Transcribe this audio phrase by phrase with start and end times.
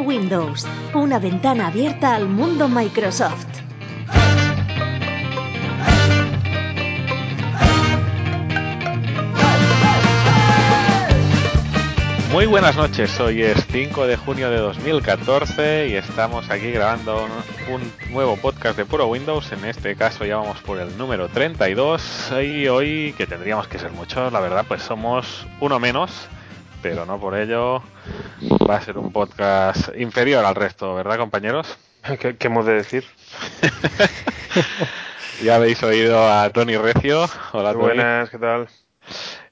[0.00, 3.46] Windows, una ventana abierta al mundo Microsoft.
[12.32, 17.28] Muy buenas noches, hoy es 5 de junio de 2014 y estamos aquí grabando
[17.70, 22.32] un nuevo podcast de Puro Windows, en este caso ya vamos por el número 32
[22.42, 26.26] y hoy, que tendríamos que ser muchos, la verdad pues somos uno menos,
[26.82, 27.82] pero no por ello
[28.68, 31.78] va a ser un podcast inferior al resto, ¿verdad compañeros?
[32.20, 33.04] ¿Qué, qué hemos de decir?
[35.42, 37.84] ya habéis oído a Tony Recio, hola Tony.
[37.84, 38.68] Buenas, ¿qué tal?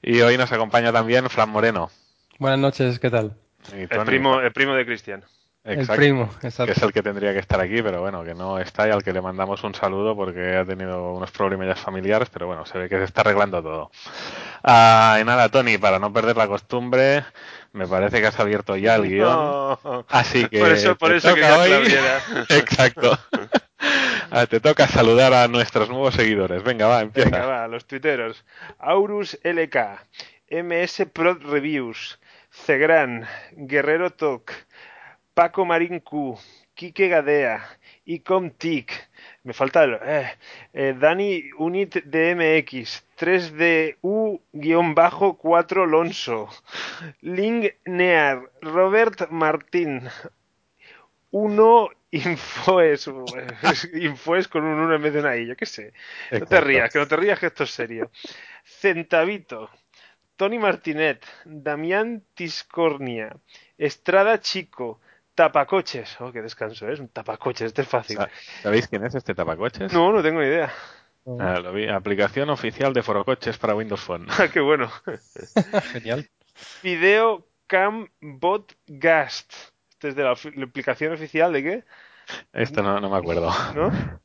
[0.01, 1.89] Y hoy nos acompaña también Fran Moreno.
[2.37, 3.35] Buenas noches, ¿qué tal?
[3.73, 5.23] El primo, el primo de Cristian.
[5.63, 6.73] exacto, El primo, que exacto.
[6.73, 9.13] es el que tendría que estar aquí, pero bueno, que no está y al que
[9.13, 12.97] le mandamos un saludo porque ha tenido unos problemas familiares, pero bueno, se ve que
[12.97, 13.91] se está arreglando todo.
[14.63, 17.23] Ah, y nada, Tony, para no perder la costumbre,
[17.73, 19.29] me parece que has abierto ya el guion.
[19.29, 20.05] No.
[20.09, 21.93] Así que Por eso, por eso que hoy-.
[22.49, 23.17] Exacto.
[24.29, 26.63] Ah, te toca saludar a nuestros nuevos seguidores.
[26.63, 27.29] Venga, va, empieza.
[27.29, 28.45] Venga, va, los tuiteros.
[28.79, 29.75] Aurus LK,
[30.49, 32.19] MS Prod Reviews,
[32.51, 34.51] Cegran, Guerrero Talk,
[35.33, 36.37] Paco Marín Q,
[36.73, 37.63] Quique Gadea,
[38.05, 39.09] Icomtic,
[39.43, 40.31] me falta el, eh,
[40.73, 46.49] eh, Dani Unit DMX, 3DU-4 Lonso,
[47.21, 50.01] Ling Near, Robert Martín,
[51.31, 53.07] uno Infoes,
[53.93, 55.93] Infoes con un 1 en vez de una I, yo qué sé.
[56.31, 58.11] No te rías, que no te rías que esto es serio.
[58.65, 59.69] Centavito,
[60.35, 63.35] Tony Martinet, Damián Tiscornia,
[63.77, 64.99] Estrada Chico,
[65.35, 66.19] Tapacoches.
[66.19, 66.93] Oh, qué descanso, ¿eh?
[66.93, 68.17] es un tapacoches, este es fácil.
[68.17, 68.29] Sa-
[68.63, 69.93] ¿Sabéis quién es este tapacoches?
[69.93, 70.73] No, no tengo ni idea.
[71.39, 71.87] Ah, lo vi.
[71.87, 74.27] Aplicación oficial de Forocoches para Windows Phone.
[74.53, 74.91] Qué bueno.
[75.93, 76.27] Genial.
[76.83, 79.53] Video Cam Bot Gast.
[79.91, 81.83] Este es de la, la aplicación oficial de qué?
[82.53, 83.51] Esto no, no me acuerdo.
[83.75, 83.91] ¿no?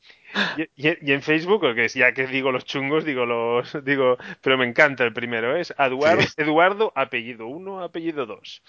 [0.58, 3.82] Y, y- y en Facebook, es- ya que digo los chungos, digo los.
[3.84, 5.60] digo Pero me encanta el primero, ¿eh?
[5.62, 6.28] es Eduardo, Sí.
[6.36, 8.62] Eduardo apellido 1, apellido 2.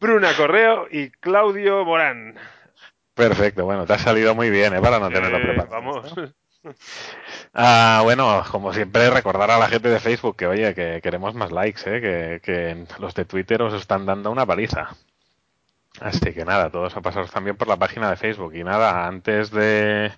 [0.00, 2.34] Bruna Correo y Claudio Morán.
[3.18, 4.80] Perfecto, bueno, te ha salido muy bien, ¿eh?
[4.80, 5.70] Para no tenerlo Eh, preparado.
[5.70, 6.14] vamos.
[7.54, 11.52] Ah, bueno, como siempre, recordar a la gente de Facebook que, oye, que queremos más
[11.52, 12.00] likes, ¿eh?
[12.00, 14.90] que, que los de Twitter os están dando una paliza.
[16.00, 18.54] Así que nada, todos a pasaros también por la página de Facebook.
[18.54, 20.12] Y nada, antes de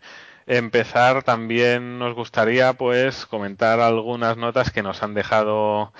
[0.47, 5.93] empezar, también nos gustaría, pues, comentar algunas notas que nos han dejado,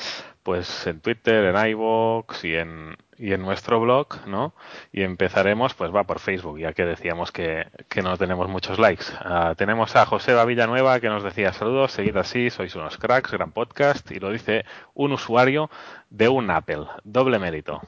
[0.51, 4.53] pues, en Twitter, en iVoox y en, y en nuestro blog, ¿no?
[4.91, 9.05] Y empezaremos, pues va por Facebook, ya que decíamos que, que no tenemos muchos likes.
[9.21, 13.53] Ah, tenemos a Joseba Villanueva que nos decía saludos, seguid así, sois unos cracks, gran
[13.53, 15.71] podcast, y lo dice un usuario
[16.09, 17.81] de un Apple, doble mérito.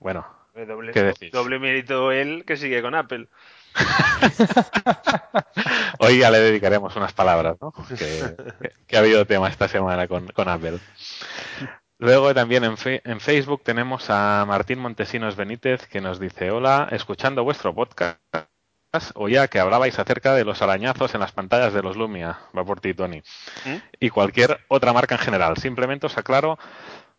[0.00, 1.30] Bueno, Doble, ¿Qué decís?
[1.32, 3.28] doble mérito él que sigue con Apple.
[5.98, 7.72] hoy ya le dedicaremos unas palabras, ¿no?
[7.72, 10.78] Que, que- que ha habido tema esta semana con, con Apple.
[11.98, 16.88] Luego también en, fe- en Facebook tenemos a Martín Montesinos Benítez que nos dice, hola,
[16.92, 18.18] escuchando vuestro podcast,
[19.14, 22.80] oía que hablabais acerca de los arañazos en las pantallas de los Lumia, va por
[22.80, 23.22] ti, Tony,
[23.64, 23.76] ¿Mm?
[24.00, 25.56] y cualquier otra marca en general.
[25.56, 26.58] Simplemente os aclaro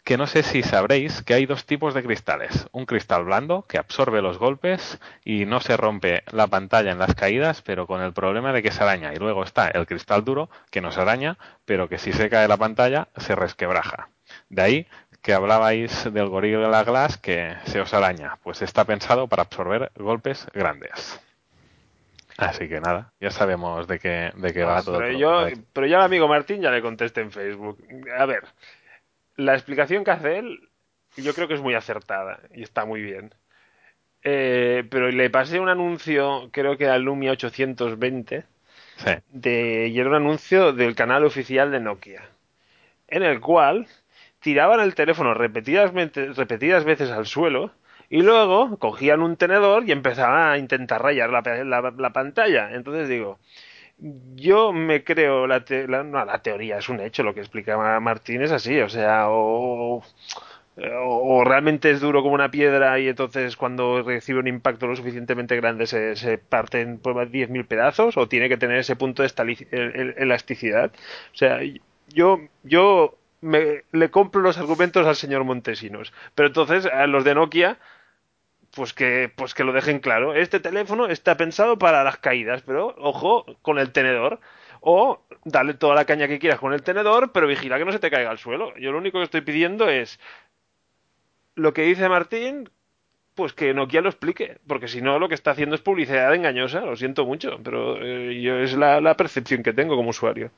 [0.10, 2.68] que no sé si sabréis que hay dos tipos de cristales.
[2.72, 7.14] Un cristal blando que absorbe los golpes y no se rompe la pantalla en las
[7.14, 9.14] caídas, pero con el problema de que se araña.
[9.14, 12.48] Y luego está el cristal duro que no se araña, pero que si se cae
[12.48, 14.10] la pantalla se resquebraja.
[14.50, 14.88] De ahí
[15.22, 18.40] que hablabais del Gorilla Glass que se os araña.
[18.42, 21.20] Pues está pensado para absorber golpes grandes.
[22.40, 24.98] Así que nada, ya sabemos de qué, de qué va todo.
[24.98, 25.50] pero, todo.
[25.50, 27.78] yo, pero yo al amigo Martín ya le contesté en Facebook.
[28.18, 28.46] A ver,
[29.40, 30.60] la explicación que hace él
[31.18, 33.34] yo creo que es muy acertada y está muy bien.
[34.24, 38.44] Eh, pero le pasé un anuncio, creo que al Lumia 820,
[38.98, 39.12] Sí.
[39.30, 42.24] de, y era un anuncio del canal oficial de Nokia,
[43.08, 43.88] en el cual
[44.42, 45.94] tiraban el teléfono repetidas,
[46.36, 47.72] repetidas veces al suelo
[48.10, 52.72] y luego cogían un tenedor y empezaban a intentar rayar la, pe- la- la pantalla.
[52.74, 53.40] Entonces digo,
[54.36, 58.00] yo me creo la, te- la- no, la teoría, es un hecho, lo que explica
[58.00, 60.02] Martín es así, o sea, o,
[60.78, 65.56] o realmente es duro como una piedra y entonces cuando recibe un impacto lo suficientemente
[65.58, 69.30] grande se, se parte en pues, 10.000 pedazos o tiene que tener ese punto de
[70.18, 70.92] elasticidad.
[71.34, 71.60] O sea,
[72.14, 77.36] yo, yo me, le compro los argumentos al señor Montesinos, pero entonces a los de
[77.36, 77.78] Nokia
[78.76, 80.34] pues que, pues que lo dejen claro.
[80.34, 84.40] Este teléfono está pensado para las caídas, pero ojo con el tenedor.
[84.82, 88.00] O dale toda la caña que quieras con el tenedor, pero vigila que no se
[88.00, 88.76] te caiga al suelo.
[88.78, 90.20] Yo lo único que estoy pidiendo es
[91.56, 92.70] lo que dice Martín,
[93.36, 96.82] pues que Nokia lo explique, porque si no lo que está haciendo es publicidad engañosa,
[96.82, 100.52] lo siento mucho, pero eh, yo es la, la percepción que tengo como usuario.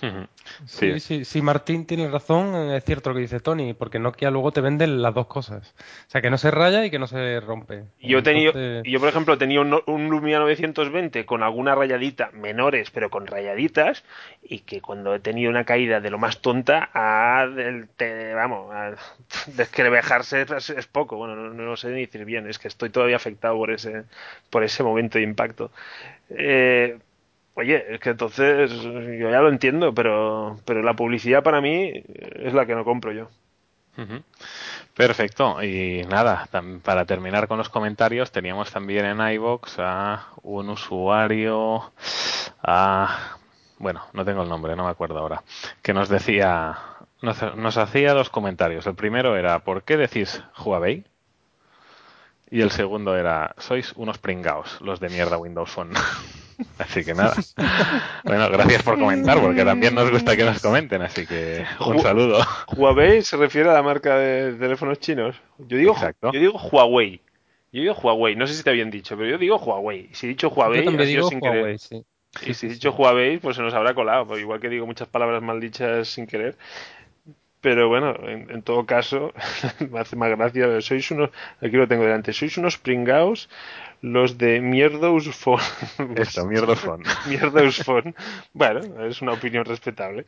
[0.00, 1.00] Sí, Sí.
[1.00, 4.60] sí, sí, Martín tiene razón, es cierto lo que dice Tony, porque Nokia luego te
[4.60, 5.74] venden las dos cosas.
[6.06, 7.84] O sea, que no se raya y que no se rompe.
[8.00, 12.90] Yo, tenido, Entonces- yo, por ejemplo, tenía un, un Lumia 920 con alguna rayadita, menores,
[12.90, 14.04] pero con rayaditas,
[14.42, 18.72] y que cuando he tenido una caída de lo más tonta, a, del, te- vamos,
[18.74, 18.92] a
[19.56, 21.16] descrevejarse es, es poco.
[21.16, 24.04] Bueno, no, no lo sé ni decir bien, es que estoy todavía afectado por ese,
[24.50, 25.70] por ese momento de impacto.
[26.30, 26.98] Eh,
[27.58, 31.92] oye, es que entonces yo ya lo entiendo, pero, pero la publicidad para mí
[32.36, 33.28] es la que no compro yo.
[34.94, 35.60] Perfecto.
[35.62, 36.48] Y nada,
[36.84, 41.92] para terminar con los comentarios, teníamos también en iVox a un usuario,
[42.62, 43.36] a,
[43.78, 45.42] bueno, no tengo el nombre, no me acuerdo ahora,
[45.82, 46.78] que nos decía,
[47.22, 48.86] nos, nos hacía dos comentarios.
[48.86, 51.04] El primero era, ¿por qué decís Huawei?
[52.50, 55.92] Y el segundo era, sois unos pringaos, los de mierda Windows Phone.
[56.78, 57.34] Así que nada.
[58.24, 62.40] Bueno, gracias por comentar, porque también nos gusta que nos comenten, así que un saludo.
[62.76, 65.36] Huawei se refiere a la marca de teléfonos chinos.
[65.58, 66.32] Yo digo, Exacto.
[66.32, 67.20] yo digo Huawei.
[67.70, 70.08] Yo digo Huawei, no sé si te habían dicho, pero yo digo Huawei.
[70.12, 71.58] Si he dicho Huawei, Yo también ha sido digo sin querer.
[71.58, 72.04] Huawei, sí.
[72.46, 75.08] Y si he dicho Huawei, pues se nos habrá colado, pues igual que digo muchas
[75.08, 76.56] palabras mal dichas sin querer.
[77.60, 79.32] Pero bueno, en, en todo caso,
[79.90, 80.80] me hace más gracia.
[80.80, 81.30] Sois unos,
[81.60, 83.48] aquí lo tengo delante, sois unos pringaos
[84.00, 85.60] los de Mierdos Phone.
[86.16, 87.02] Esto, Mierdos Phone.
[87.26, 88.14] Mierdos Phone.
[88.52, 90.26] Bueno, es una opinión respetable.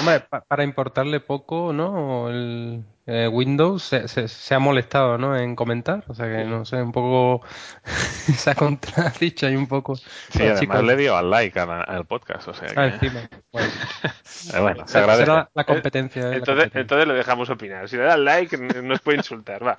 [0.00, 2.28] Hombre, pa- para importarle poco, ¿no?
[2.28, 5.36] El eh, Windows se, se- se ha molestado, ¿no?
[5.36, 6.04] En comentar.
[6.08, 7.46] O sea que no sé, un poco
[7.84, 9.96] se ha contradicho ahí un poco.
[9.96, 10.04] Sí,
[10.40, 12.78] además chicos, le dio al like al, al podcast, o sea que...
[12.78, 13.20] ah, encima.
[13.52, 13.68] Bueno,
[14.52, 15.24] Eh, bueno, se agradece.
[15.24, 16.20] será la competencia.
[16.20, 16.80] es la Entonces, competencia.
[16.80, 17.88] entonces le dejamos opinar.
[17.88, 19.78] Si le dan like, n- nos puede insultar, va.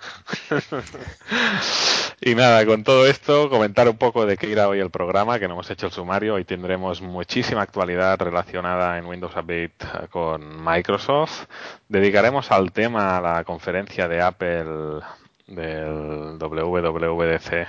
[2.22, 5.48] Y nada, con todo esto, comentar un poco de qué irá hoy el programa, que
[5.50, 6.36] no hemos hecho el sumario.
[6.36, 9.76] Hoy tendremos muchísima actualidad relacionada en Windows Update
[10.10, 11.48] con Microsoft.
[11.90, 15.02] Dedicaremos al tema la conferencia de Apple
[15.48, 17.68] del WWDC,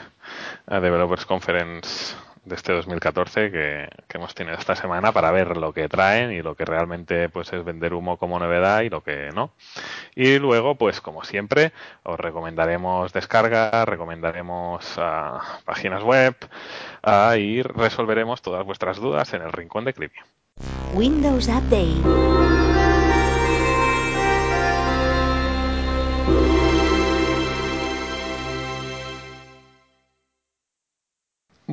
[0.69, 2.15] Developers Conference
[2.49, 6.43] de este 2014 que, que hemos tenido esta semana para ver lo que traen y
[6.43, 9.53] lo que realmente pues es vender humo como novedad y lo que no.
[10.15, 11.73] Y luego, pues como siempre,
[12.03, 16.35] os recomendaremos descargas, recomendaremos ah, páginas web
[17.03, 20.25] ah, y resolveremos todas vuestras dudas en el rincón de Clipio.
[20.95, 22.88] Windows Update.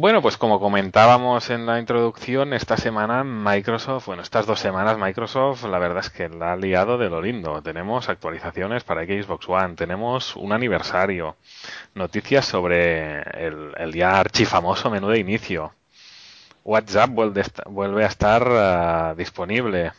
[0.06, 5.64] Bueno, pues como comentábamos en la introducción, esta semana Microsoft, bueno, estas dos semanas Microsoft,
[5.64, 7.60] la verdad es que la ha liado de lo lindo.
[7.64, 11.38] Tenemos actualizaciones para Xbox One, tenemos un aniversario,
[11.96, 15.74] noticias sobre el, el ya archifamoso menú de inicio.
[16.64, 19.92] WhatsApp vuelve, a estar ah, disponible.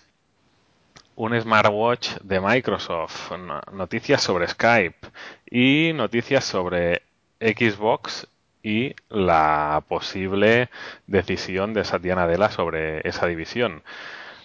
[1.17, 5.09] Un smartwatch de Microsoft, no- noticias sobre Skype
[5.51, 7.03] y noticias sobre
[7.41, 8.29] Xbox
[8.67, 10.71] y la posible
[11.07, 13.85] decisión de Satya Nadella sobre esa división.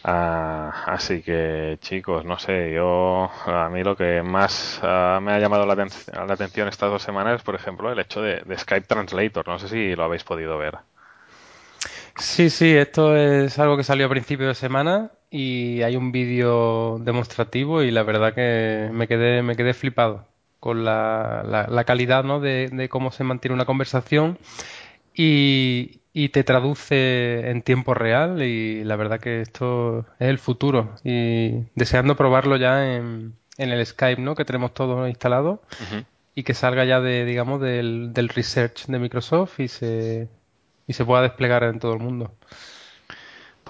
[0.04, 5.40] Ah, así que chicos, no sé, yo a mí lo que más ah, me ha
[5.40, 9.48] llamado la atención estas dos semanas es, por ejemplo, el hecho de, de Skype Translator.
[9.48, 10.78] No sé si lo habéis podido ver.
[12.16, 17.00] Sí, sí, esto es algo que salió a principio de semana y hay un vídeo
[17.00, 20.31] demostrativo y la verdad que me quedé, me quedé flipado
[20.62, 22.40] con la, la- la calidad, ¿no?
[22.40, 24.38] de, de cómo se mantiene una conversación
[25.14, 30.96] y, y te traduce en tiempo real y la verdad que esto es el futuro
[31.04, 34.36] y deseando probarlo ya en, en el Skype, ¿no?
[34.36, 35.62] que tenemos todo instalado
[36.36, 40.30] y que salga ya de, digamos, del, del research de Microsoft y se,
[40.88, 42.32] y se pueda desplegar en todo el mundo.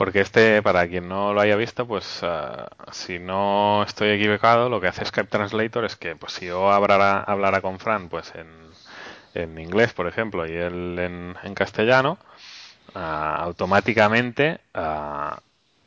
[0.01, 4.81] Porque este, para quien no lo haya visto, pues ah, si no estoy equivocado, lo
[4.81, 8.47] que hace Skype Translator es que pues si yo hablara, hablara con Fran pues en,
[9.35, 12.17] en inglés, por ejemplo, y él en, en castellano,
[12.95, 15.39] ah, automáticamente ah,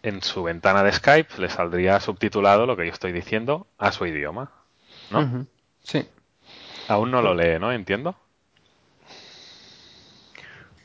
[0.05, 4.07] en su ventana de Skype le saldría subtitulado lo que yo estoy diciendo a su
[4.07, 4.53] idioma.
[5.11, 5.45] ¿no?
[5.83, 6.09] Sí.
[6.87, 7.73] Aún no lo lee, ¿no?
[7.73, 8.15] Entiendo.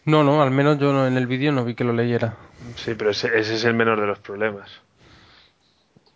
[0.05, 2.48] No, no, al menos yo no, en el vídeo no vi que lo leyera.
[2.75, 4.81] Sí, pero ese, ese es el menor de los problemas.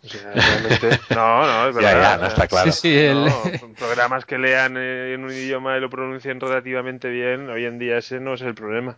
[0.02, 1.00] O sea, realmente...
[1.10, 1.98] No, no, es Ya, verdad.
[1.98, 2.70] ya, no está claro.
[2.70, 7.48] Sí, sí, el- No, programas que lean en un idioma y lo pronuncien relativamente bien,
[7.50, 8.96] hoy en día ese no es el problema.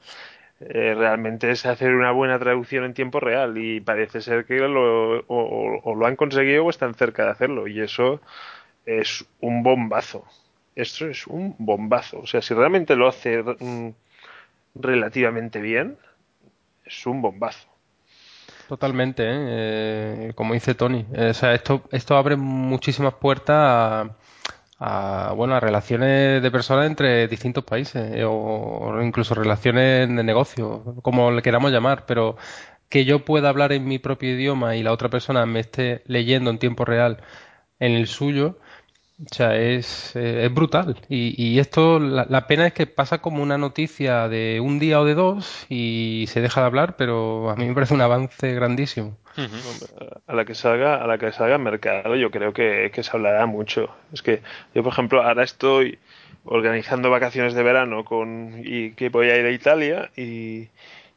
[0.61, 5.21] Eh, realmente es hacer una buena traducción en tiempo real y parece ser que lo,
[5.21, 8.21] o, o- o lo han conseguido o están cerca de hacerlo y eso
[8.87, 10.25] es un bombazo.
[10.77, 12.21] Esto es un bombazo.
[12.21, 13.91] O sea, si realmente lo hace mm,
[14.75, 15.99] relativamente bien,
[16.87, 17.69] es un bombazo.
[18.69, 20.29] Totalmente, ¿eh?
[20.29, 21.07] Eh, como dice Tony.
[21.15, 24.17] Eh, o sea, esto, esto abre muchísimas puertas a,
[24.79, 30.97] a, bueno, a relaciones de personas entre distintos países o, o incluso relaciones de negocio,
[31.03, 32.37] como le queramos llamar, pero
[32.89, 36.51] que yo pueda hablar en mi propio idioma y la otra persona me esté leyendo
[36.51, 37.23] en tiempo real
[37.79, 38.59] en el suyo,
[39.19, 40.97] o sea, es, eh, es brutal.
[41.09, 45.01] Y, y esto, la, la pena es que pasa como una noticia de un día
[45.01, 48.53] o de dos y se deja de hablar, pero a mí me parece un avance
[48.55, 49.17] grandísimo.
[50.27, 53.11] a la que salga, a la que salga en mercado, yo creo que, que se
[53.13, 53.89] hablará mucho.
[54.13, 54.43] Es que
[54.75, 55.99] yo, por ejemplo, ahora estoy
[56.45, 60.69] organizando vacaciones de verano con y que voy a ir a Italia y,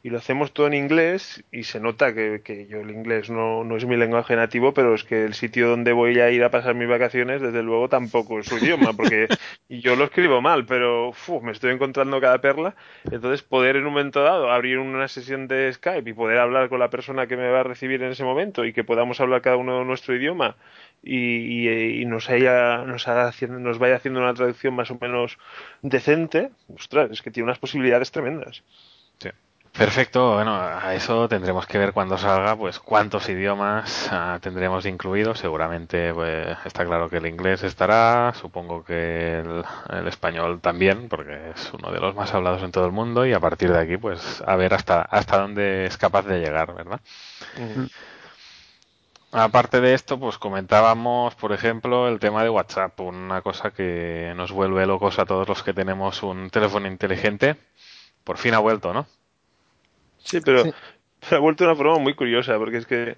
[0.02, 3.64] y lo hacemos todo en inglés y se nota que, que yo el inglés no,
[3.64, 6.50] no es mi lenguaje nativo, pero es que el sitio donde voy a ir a
[6.50, 9.28] pasar mis vacaciones, desde luego tampoco es su idioma, porque
[9.68, 12.74] y yo lo escribo mal, pero uf, me estoy encontrando cada perla.
[13.10, 16.78] Entonces, poder en un momento dado abrir una sesión de Skype y poder hablar con
[16.80, 19.56] la persona que me va a recibir en ese momento y que podamos hablar cada
[19.56, 20.56] uno nuestro idioma
[21.02, 25.38] y, y- y nos, haya, nos, haga nos vaya haciendo una traducción más o menos
[25.82, 28.62] decente, ostras, es que tiene unas posibilidades tremendas.
[29.72, 35.38] Perfecto, bueno, a eso tendremos que ver cuando salga, pues cuántos idiomas ah, tendremos incluidos.
[35.38, 41.50] Seguramente, pues está claro que el inglés estará, supongo que el, el español también, porque
[41.54, 43.96] es uno de los más hablados en todo el mundo y a partir de aquí,
[43.96, 47.00] pues a ver hasta hasta dónde es capaz de llegar, ¿verdad?
[49.32, 54.50] Aparte de esto, pues comentábamos, por ejemplo, el tema de WhatsApp, una cosa que nos
[54.52, 57.56] vuelve locos a todos los que tenemos un teléfono inteligente.
[58.24, 59.06] Por fin ha vuelto, ¿no?
[60.22, 60.72] Sí, pero Sí.
[61.22, 63.16] se ha vuelto una forma muy curiosa, porque es que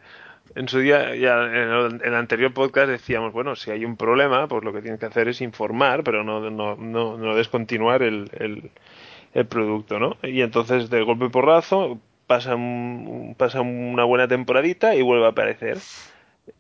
[0.55, 3.97] en su día, ya en el, en el anterior podcast decíamos, bueno, si hay un
[3.97, 8.03] problema, pues lo que tienes que hacer es informar, pero no, no, no, no descontinuar
[8.03, 8.71] el, el,
[9.35, 10.17] el producto, ¿no?
[10.23, 15.31] Y entonces, de golpe y porrazo, pasa, un- pasa una buena temporadita y vuelve a
[15.31, 15.79] aparecer.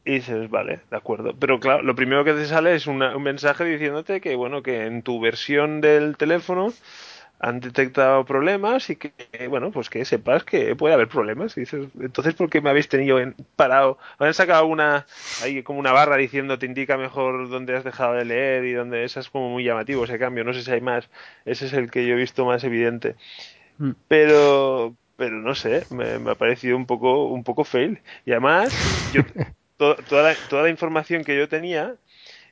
[0.05, 1.35] Y dices, vale, de acuerdo.
[1.39, 4.87] Pero claro, lo primero que te sale es una- un mensaje diciéndote que, bueno, que
[4.87, 6.73] en tu versión del teléfono
[7.43, 9.13] han detectado problemas y que,
[9.49, 11.57] bueno, pues que sepas que puede haber problemas.
[11.57, 13.99] Y dices, entonces, ¿por qué me habéis tenido en, parado?
[14.21, 15.07] Me han sacado una,
[15.43, 19.05] ahí como una barra diciendo te indica mejor dónde has dejado de leer y dónde,
[19.05, 20.45] esa es como muy llamativo ese cambio.
[20.45, 21.11] No sé si hay más.
[21.45, 23.17] Ese es el que yo he visto más evidente.
[23.79, 23.93] Mm.
[24.09, 28.01] Pero, pero no sé, me, me ha parecido un poco, un poco fail.
[28.25, 28.73] Y además,
[29.13, 29.23] yo,
[29.77, 31.97] to- toda, la, toda la información que yo tenía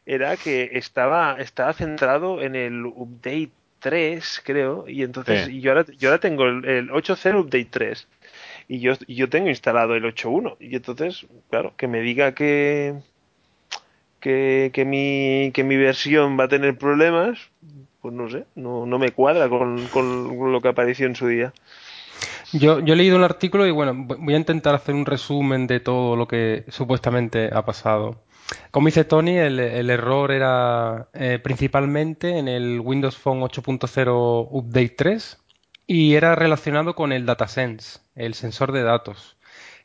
[0.06, 5.56] era que estaba, estaba centrado en el update 3, creo, y entonces Sí.
[5.58, 8.08] y yo, ahora, yo ahora tengo el, el 8.0 update 3
[8.68, 12.94] y yo, y yo tengo instalado el 8.1 y entonces, claro, que me diga que,
[14.20, 17.38] que, que, mi, que mi versión va a tener problemas,
[18.02, 21.52] pues no sé, no, no me cuadra con, con lo que apareció en su día.
[22.52, 25.66] Yo, yo he leído un artículo y bueno, vo- voy a intentar hacer un resumen
[25.66, 28.16] de todo lo que supuestamente ha pasado.
[28.70, 35.38] Como dice Tony, el, error era eh, principalmente en el Windows Phone 8.0 Update 3
[35.86, 39.36] y era relacionado con el DataSense, el sensor de datos,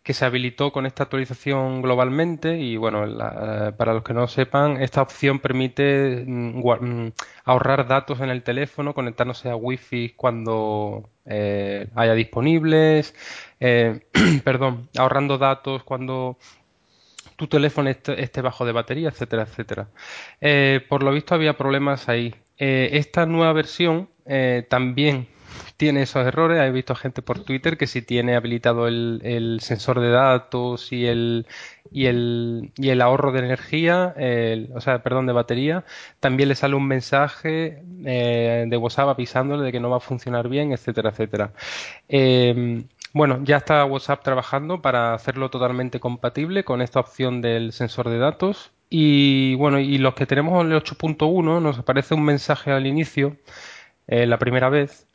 [0.04, 4.82] que se habilitó con esta actualización globalmente y bueno, eh, para los que no sepan,
[4.82, 11.88] esta opción permite mm, mm, ahorrar datos en el teléfono conectándose a Wi-Fi cuando eh,
[11.96, 13.16] haya disponibles,
[14.44, 16.38] perdón, ahorrando datos cuando
[17.36, 19.88] tu teléfono esté, esté bajo de batería, etcétera, etcétera.
[20.42, 22.36] Eh, por lo visto había problemas ahí.
[22.58, 25.28] Eh, esta nueva versión eh, también
[25.78, 26.62] tiene esos errores.
[26.62, 31.48] He visto gente por Twitter que si tiene habilitado el, sensor de datos y el,
[31.92, 34.14] y el, y el ahorro de energía,
[34.74, 35.84] o sea, perdón, de batería,
[36.20, 40.72] también le sale un mensaje de WhatsApp avisándole de que no va a funcionar bien,
[40.72, 41.52] etcétera, etcétera.
[43.16, 48.18] Bueno, ya está WhatsApp trabajando para hacerlo totalmente compatible con esta opción del sensor de
[48.18, 48.74] datos.
[48.90, 53.38] Y bueno, y los que tenemos el 8.1 nos aparece un mensaje al inicio,
[54.08, 55.08] eh, la primera vez,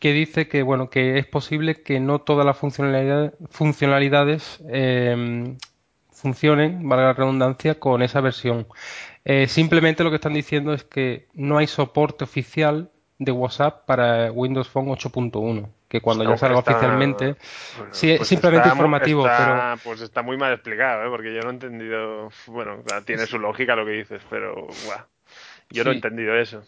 [0.00, 5.56] que dice que bueno, que es posible que no todas las funcionalidades, eh,
[6.10, 8.66] funcionen, valga la redundancia, con esa versión.
[9.24, 14.30] Eh, simplemente lo que están diciendo es que no hay soporte oficial de WhatsApp para
[14.30, 17.36] Windows Phone 8.1 que cuando ya salga oficialmente
[17.92, 19.38] sí pues simplemente está informativo está-
[19.74, 21.10] pero Pues está muy mal explicado, ¿eh?
[21.10, 22.30] porque yo no he entendido.
[22.46, 24.54] Bueno, tiene su lógica lo que dices, pero.
[24.84, 25.04] buah,
[25.70, 26.62] yo no he entendido eso.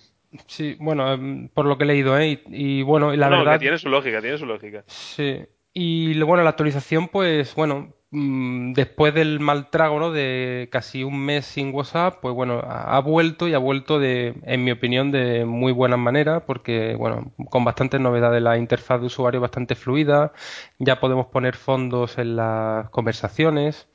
[0.46, 2.40] sí bueno em, por lo que he leído ¿eh?
[2.48, 4.84] y, y bueno y la no, verdad que tiene su lógica, tiene su lógica.
[4.86, 10.10] Sí, y bueno, la actualización, pues bueno, mm, después del mal trago, ¿no?
[10.10, 14.64] De casi un mes sin WhatsApp, pues bueno, ha vuelto y ha vuelto de, en
[14.64, 19.40] mi opinión, de muy buena manera, porque bueno, con bastantes novedades, la interfaz de usuario
[19.40, 20.32] bastante fluida,
[20.78, 23.88] ya podemos poner fondos en las conversaciones.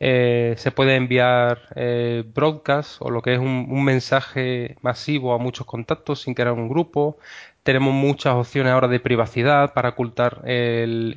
[0.00, 5.38] Eh, se puede enviar eh, broadcast o lo que es un, un mensaje masivo a
[5.38, 7.18] muchos contactos sin crear un grupo.
[7.68, 10.40] Tenemos muchas opciones ahora de privacidad para ocultar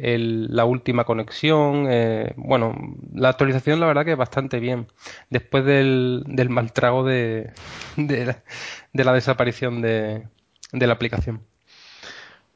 [0.01, 1.87] el- la última conexión.
[1.89, 2.75] eh, bueno,
[3.13, 4.87] la actualización la verdad que es bastante bien.
[5.29, 7.53] Después del, del mal trago de,
[7.95, 8.43] la-
[8.91, 10.27] de la desaparición de,
[10.73, 11.39] la aplicación.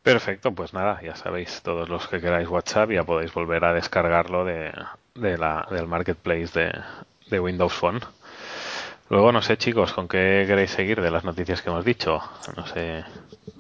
[0.04, 4.44] Perfecto, pues nada, ya sabéis, todos los que queráis WhatsApp ya podéis volver a descargarlo
[4.44, 4.74] de,
[5.16, 6.70] del marketplace
[7.30, 8.02] de Windows Phone.
[9.10, 12.20] Luego, no sé, chicos, ¿con qué queréis seguir de las noticias que hemos dicho?
[12.58, 13.04] No sé.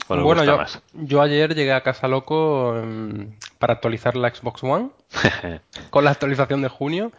[0.08, 0.60] ¿Cuál os Bueno, yo,
[0.94, 4.89] yo ayer llegué a casa loco em, para actualizar la Xbox One
[5.89, 7.12] con la actualización de junio,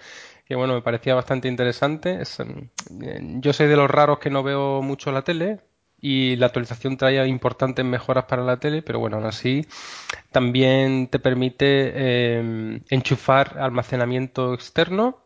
[0.47, 2.21] que bueno, me parecía bastante interesante.
[2.23, 2.69] Es, em,
[3.03, 5.61] eh, yo soy de los raros que no veo mucho la tele
[6.01, 9.67] y la actualización traía importantes mejoras para la tele, pero bueno, aún así
[10.31, 15.19] también te permite em, enchufar almacenamiento externo,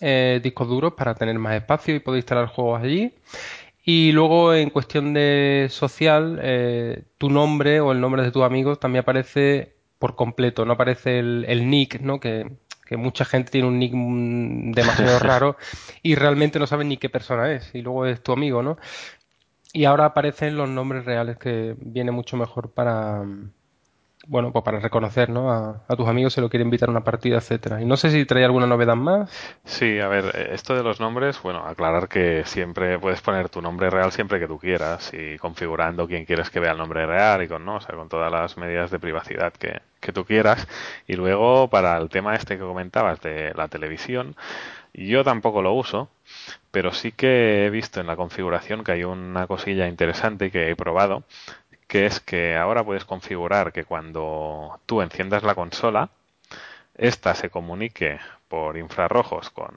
[0.00, 3.14] eh, discos duros para tener más espacio y poder instalar juegos allí.
[3.90, 8.78] Y luego en cuestión de social, eh, tu nombre o el nombre de tus amigos
[8.78, 12.20] también aparece por completo, no aparece el, el nick, ¿no?
[12.20, 15.56] Que, que mucha gente tiene un nick mm, demasiado raro
[16.02, 18.76] y realmente no saben ni qué persona es y luego es tu amigo, ¿no?
[19.72, 23.52] Y ahora aparecen los nombres reales que viene mucho mejor para, mm,
[24.28, 25.50] bueno, pues para reconocer, ¿no?
[25.50, 27.80] A, tus amigos si lo quiere invitar a una partida, etcétera.
[27.80, 29.30] Y no sé si trae alguna novedad más.
[29.64, 33.62] Sí, a ver, eh, esto de los nombres, bueno, aclarar que siempre puedes poner tu
[33.62, 37.42] nombre real siempre que tú quieras y configurando quién quieres que vea el nombre real
[37.42, 37.66] y con.
[37.68, 40.66] O sea, con todas las medidas de privacidad que, que tú quieras.
[41.06, 44.36] Y luego, para el tema este que comentabas de la televisión,
[44.94, 46.10] yo tampoco lo uso,
[46.70, 50.76] pero sí que he visto en la configuración que hay una cosilla interesante que he
[50.76, 51.24] probado,
[51.88, 56.10] que es que ahora puedes configurar que cuando tú enciendas la consola,
[56.94, 59.74] esta se comunique por infrarrojos con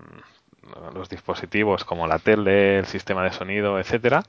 [0.93, 4.23] los dispositivos como la tele, el sistema de sonido, etcétera,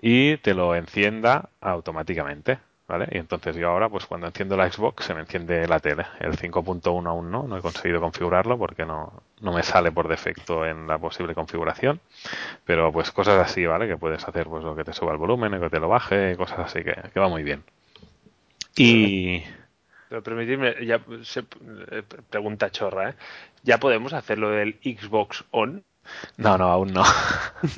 [0.00, 3.08] y te lo encienda automáticamente, ¿vale?
[3.12, 6.06] Y entonces yo ahora, pues cuando enciendo la Xbox, se me enciende la tele.
[6.20, 10.66] El 5.1 aún no, no he conseguido configurarlo porque no, no me sale por defecto
[10.66, 12.00] en la posible configuración,
[12.64, 13.88] pero pues cosas así, ¿vale?
[13.88, 16.36] Que puedes hacer, pues lo que te suba el volumen, o que te lo baje,
[16.36, 17.64] cosas así que, que va muy bien.
[18.76, 19.42] Y
[20.08, 21.40] Pero permitidme, ya se,
[21.90, 23.14] eh, pregunta chorra, ¿eh?
[23.62, 25.84] ¿Ya podemos hacer lo del Xbox On?
[26.36, 27.02] no, no, aún no.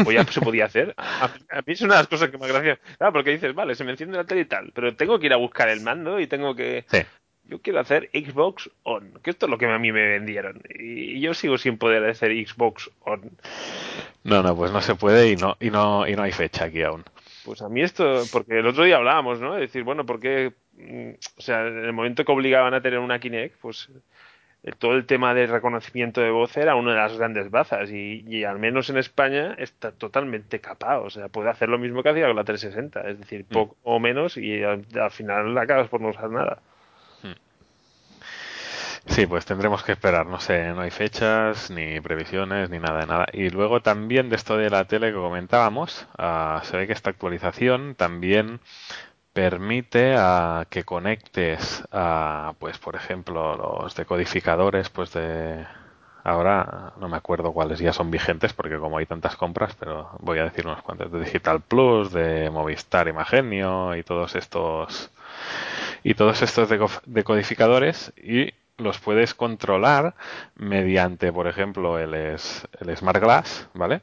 [0.07, 0.95] ¿O ya se podía hacer?
[0.99, 2.79] A, a mí es una de las cosas que me gracia.
[2.99, 5.33] Claro, porque dices, vale, se me enciende la tele y tal, pero tengo que ir
[5.33, 6.85] a buscar el mando y tengo que...
[6.89, 6.99] Sí.
[7.51, 10.63] Yo quiero hacer Xbox On, que esto es lo que a mí me vendieron.
[10.79, 13.21] Y yo sigo sin poder hacer Xbox On.
[14.23, 16.83] No, no, pues no se puede y no, y no, y no hay fecha aquí
[16.83, 17.03] aún.
[17.45, 19.55] Pues a mí esto, porque el otro día hablábamos, ¿no?
[19.55, 23.19] De decir, bueno, porque, mm, o sea, en el momento que obligaban a tener una
[23.19, 23.89] Kinect, pues
[24.63, 28.25] eh, todo el tema de reconocimiento de voz era una de las grandes bazas y,
[28.29, 32.11] y al menos en España está totalmente capado, o sea, puede hacer lo mismo que
[32.11, 36.01] hacía con la 360, es decir, poco o menos y al, al final acabas por
[36.01, 36.61] no usar nada.
[39.07, 43.07] Sí, pues tendremos que esperar, no sé, no hay fechas, ni previsiones, ni nada de
[43.07, 43.27] nada.
[43.33, 47.11] Y luego también de esto de la tele que comentábamos, ah, se ve que esta
[47.11, 48.61] actualización también
[49.35, 55.67] permite a que conectes a, pues por ejemplo, los decodificadores, pues de
[56.25, 60.39] ahora no me acuerdo cuáles ya son vigentes porque como hay tantas compras, pero voy
[60.41, 65.11] a decir unos cuantos de Digital Plus, de Movistar Imagenio y todos estos
[66.03, 70.15] y todos estos deco- decodificadores y los puedes controlar
[70.57, 74.03] mediante, por ejemplo, el, es- el Smart Glass, ¿vale?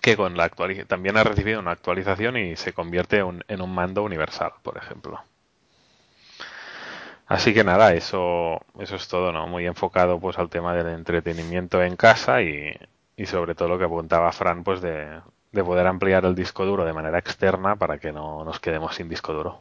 [0.00, 3.74] Que con la actuali- también ha recibido una actualización y se convierte un- en un
[3.74, 5.22] mando universal, por ejemplo.
[7.26, 9.46] Así que nada, eso, eso es todo, ¿no?
[9.48, 12.72] Muy enfocado pues al tema del entretenimiento en casa y,
[13.16, 15.20] y sobre todo lo que apuntaba Fran, pues de,
[15.52, 19.08] de poder ampliar el disco duro de manera externa para que no nos quedemos sin
[19.08, 19.60] disco duro.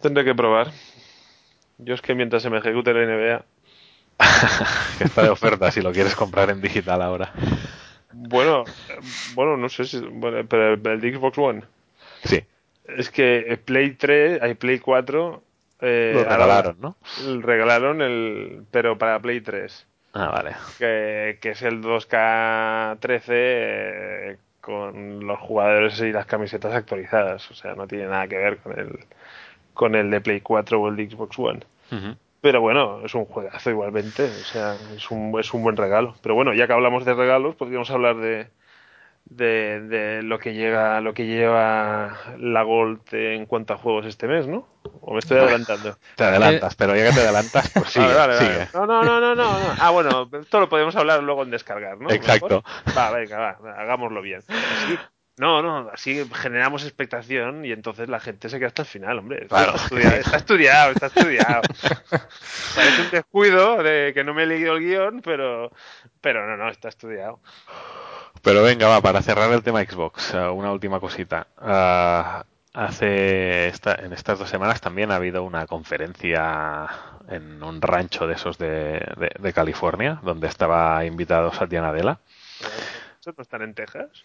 [0.00, 0.72] Tendré que probar.
[1.78, 3.44] Yo es que mientras se me ejecute la NBA,
[4.98, 7.32] que está de oferta si lo quieres comprar en digital ahora.
[8.12, 8.64] Bueno,
[9.34, 10.00] bueno, no sé si.
[10.00, 11.62] Bueno, pero el, de Xbox One.
[12.24, 12.42] Sí,
[12.84, 15.42] Es que Play 3, hay Play 4.
[15.82, 16.96] Eh, lo ahora regalaron, ¿no?
[17.40, 18.64] Regalaron el.
[18.70, 19.86] Pero para Play 3.
[20.14, 20.52] Ah, vale.
[20.78, 27.50] Que, que es el 2K13 eh, con los jugadores y las camisetas actualizadas.
[27.50, 28.98] O sea, no tiene nada que ver con el,
[29.76, 31.60] con el de Play 4 o el de Xbox One.
[32.40, 36.14] Pero bueno, es un juegazo igualmente, o sea, es un, es un buen regalo.
[36.22, 38.48] Pero bueno, ya que hablamos de regalos, podríamos hablar de,
[39.24, 44.28] de, de lo que llega, lo que lleva la Gold en cuanto a juegos este
[44.28, 44.66] mes, ¿no?
[45.00, 45.96] ¿O me estoy adelantando?
[46.14, 48.66] Te adelantas, pero ya que te adelantas, pues sigue, Vale, vale, vale.
[48.66, 48.68] sigue.
[48.74, 49.74] No, no, no, no, no, no.
[49.78, 52.10] Ah, bueno, esto lo podemos hablar luego en descargar, ¿no?
[52.10, 52.62] Exacto.
[52.64, 52.96] Mejor.
[52.96, 54.40] Va, venga, va, hagámoslo bien.
[54.48, 54.98] Así-
[55.38, 59.46] no, no, así generamos expectación y entonces la gente se queda hasta el final, hombre.
[59.48, 59.74] Claro.
[59.74, 61.62] Está, estudiado, está estudiado, está estudiado.
[62.74, 65.70] Parece un descuido de que no me he leído el guion, pero,
[66.20, 67.40] pero no, no, está estudiado.
[68.42, 71.46] Pero venga, va, para cerrar el tema Xbox, eh, una última cosita.
[71.58, 76.86] Ah, hace esta- en estas dos semanas también ha habido una conferencia
[77.28, 82.18] en un rancho de esos de, de- de California, donde estaba invitado Satya Nadella.
[83.20, 84.22] ¿Esos no están en Texas?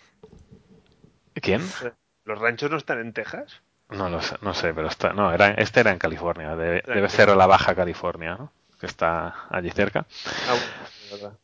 [1.34, 1.62] ¿Quién?
[2.26, 3.62] ¿Los ranchos no están en Texas?
[3.90, 6.94] No lo sé, no sé, pero está, no, era, este era en California, debe, Era
[6.94, 8.52] en debe ser la Baja California, ¿no?
[8.80, 10.06] Que está allí cerca.
[10.48, 10.56] Ah,
[11.10, 11.38] bueno.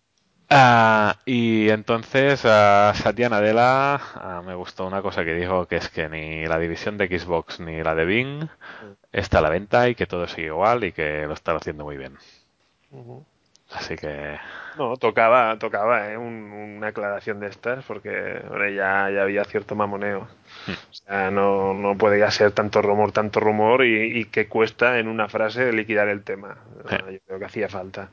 [0.50, 5.90] Ah, y entonces a Satya Nadella ah, me gustó una cosa que dijo que es
[5.90, 8.48] que ni la división de Xbox ni la de Bing
[9.12, 11.98] está a la venta y que todo sigue igual y que lo están haciendo muy
[11.98, 12.18] bien.
[13.72, 14.38] Así que
[14.78, 16.18] No, tocaba, tocaba ¿eh?
[16.18, 20.28] Un- una aclaración de estas porque hombre, ya, ya había cierto mamoneo.
[20.68, 25.00] O sea, no, no puede ya ser tanto rumor, tanto rumor y, y que cuesta
[25.00, 26.58] en una frase liquidar el tema.
[26.90, 26.96] Sí.
[27.14, 28.10] Yo creo que hacía falta.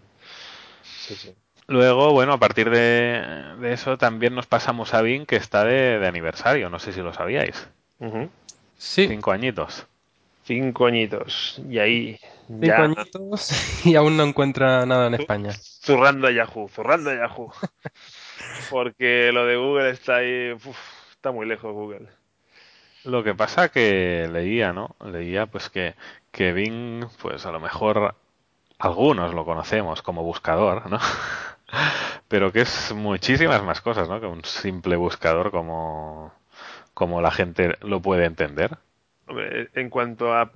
[0.83, 1.35] Sí, sí.
[1.69, 3.23] luego, bueno, a partir de,
[3.61, 7.01] de eso también nos pasamos a Bing que está de, de aniversario, no sé si
[7.01, 7.69] lo sabíais.
[8.77, 9.87] Sí, Cinco añitos.
[10.45, 11.61] Cinco añitos.
[11.69, 13.51] Y ahí cinco ya añitos
[13.87, 15.51] y aún no encuentra nada en España.
[15.53, 17.53] zurrando a Yahoo, zurrando a Yahoo.
[18.71, 20.79] porque lo de Google está ahí, uf,
[21.11, 22.09] está muy lejos Google.
[23.05, 24.97] Lo que pasa que leía, ¿no?
[25.05, 25.95] Leía pues que,
[26.31, 28.15] que Bing, pues a lo mejor
[28.79, 30.99] algunos lo conocemos como buscador, ¿no?
[32.29, 34.21] Pero que es muchísimas más cosas, ¿no?
[34.21, 36.33] Que un simple buscador como,
[36.95, 38.79] como la gente lo puede entender.
[39.75, 40.51] En cuanto a,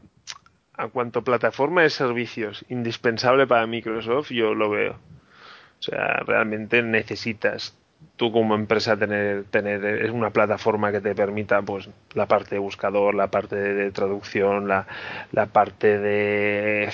[0.75, 4.93] a cuanto plataforma de servicios indispensable para Microsoft, yo lo veo.
[4.93, 7.77] O sea, realmente necesitas
[8.17, 12.59] tú como empresa tener tener es una plataforma que te permita pues la parte de
[12.61, 14.87] buscador, la parte de, de traducción, la,
[15.33, 16.91] la parte de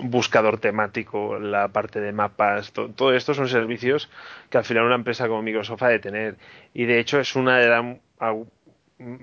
[0.00, 4.10] buscador temático, la parte de mapas, to- todo esto son servicios
[4.50, 6.36] que al final una empresa como Microsoft ha de tener
[6.74, 7.84] y de hecho es una de las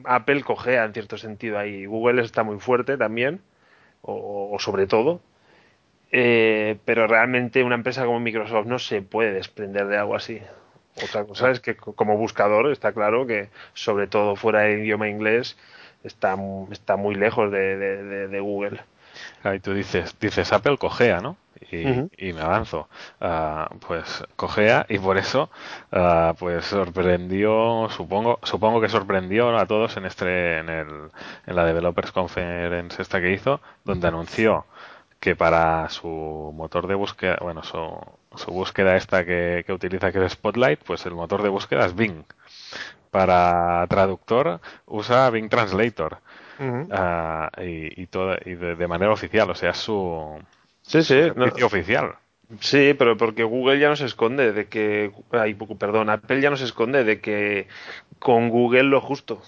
[0.06, 1.86] Apple cogea en cierto sentido ahí.
[1.86, 3.42] Google está muy fuerte también,
[4.02, 5.22] o, o sobre todo.
[6.12, 10.42] Eh, pero realmente una empresa como Microsoft no se puede desprender de algo así.
[11.02, 15.08] Otra cosa es que co- como buscador está claro que sobre todo fuera del idioma
[15.08, 15.58] inglés
[16.04, 16.36] está,
[16.72, 18.82] está muy lejos de, de- de- de Google.
[19.44, 21.38] Ahí tú dices, dices Apple cogea, ¿no?
[21.69, 22.89] Y, me avanzo.
[23.19, 25.50] Ah, pues cogea y por eso
[25.91, 30.88] ah, pues sorprendió, supongo, supongo que sorprendió a todos en este, en el,
[31.45, 34.65] en la Developers Conference esta que hizo, donde anunció
[35.19, 37.78] que para su motor de búsqueda, bueno, su,
[38.36, 41.95] su búsqueda esta que, que utiliza que es Spotlight, pues el motor de búsqueda es
[41.95, 42.26] Bing.
[43.12, 46.19] Para traductor usa Bing Translator.
[46.91, 50.39] Ah, y, y, todo, y de, de manera oficial, o sea, su
[50.82, 52.15] Sí, sí, no- oficial.
[52.60, 56.58] Sí, pero porque Google ya no se esconde de que, ay, perdón, Apple ya no
[56.58, 57.67] se esconde de que
[58.20, 59.41] con Google lo justo.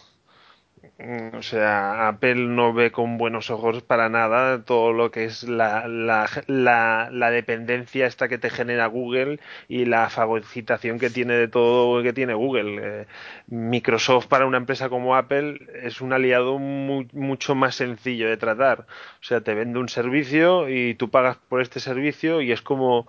[1.06, 5.44] Mm, O sea, Apple no ve con buenos ojos para nada todo lo que es
[5.44, 11.34] la, la, la, la dependencia esta que te genera Google y la fagocitación que tiene
[11.34, 12.80] de todo que tiene Google.
[13.02, 13.08] Eh,
[13.48, 18.82] Microsoft para una empresa como Apple es un aliado mu- mucho más sencillo de tratar.
[19.22, 23.08] O sea, te vende un servicio y tú pagas por este servicio y es como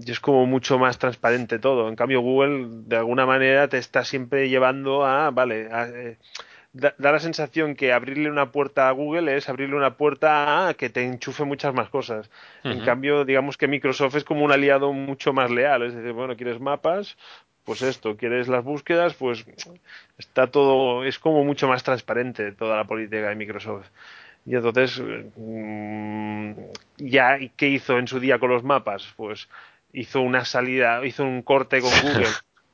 [0.00, 1.88] y es como mucho más transparente todo.
[1.88, 6.18] En cambio, Google de alguna manera te está siempre llevando a, vale, a, eh,
[6.78, 10.74] da, da la sensación que abrirle una puerta a Google es abrirle una puerta a
[10.74, 12.30] que te enchufe muchas más cosas.
[12.62, 15.82] En cambio, digamos que Microsoft es como un aliado mucho más leal.
[15.82, 17.16] Es decir, bueno, ¿quieres mapas?
[17.64, 19.14] Pues esto, ¿quieres las búsquedas?
[19.14, 19.44] Pues
[20.18, 23.88] está todo, es como mucho más transparente toda la política de Microsoft.
[24.46, 25.02] Y entonces,
[25.36, 26.52] mm,
[26.98, 29.12] ya, ¿qué hizo en su día con los mapas?
[29.16, 29.48] Pues
[29.92, 32.28] hizo una salida, hizo un corte con Google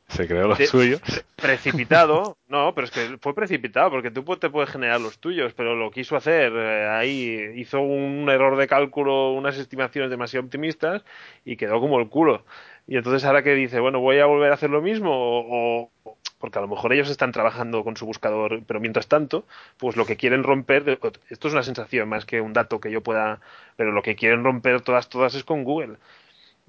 [0.08, 1.00] Se creó los de- suyos.
[1.36, 5.74] precipitado, no, pero es que fue precipitado porque tú te puedes generar los tuyos, pero
[5.74, 11.04] lo quiso hacer eh, ahí, hizo un error de cálculo, unas estimaciones demasiado optimistas
[11.44, 12.44] y quedó como el culo.
[12.86, 16.18] Y entonces ahora que dice, bueno, voy a volver a hacer lo mismo o, o-
[16.38, 19.46] porque a lo mejor ellos están trabajando con su buscador, pero mientras tanto,
[19.78, 20.98] pues lo que quieren romper,
[21.30, 23.40] esto es una sensación más que un dato que yo pueda,
[23.76, 25.96] pero lo que quieren romper todas todas es con Google.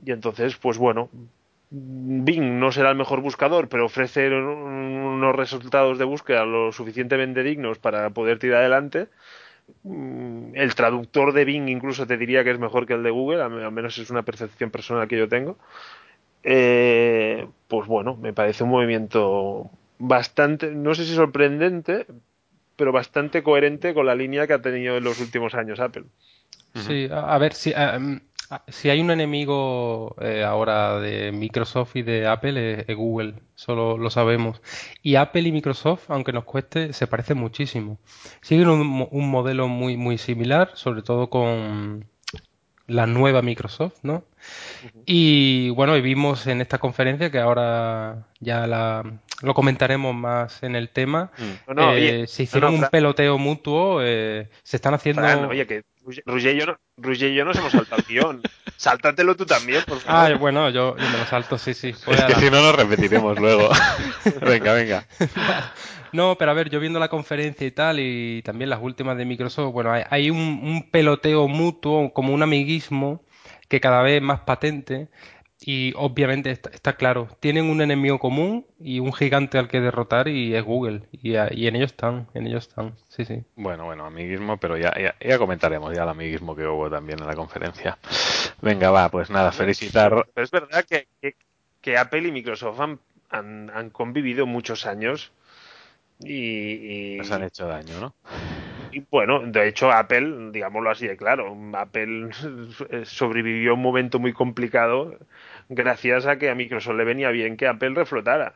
[0.05, 1.09] Y entonces, pues bueno,
[1.77, 7.79] Bing no será el mejor buscador, pero ofrece unos resultados de búsqueda lo suficientemente dignos
[7.79, 9.07] para poder tirar adelante.
[9.83, 13.41] Mm, El traductor de Bing incluso te diría que es mejor que el de Google,
[13.41, 15.57] al menos es una percepción personal que yo tengo.
[16.43, 22.05] Eh, pues bueno, me parece un movimiento bastante, no sé si sorprendente,
[22.75, 26.05] pero bastante coherente con la línea que ha tenido en los últimos años Apple.
[26.73, 27.99] Sí, a, ver, si, a-
[28.67, 33.97] si hay un enemigo eh, ahora de Microsoft y de Apple es, es Google, eso
[33.97, 34.61] lo sabemos.
[35.01, 37.97] Y Apple y Microsoft, aunque nos cueste, se parecen muchísimo.
[38.41, 42.05] Siguen un, mo- un modelo muy, muy similar, sobre todo con
[42.87, 44.23] la nueva Microsoft, ¿no?
[45.07, 49.03] Y bueno, y vimos en esta conferencia que ahora ya la,
[49.41, 51.31] lo comentaremos más en el tema.
[51.37, 51.69] Mm.
[51.69, 55.23] No, no, eh, oye, se hicieron no, un peloteo mutuo, eh, se están haciendo...
[55.23, 55.81] Fran, oye, que
[56.25, 58.41] Roger y yo, no, Roger y yo nos hemos saltado el guion.
[58.77, 60.33] Sáltatelo tú también, por favor.
[60.33, 61.93] Ah, bueno, yo, yo me lo salto, sí, sí.
[62.05, 63.69] Voy Es que la- si no nos repetiremos luego.
[64.41, 65.05] venga, venga.
[66.11, 69.25] No, pero a ver, yo viendo la conferencia y tal, y también las últimas de
[69.25, 73.23] Microsoft, bueno, hay, hay un, un peloteo mutuo, como un amiguismo,
[73.67, 75.07] que cada vez es más patente,
[75.61, 80.27] y obviamente está, está claro, tienen un enemigo común y un gigante al que derrotar,
[80.27, 83.43] y es Google, y, a- y en ellos están, en ellos están, sí, sí.
[83.55, 87.27] Bueno, bueno, amiguismo, pero ya, ya, ya comentaremos ya el amiguismo que hubo también en
[87.27, 87.97] la conferencia.
[88.61, 90.25] Venga, va, pues nada, felicitar.
[90.33, 91.35] Pero es verdad que, que-
[91.81, 95.31] que Apple y Microsoft han, han, han convivido muchos años
[96.19, 98.15] y, y- Nos han hecho daño, ¿no?
[98.95, 102.29] Y, bueno, de hecho Apple, digámoslo así de claro, Apple
[103.03, 105.19] sobrevivió a un momento muy complicado
[105.67, 108.55] gracias a que a Microsoft le venía bien que Apple reflotara.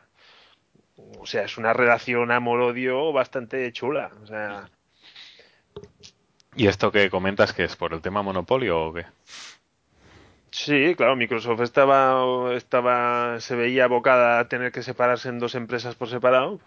[1.18, 4.12] O sea, es una relación amor-odio bastante chula.
[4.22, 4.70] O sea,
[6.56, 9.04] ¿Y esto que comentas que es por el tema monopolio o qué?
[10.50, 15.96] Sí, claro, Microsoft estaba, estaba, se veía abocada a tener que separarse en dos empresas
[15.96, 16.60] por separado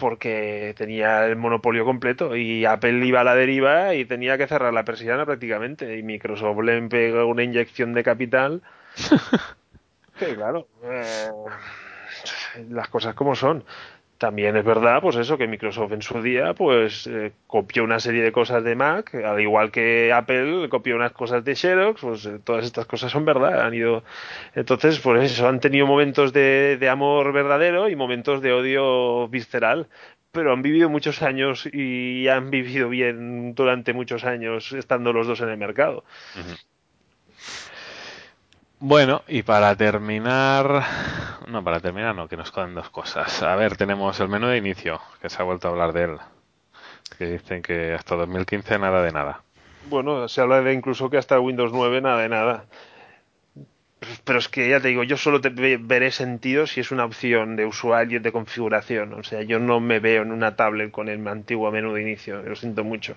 [0.00, 4.72] porque tenía el monopolio completo y Apple iba a la deriva y tenía que cerrar
[4.72, 8.62] la persiana prácticamente y Microsoft le pegó una inyección de capital
[10.18, 11.30] que claro, eh,
[12.68, 13.64] las cosas como son.
[14.20, 18.22] También es verdad, pues eso, que Microsoft en su día, pues eh, copió una serie
[18.22, 22.38] de cosas de Mac, al igual que Apple copió unas cosas de Xerox, pues eh,
[22.44, 24.04] todas estas cosas son verdad, han ido,
[24.54, 29.88] entonces, por eso han tenido momentos de, de amor verdadero y momentos de odio visceral,
[30.32, 35.40] pero han vivido muchos años y han vivido bien durante muchos años estando los dos
[35.40, 36.04] en el mercado.
[38.82, 40.84] Bueno, y para terminar,
[41.48, 43.42] no, para terminar no, que nos quedan dos cosas.
[43.42, 46.16] A ver, tenemos el menú de inicio, que se ha vuelto a hablar de él,
[47.18, 49.42] que dicen que hasta 2015 nada de nada.
[49.90, 52.64] Bueno, se habla de incluso que hasta Windows 9 nada de nada.
[54.24, 57.04] Pero es que ya te digo, yo solo te ve- veré sentido si es una
[57.04, 59.12] opción de usuario de configuración.
[59.14, 62.42] O sea, yo no me veo en una tablet con el antiguo menú de inicio,
[62.42, 63.16] lo siento mucho.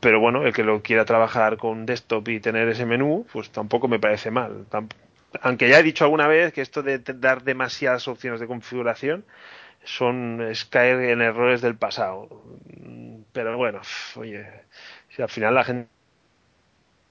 [0.00, 3.88] Pero bueno, el que lo quiera trabajar con desktop y tener ese menú, pues tampoco
[3.88, 4.66] me parece mal.
[5.42, 9.24] Aunque ya he dicho alguna vez que esto de dar demasiadas opciones de configuración
[9.84, 12.28] son es caer en errores del pasado.
[13.32, 13.80] Pero bueno,
[14.16, 14.46] oye,
[15.08, 15.88] si al final la gente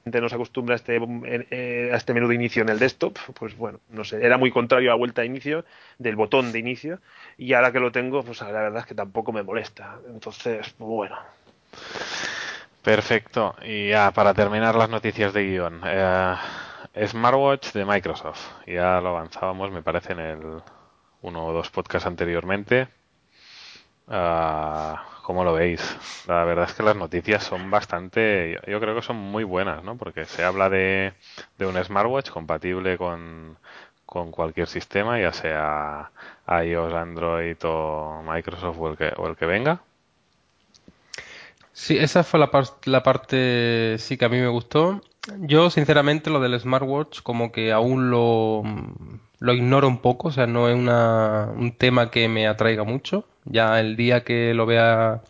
[0.05, 3.79] no se acostumbra a este, eh, este menú de inicio en el desktop, pues bueno,
[3.89, 5.65] no sé, era muy contrario a la vuelta a inicio,
[5.97, 6.99] del botón de inicio,
[7.37, 9.99] y ahora que lo tengo, pues la verdad es que tampoco me molesta.
[10.07, 11.17] Entonces, bueno.
[12.83, 13.55] Perfecto.
[13.63, 16.35] Y ya para terminar las noticias de guion, eh,
[17.07, 18.41] Smartwatch de Microsoft.
[18.67, 20.39] Ya lo avanzábamos, me parece, en el
[21.21, 22.89] uno o dos podcasts anteriormente.
[24.07, 25.81] Ah, ¿Cómo lo veis?
[26.27, 29.95] La verdad es que las noticias son bastante, yo, creo que son muy buenas, ¿no?
[29.95, 31.13] Porque se habla de,
[31.57, 33.57] de un smartwatch compatible con,
[34.05, 36.11] cualquier sistema, ya sea
[36.47, 39.81] iOS, Android o Microsoft o el que, o el que venga.
[41.71, 42.51] Sí, esa fue la,
[42.85, 45.01] la parte sí que a mí me gustó.
[45.39, 48.61] Yo, sinceramente, lo del smartwatch como que aún lo,
[49.43, 53.27] lo ignoro un poco, o sea, no es una, un tema que me atraiga mucho.
[53.43, 55.21] Ya el día que lo vea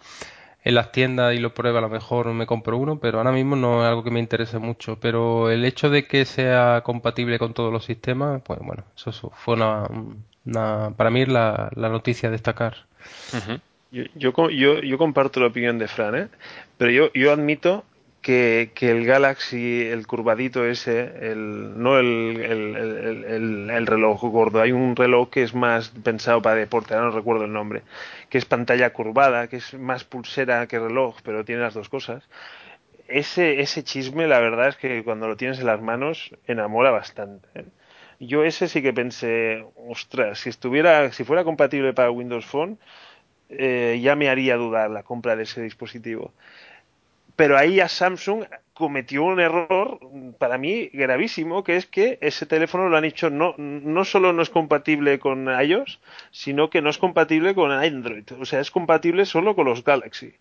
[0.63, 3.56] en las tiendas y lo pruebe, a lo mejor me compro uno, pero ahora mismo
[3.56, 4.99] no es algo que me interese mucho.
[4.99, 9.56] Pero el hecho de que sea compatible con todos los sistemas, pues bueno, eso, fue
[9.56, 12.86] una, para mí la, la noticia a destacar.
[13.89, 16.28] yo, yo, yo, yo, comparto la opinión de Fran, ¿eh?
[16.78, 17.84] pero yo, yo admito
[18.23, 24.95] que, el Galaxy, el curvadito ese, el, no el, el, el, reloj gordo, hay un
[24.95, 27.83] reloj que es más pensado para deporte, no recuerdo el nombre,
[28.29, 32.23] que es pantalla curvada, que es más pulsera que reloj, pero tiene las dos cosas.
[33.09, 37.47] Ese, ese chisme, la verdad es que cuando lo tienes en las manos, enamora bastante.
[37.55, 37.65] ¿eh?
[38.19, 42.79] Yo ese sí que pensé, ostras, si estuviera, si fuera compatible para Windows Phone,
[43.49, 46.33] eh, ya me haría dudar la compra de ese dispositivo
[47.35, 49.99] pero ahí ya Samsung cometió un error
[50.37, 54.41] para mí gravísimo, que es que ese teléfono lo han hecho no, no solo no
[54.41, 55.99] es compatible con iOS,
[56.31, 58.25] sino que no es compatible con Android.
[58.39, 60.33] O sea, es compatible solo con los Galaxy.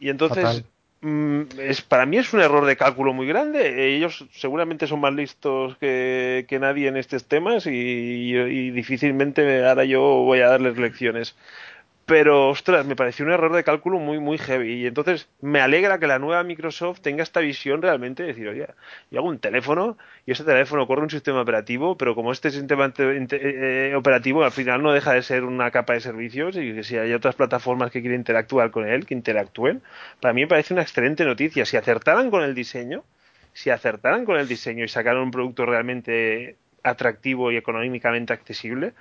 [0.00, 0.64] Y entonces,
[1.02, 3.94] mm, es, para mí es un error de cálculo muy grande.
[3.94, 9.84] Ellos seguramente son más listos que, que nadie en estos temas y, y difícilmente ahora
[9.84, 11.36] yo voy a darles lecciones
[12.06, 14.82] pero ostras, me pareció un error de cálculo muy, muy heavy.
[14.82, 18.66] Y entonces me alegra que la nueva Microsoft tenga esta visión realmente de decir, oye,
[19.10, 22.92] yo hago un teléfono y ese teléfono corre un sistema operativo, pero como este sistema
[22.98, 26.84] eh, eh, operativo al final no deja de ser una capa de servicios y que
[26.84, 29.82] si hay otras plataformas que quieren interactuar con él, que interactúen,
[30.20, 31.64] para mí me parece una excelente noticia.
[31.64, 33.02] Si acertaran con el diseño,
[33.54, 38.92] si acertaran con el diseño y sacaran un producto realmente atractivo y económicamente accesible,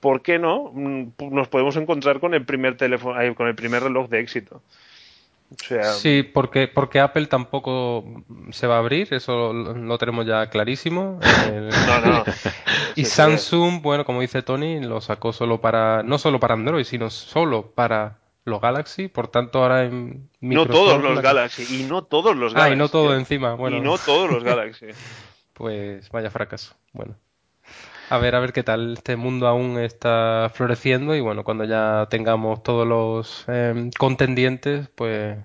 [0.00, 0.70] ¿por qué no?
[0.72, 4.62] Mm, nos podemos encontrar con el primer teléfono, con el primer reloj de éxito.
[5.96, 8.04] sí, porque, porque Apple tampoco
[8.50, 11.18] se va a abrir, eso lo, tenemos ya clarísimo.
[11.86, 12.24] no, no.
[12.96, 17.10] y Samsung, bueno, como dice Tony, lo sacó solo para, no solo para Android, sino
[17.10, 22.02] solo para los Galaxy, por tanto ahora en Microsoft, No todos los Galaxy, y no
[22.04, 22.72] todos los Galaxy.
[22.72, 23.76] Ah, y no todo encima, bueno.
[23.76, 24.86] Y no todos los Galaxy.
[25.52, 27.14] pues vaya fracaso, bueno.
[28.10, 28.94] A ver, a ver qué tal.
[28.94, 35.36] Este mundo aún está floreciendo y bueno, cuando ya tengamos todos los em, contendientes, pues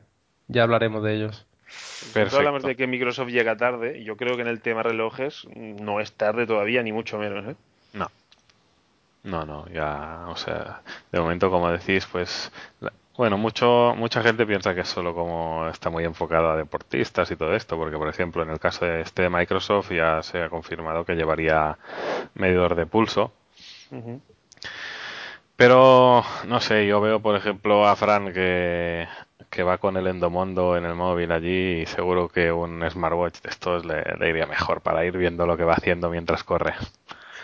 [0.48, 1.46] ya hablaremos de ellos.
[2.14, 2.38] Perfecto.
[2.38, 4.00] hablamos de que Microsoft llega tarde.
[4.00, 7.46] y Yo creo que en el tema relojes no es tarde todavía, ni mucho menos.
[7.48, 7.56] ¿eh?
[7.94, 8.10] No.
[9.24, 12.52] No, no, ya, o sea, de momento, como decís, pues
[13.16, 17.36] bueno, mucho, mucha gente piensa que es solo como está muy enfocado a deportistas y
[17.36, 20.50] todo esto, porque por ejemplo en el caso de este de Microsoft ya se ha
[20.50, 21.78] confirmado que llevaría
[22.34, 23.32] medidor de pulso.
[25.56, 29.08] Pero no sé, yo veo por ejemplo a Fran que,
[29.52, 33.50] que va con el Endomondo en el móvil allí y seguro que un smartwatch de
[33.52, 36.74] estos le, iría mejor para ir viendo lo que va haciendo mientras corre.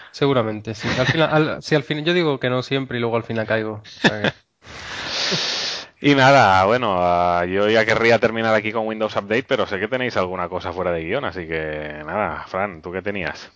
[0.10, 0.88] Seguramente, sí.
[1.00, 3.84] Al final, al final, yo digo que no siempre y luego al final caigo.
[6.02, 9.90] Y nada, bueno, ah, yo ya querría terminar aquí con Windows Update, pero sé que
[9.90, 13.52] tenéis alguna cosa fuera de guion, así que nada, Fran, ¿tú qué tenías?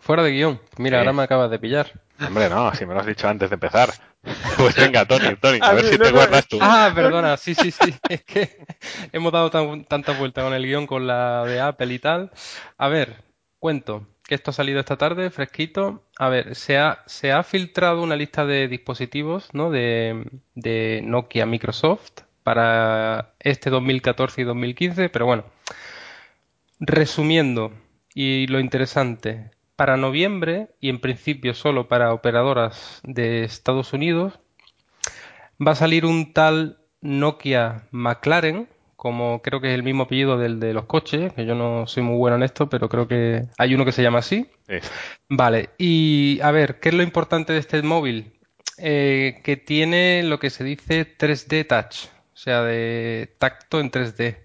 [0.00, 0.60] Fuera de guion.
[0.76, 1.90] Mira, ahora me acabas de pillar.
[2.24, 3.90] Hombre, no, si me lo has dicho antes de empezar.
[4.58, 6.58] Pues venga, Tony, Tony, a, ver si te guardas tú.
[6.60, 7.94] Ah, perdona, sí, sí, sí.
[8.08, 8.58] Es que
[9.12, 12.32] hemos dado tanta vuelta con el guion, con la de Apple y tal.
[12.76, 13.22] A ver,
[13.60, 16.02] cuento que esto ha salido esta tarde, fresquito.
[16.18, 19.70] A ver, se ha, se ha filtrado una lista de dispositivos ¿no?
[19.70, 25.44] de, de Nokia Microsoft para este 2014 y 2015, pero bueno,
[26.78, 27.72] resumiendo,
[28.14, 34.38] y lo interesante, para noviembre, y en principio solo para operadoras de Estados Unidos,
[35.64, 38.68] va a salir un tal Nokia McLaren,
[39.06, 42.02] como creo que es el mismo apellido del de los coches, que yo no soy
[42.02, 44.48] muy bueno en esto, pero creo que hay uno que se llama así.
[45.28, 48.32] Vale, y a ver, ¿qué es lo importante de este móvil?
[48.78, 54.38] Eh, que tiene lo que se dice 3D Touch, o sea, de tacto en 3D.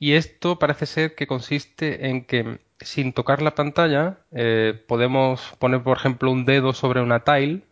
[0.00, 5.84] Y esto parece ser que consiste en que sin tocar la pantalla eh, podemos poner,
[5.84, 7.62] por ejemplo, un dedo sobre una tile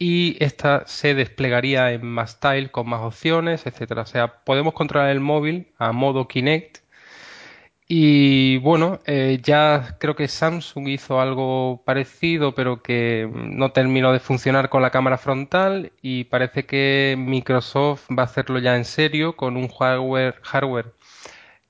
[0.00, 4.02] y esta se desplegaría en más tile con más opciones, etcétera.
[4.02, 6.78] O sea, podemos controlar el móvil a modo Kinect.
[7.86, 14.20] Y bueno, eh, ya creo que Samsung hizo algo parecido, pero que no terminó de
[14.20, 15.92] funcionar con la cámara frontal.
[16.00, 20.94] Y parece que Microsoft va a hacerlo ya en serio con un hardware, hardware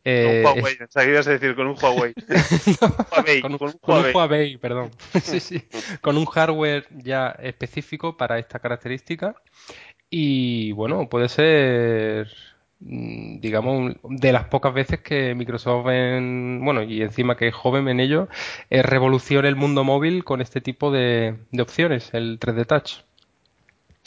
[0.05, 1.27] eh, con un Huawei, es...
[1.27, 2.15] decir con un Huawei.
[3.43, 4.57] con, un, Huawei.
[4.57, 4.91] perdón.
[5.23, 5.63] sí, sí.
[6.01, 9.35] Con un hardware ya específico para esta característica.
[10.09, 12.29] Y bueno, puede ser,
[12.81, 17.89] mm, digamos, de las pocas veces que Microsoft, en, bueno, y encima que es joven
[17.89, 18.29] en ello,
[18.71, 23.05] eh, revoluciona el mundo móvil con este tipo de, de opciones, el 3D Touch.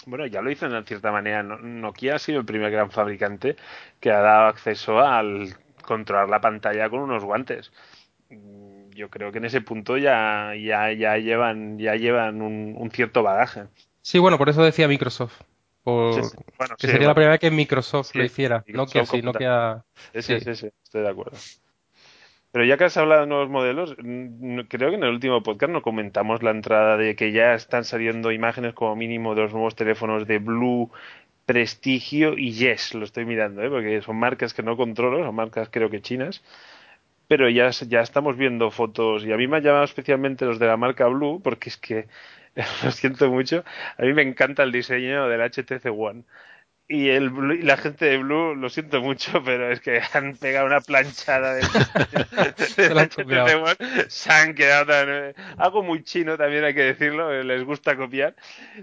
[0.08, 1.44] bueno, ya lo hizo en cierta manera.
[1.44, 3.56] Nokia ha sido el primer gran fabricante
[4.00, 7.72] que ha dado acceso al controlar la pantalla con unos guantes.
[8.30, 13.24] Mm, yo creo que en ese punto ya, ya, ya llevan, ya llevan un, cierto
[13.24, 13.66] bagaje.
[14.02, 15.42] Sí, bueno, por eso decía Microsoft.
[15.86, 18.64] que sería la primera vez que Microsoft lo hiciera.
[18.68, 19.84] Nokia sí, Nokia.
[20.14, 21.38] Sí, sí, sí, estoy de acuerdo.
[22.54, 25.82] Pero ya que has hablado de nuevos modelos, creo que en el último podcast no
[25.82, 30.28] comentamos la entrada de que ya están saliendo imágenes como mínimo de los nuevos teléfonos
[30.28, 30.92] de Blue,
[31.46, 32.94] Prestigio y Yes.
[32.94, 33.70] Lo estoy mirando, ¿eh?
[33.70, 36.42] porque son marcas que no controlo, son marcas creo que chinas.
[37.28, 40.68] Pero ya, ya estamos viendo fotos y a mí me ha llamado especialmente los de
[40.68, 42.08] la marca Blue porque es que,
[42.84, 43.64] lo siento mucho,
[43.98, 46.24] a mí me encanta el diseño del HTC One
[46.94, 50.80] y, el la gente de Blue, lo siento mucho, pero es que han pegado una
[50.80, 51.64] planchada de,
[54.08, 58.36] se, han quedado tan, algo muy chino también hay que decirlo, les gusta copiar,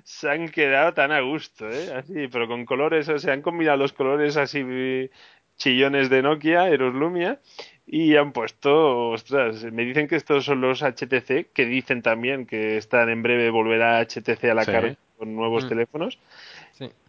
[0.02, 1.94] se han quedado tan a gusto, ¿eh?
[1.94, 5.08] así, pero con colores, o sea, han combinado los colores así
[5.56, 7.38] chillones de Nokia, Eros Lumia,
[7.86, 12.76] y han puesto, ostras, me dicen que estos son los HTC, que dicen también que
[12.76, 15.68] están en breve volverá HTC a la cara con nuevos mm.
[15.68, 16.18] teléfonos.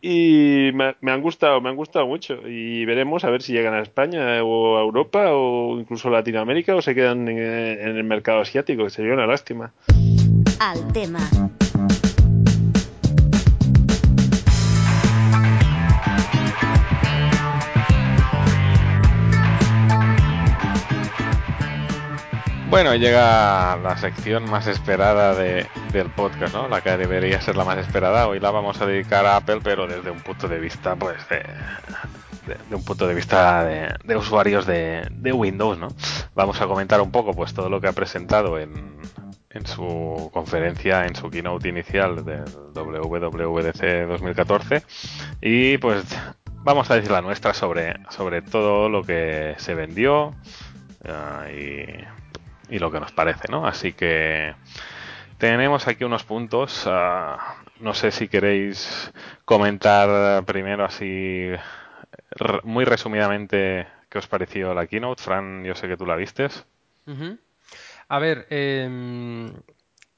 [0.01, 2.47] Y me, han gustado, me han gustado mucho.
[2.47, 6.76] Y veremos a ver si llegan a España o a Europa o incluso a Latinoamérica
[6.76, 9.72] o se quedan en, en el mercado asiático, que sería una lástima.
[10.59, 11.19] Al tema.
[22.72, 26.69] Bueno, llega la sección más esperada de, del podcast, ¿no?
[26.69, 28.30] La que debería ser la más esperada.
[28.30, 31.43] Hoy la vamos a dedicar a Apple, pero desde un punto de vista, pues, de,
[32.74, 35.89] un punto de vista de, usuarios de, Windows, ¿no?
[36.34, 39.01] Vamos a comentar un poco, pues, todo lo que ha presentado en,
[39.49, 44.82] en su conferencia, en su keynote inicial del WWDC 2014
[45.41, 46.05] y, pues,
[46.63, 50.28] vamos a decir la nuestra sobre, sobre todo lo que se vendió
[51.03, 52.20] uh, y
[52.72, 53.67] y lo que nos parece, ¿no?
[53.67, 54.55] Así que
[55.38, 56.86] tenemos aquí unos puntos.
[56.88, 59.11] Ah, no sé si queréis
[59.45, 61.49] comentar primero así
[62.63, 65.22] muy resumidamente qué os pareció la keynote.
[65.22, 66.65] Fran, yo sé que tú la vistes.
[68.07, 69.53] A ver, em,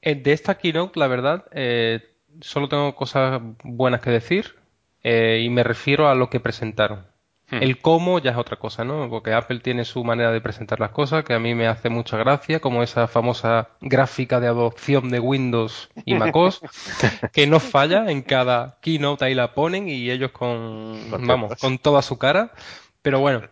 [0.00, 4.54] de esta keynote, la verdad, eh, solo tengo cosas buenas que decir
[5.02, 7.06] eh, y me refiero a lo que presentaron.
[7.50, 7.62] Hmm.
[7.62, 9.08] El cómo ya es otra cosa, ¿no?
[9.10, 12.16] Porque Apple tiene su manera de presentar las cosas que a mí me hace mucha
[12.16, 16.60] gracia, como esa famosa gráfica de adopción de Windows y MacOS,
[17.32, 22.00] que no falla en cada keynote ahí la ponen y ellos con, vamos, con toda
[22.02, 22.52] su cara.
[23.02, 23.42] Pero bueno,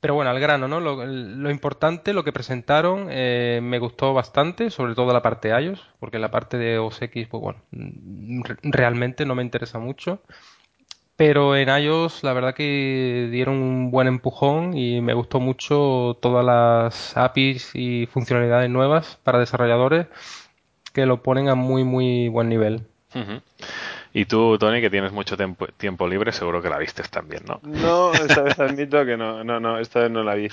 [0.00, 0.80] pero bueno, al grano, ¿no?
[0.80, 5.90] Lo, importante, lo que presentaron, eh, me gustó bastante, sobre todo la parte de iOS,
[5.98, 7.60] porque la parte de OS X, pues bueno,
[8.62, 10.22] realmente no me interesa mucho.
[11.16, 16.44] Pero en iOS la verdad que dieron un buen empujón y me gustó mucho todas
[16.44, 20.08] las APIs y funcionalidades nuevas para desarrolladores
[20.92, 22.86] que lo ponen a muy muy buen nivel.
[24.12, 27.60] Y tú, Tony, que tienes mucho tiempo, tiempo libre, seguro que la vistes también, ¿no?
[27.62, 30.48] No, esta vez admito que no, no, no, esta vez no la vi.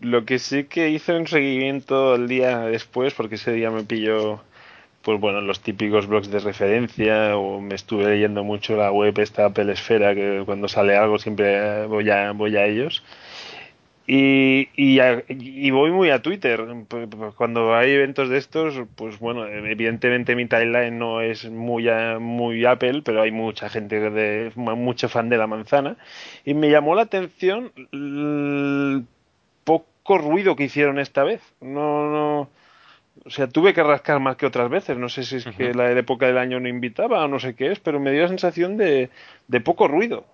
[0.00, 4.40] Lo que sí que hice un seguimiento el día después, porque ese día me pilló
[5.02, 9.46] pues bueno, los típicos blogs de referencia o me estuve leyendo mucho la web esta
[9.46, 13.02] Apple Esfera que cuando sale algo siempre voy a, voy a ellos.
[14.12, 16.66] Y, y, voy muy a Twitter.
[17.36, 21.88] Cuando hay eventos de estos, pues bueno, evidentemente mi timeline no es muy,
[22.18, 25.96] muy Apple, pero hay mucha gente, de, mucho fan de la manzana.
[26.44, 29.04] Y me llamó la atención el
[29.62, 31.40] poco ruido que hicieron esta vez.
[31.60, 32.48] No, no,
[33.24, 34.96] o sea, tuve que rascar más que otras veces.
[34.96, 37.72] No sé si es que la época del año no invitaba o no sé qué
[37.72, 39.10] es, pero me dio la sensación de,
[39.48, 40.24] de poco ruido.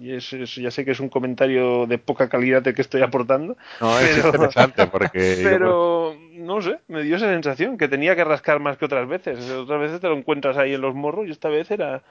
[0.00, 3.56] Y eso, ya sé que es un comentario de poca calidad el que estoy aportando.
[3.80, 5.38] No, es interesante porque.
[5.42, 9.48] Pero, no sé, me dio esa sensación que tenía que rascar más que otras veces.
[9.50, 12.02] Otras veces te lo encuentras ahí en los morros y esta vez era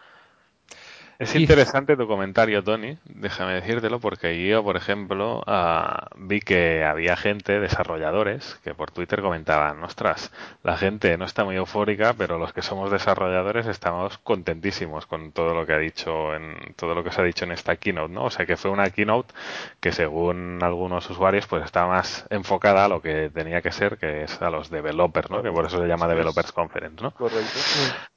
[1.20, 7.16] es interesante tu comentario, Tony, déjame decírtelo, porque yo, por ejemplo, ah, vi que había
[7.16, 10.32] gente, desarrolladores, que por Twitter comentaban, ostras,
[10.64, 15.54] la gente no está muy eufórica, pero los que somos desarrolladores estamos contentísimos con todo
[15.54, 18.26] lo que ha dicho, en todo lo que se ha dicho en esta keynote, ¿no?
[18.26, 19.34] O sea que fue una keynote
[19.80, 24.24] que según algunos usuarios, pues estaba más enfocada a lo que tenía que ser, que
[24.24, 25.44] es a los developers, ¿no?
[25.44, 27.12] Que por eso se llama Developers Conference, ¿no?
[27.12, 27.60] Correcto.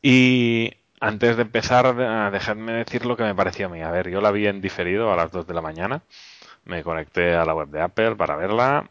[0.03, 1.95] Y antes de empezar,
[2.33, 3.83] dejadme decir lo que me pareció a mí.
[3.83, 6.03] A ver, yo la vi en diferido a las 2 de la mañana.
[6.65, 8.89] Me conecté a la web de Apple para verla.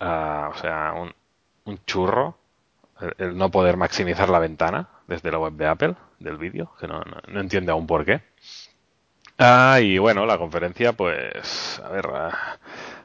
[0.00, 1.14] Ah, o sea, un,
[1.86, 2.38] churro.
[3.18, 7.00] El, no poder maximizar la ventana desde la web de Apple, del vídeo, que no,
[7.00, 8.22] no, no entiende aún por qué.
[9.38, 12.58] Ah, y bueno, la conferencia, pues, a ver, ah,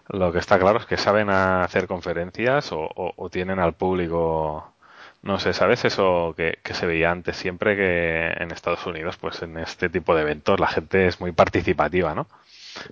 [0.10, 4.75] lo que está claro es que saben hacer conferencias o, o- o tienen al público,
[5.26, 5.84] no sé, ¿sabes?
[5.86, 10.16] Eso que, que se veía antes siempre que en Estados Unidos, pues en este tipo
[10.16, 12.28] de eventos la gente es muy participativa, ¿no?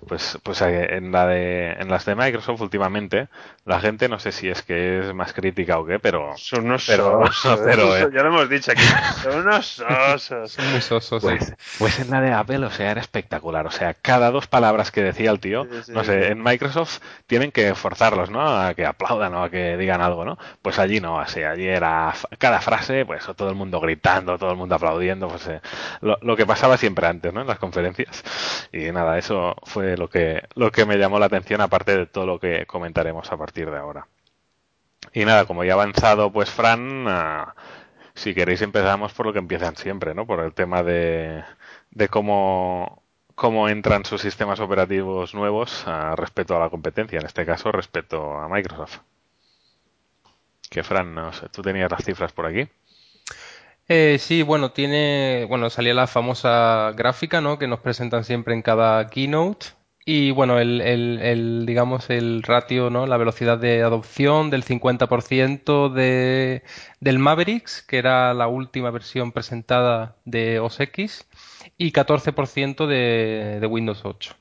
[0.08, 3.28] Pues, pues eh, en la de, en las de Microsoft últimamente,
[3.64, 6.86] la gente no sé si es que es más crítica o qué, pero Son unos
[6.86, 7.60] Pero- sosos.
[7.64, 8.08] pero, eh.
[8.14, 8.82] Ya lo hemos dicho aquí.
[9.22, 10.52] Son unos sosos.
[10.52, 11.22] Son muy sosos.
[11.22, 11.28] sí.
[11.28, 13.66] Pues, pues en la de Apple, o sea, era espectacular.
[13.66, 16.06] O sea, cada dos palabras que decía el tío, Sí, sí, no sí.
[16.06, 18.40] sé, en Microsoft tienen que forzarlos, ¿no?
[18.46, 20.38] A que aplaudan o a que digan algo, ¿no?
[20.62, 24.56] Pues allí no, así, allí era cada frase, pues todo el mundo gritando, todo el
[24.56, 25.60] mundo aplaudiendo, pues eh,
[26.00, 27.42] lo, lo que pasaba siempre antes, ¿no?
[27.42, 28.22] En las conferencias.
[28.72, 32.26] Y nada, eso fue lo que, lo que me llamó la atención, aparte de todo
[32.26, 34.06] lo que comentaremos a partir de ahora.
[35.12, 37.54] Y nada, como ya ha avanzado, pues Fran, ah,
[38.14, 40.26] si queréis empezamos por lo que empiezan siempre, ¿no?
[40.26, 41.42] Por el tema de,
[41.90, 43.02] de cómo,
[43.34, 48.38] cómo entran sus sistemas operativos nuevos ah, respecto a la competencia, en este caso respecto
[48.38, 49.00] a Microsoft.
[50.70, 52.68] Que Fran, no sé, tú tenías las cifras por aquí.
[53.88, 57.58] Eh, sí, bueno, tiene, bueno, salía la famosa gráfica, ¿no?
[57.58, 59.66] Que nos presentan siempre en cada keynote.
[60.06, 63.06] Y bueno, el, el- el, digamos, el ratio, ¿no?
[63.06, 66.62] La velocidad de adopción del 50% de,
[67.00, 71.26] del Mavericks, que era la última versión presentada de OS X,
[71.78, 74.34] y 14% de, de Windows 8.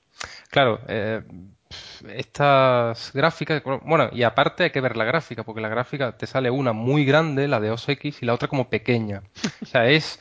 [0.49, 1.21] Claro, eh,
[2.09, 6.49] estas gráficas, bueno, y aparte hay que ver la gráfica, porque la gráfica te sale
[6.51, 9.23] una muy grande, la de OS X, y la otra como pequeña.
[9.61, 10.19] O sea, es,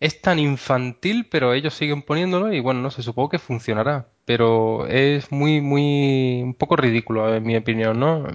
[0.00, 4.08] es tan infantil, pero ellos siguen poniéndolo y bueno, no sé, supongo que funcionará.
[4.24, 8.26] Pero es muy, muy, un poco ridículo, en mi opinión, ¿no?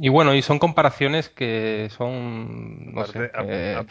[0.00, 3.84] Y bueno, y son comparaciones que son, no sé, eh,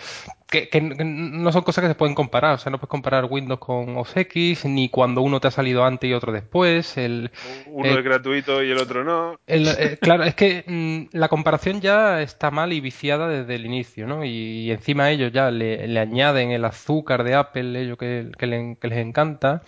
[0.49, 2.55] que, no son cosas que se pueden comparar.
[2.55, 5.83] O sea, no puedes comparar Windows con OS X, ni cuando uno te ha salido
[5.85, 6.97] antes y otro después.
[6.97, 7.31] El,
[7.67, 9.37] Uno Eh, es gratuito y el otro no.
[9.47, 13.65] el- eh, claro, es que mm, la comparación ya está mal y viciada desde el
[13.65, 14.23] inicio, ¿no?
[14.25, 18.77] Y, encima ellos ya le, le añaden el azúcar de Apple, ello que, que le-
[18.79, 19.61] que les encanta.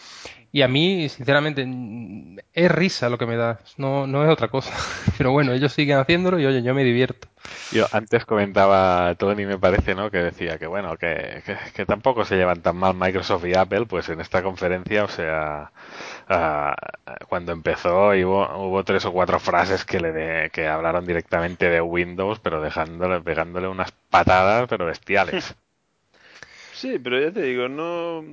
[0.51, 1.67] Y a mí, sinceramente,
[2.53, 4.73] es risa lo que me da, no, no es otra cosa.
[5.17, 7.27] Pero bueno, ellos siguen haciéndolo y oye, yo me divierto.
[7.69, 10.09] Yo antes comentaba Tony, me parece, ¿no?
[10.09, 13.85] Que decía que bueno, que, que, que tampoco se llevan tan mal Microsoft y Apple,
[13.87, 15.71] pues en esta conferencia, o sea,
[16.29, 16.75] ah,
[17.29, 21.81] cuando empezó hubo, hubo tres o cuatro frases que le de- que hablaron directamente de
[21.81, 25.55] Windows, pero dejándole, pegándole unas patadas, pero bestiales.
[26.77, 28.23] Sí, pero ya te digo, no.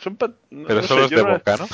[0.00, 1.68] Son pa- no- Pero no solo sé, es de no- boca, ¿no?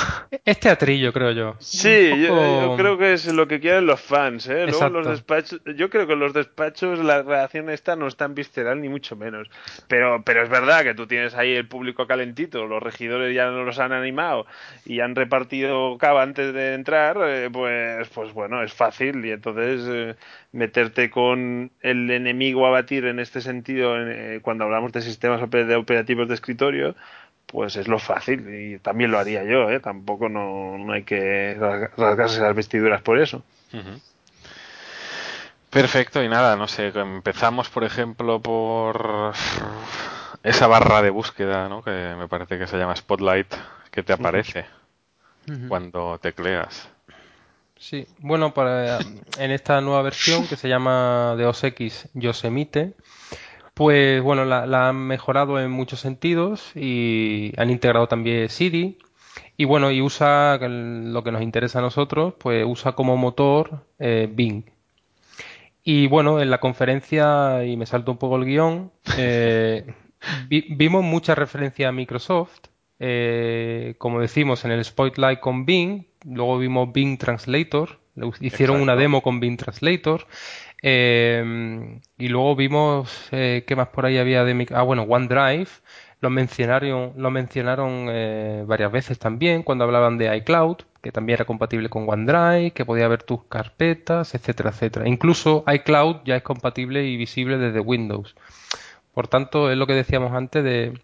[0.44, 1.56] Es teatrillo, creo yo.
[1.60, 4.52] Sí, yo, creo que es lo que quieren los fans, ¿eh?
[4.66, 4.98] Luego Exacto.
[4.98, 8.82] los despachos, yo creo que en los despachos la reacción esta no es tan visceral
[8.82, 9.48] ni mucho menos.
[9.88, 13.64] Pero, pero es verdad que tú tienes ahí el público calentito, los regidores ya no
[13.64, 14.44] los han animado
[14.84, 19.86] y han repartido cava antes de entrar, eh, pues, pues bueno, es fácil y entonces
[19.88, 20.16] eh,
[20.52, 25.76] meterte con el enemigo a batir en este sentido, eh, cuando hablamos de sistemas de
[25.76, 26.94] operativos de escritorio,
[27.46, 29.80] pues es lo fácil y también lo haría yo, ¿eh?
[29.80, 33.42] Tampoco no, no hay que rasga- rasgarse las vestiduras por eso.
[35.70, 39.32] Perfecto, y nada, no sé, empezamos por ejemplo por
[40.42, 41.82] esa barra de búsqueda, ¿no?
[41.82, 43.54] Que me parece que se llama Spotlight,
[43.92, 44.66] que te aparece
[45.48, 45.68] Ujú.
[45.68, 46.88] cuando tecleas.
[47.78, 52.94] Sí, bueno, para, en esta nueva versión que se llama de OS X Yosemite,
[53.80, 58.98] pues bueno, la, la han mejorado en muchos sentidos y han integrado también Siri.
[59.56, 64.28] Y bueno, y usa lo que nos interesa a nosotros, pues usa como motor eh,
[64.30, 64.64] Bing.
[65.82, 69.86] Y bueno, en la conferencia, y me salto un poco el guion, eh,
[70.46, 72.66] vi- vimos mucha referencia a Microsoft,
[72.98, 77.98] eh, como decimos en el Spotlight con Bing, luego vimos Bing Translator,
[78.40, 80.26] hicieron una demo con Bing Translator,
[80.82, 85.68] eh, y luego vimos, eh, ¿qué más por ahí había de Ah, bueno, OneDrive,
[86.20, 91.44] lo mencionaron, lo mencionaron eh, varias veces también cuando hablaban de iCloud, que también era
[91.46, 95.08] compatible con OneDrive, que podía ver tus carpetas, etcétera, etcétera.
[95.08, 98.34] Incluso iCloud ya es compatible y visible desde Windows.
[99.14, 101.00] Por tanto, es lo que decíamos antes de,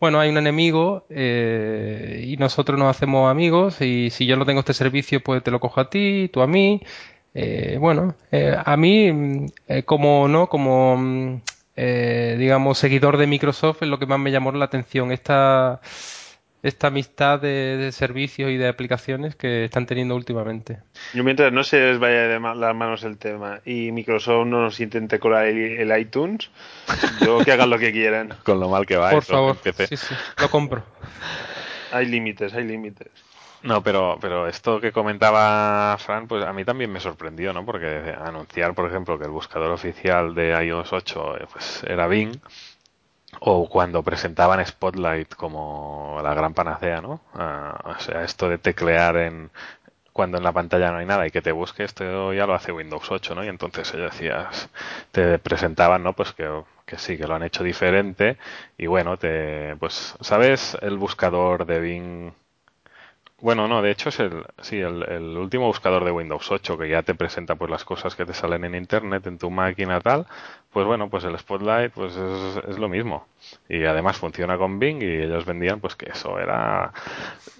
[0.00, 4.60] bueno, hay un enemigo eh, y nosotros nos hacemos amigos y si yo no tengo
[4.60, 6.82] este servicio, pues te lo cojo a ti, tú a mí.
[7.34, 11.40] Eh, bueno, eh, a mí, mm, eh, como no, como mm,
[11.76, 15.10] eh, digamos seguidor de Microsoft, es lo que más me llamó la atención.
[15.10, 15.80] Esta,
[16.62, 20.78] esta amistad de, de servicios y de aplicaciones que están teniendo últimamente.
[21.12, 24.62] Yo mientras no se les vaya de ma- las manos el tema y Microsoft no
[24.62, 26.50] nos intente colar el, el iTunes,
[27.24, 28.30] yo que hagan lo que quieran.
[28.44, 29.56] Con lo mal que va Por eso, favor,
[29.88, 30.84] sí, sí, lo compro.
[31.92, 33.08] Hay límites, hay límites.
[33.64, 37.64] No, pero, pero esto que comentaba Fran, pues a mí también me sorprendió, ¿no?
[37.64, 42.38] Porque anunciar, por ejemplo, que el buscador oficial de iOS 8 eh, pues, era Bing,
[43.40, 47.20] o cuando presentaban Spotlight como la gran panacea, ¿no?
[47.34, 49.50] Ah, o sea, esto de teclear en
[50.12, 52.72] cuando en la pantalla no hay nada y que te busque, esto ya lo hace
[52.72, 53.44] Windows 8, ¿no?
[53.44, 54.70] Y entonces ellos decías,
[55.12, 56.14] te presentaban, ¿no?
[56.14, 56.48] Pues que,
[56.86, 58.38] que sí, que lo han hecho diferente
[58.78, 62.32] y bueno, te, pues, ¿sabes el buscador de Bing?
[63.40, 66.88] Bueno, no, de hecho es el, sí, el, el último buscador de Windows 8 que
[66.88, 70.26] ya te presenta pues las cosas que te salen en internet en tu máquina tal,
[70.72, 73.26] pues bueno, pues el Spotlight pues es, es lo mismo
[73.68, 76.92] y además funciona con Bing y ellos vendían pues que eso era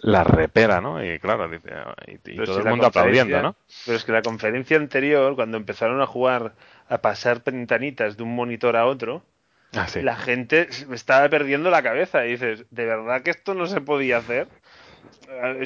[0.03, 1.05] la repera, ¿no?
[1.05, 3.57] Y claro, y, y todo el mundo aplaudiendo, ¿no?
[3.85, 6.55] Pero es que la conferencia anterior, cuando empezaron a jugar,
[6.89, 9.23] a pasar ventanitas de un monitor a otro,
[9.77, 10.01] Ah, sí.
[10.03, 12.25] la gente estaba perdiendo la cabeza.
[12.27, 14.47] Y dices, ¿de verdad que esto no se podía hacer?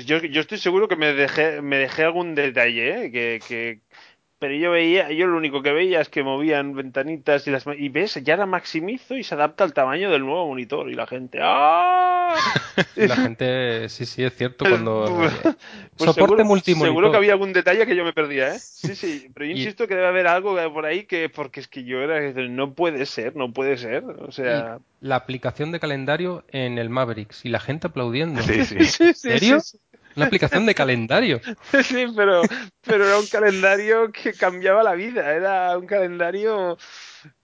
[0.04, 3.10] Yo, yo estoy seguro que me dejé, me dejé algún detalle, ¿eh?
[3.10, 3.82] que, que-
[4.38, 7.88] pero yo veía, yo lo único que veía es que movían ventanitas y las y
[7.88, 11.38] ves, ya la maximizo y se adapta al tamaño del nuevo monitor y la gente
[11.42, 12.34] ¡ah!
[12.96, 15.04] La gente, sí, sí, es cierto, cuando...
[15.16, 15.54] Pues eh,
[15.96, 16.88] soporte seguro, multimonitor.
[16.88, 18.58] seguro que había algún detalle que yo me perdía, ¿eh?
[18.58, 21.68] Sí, sí, pero yo Y- insisto que debe haber algo por ahí que, porque es
[21.68, 24.78] que yo era, no puede ser, no puede ser, o sea...
[25.00, 28.42] La aplicación de calendario en el Mavericks y la gente aplaudiendo.
[28.42, 28.84] Sí, sí.
[28.84, 29.60] Sí, sí, ¿En serio?
[29.60, 29.78] sí,
[30.16, 31.40] Una aplicación de calendario.
[31.84, 32.48] sí, pero,
[32.82, 36.76] pero era un calendario que cambiaba la vida, era un calendario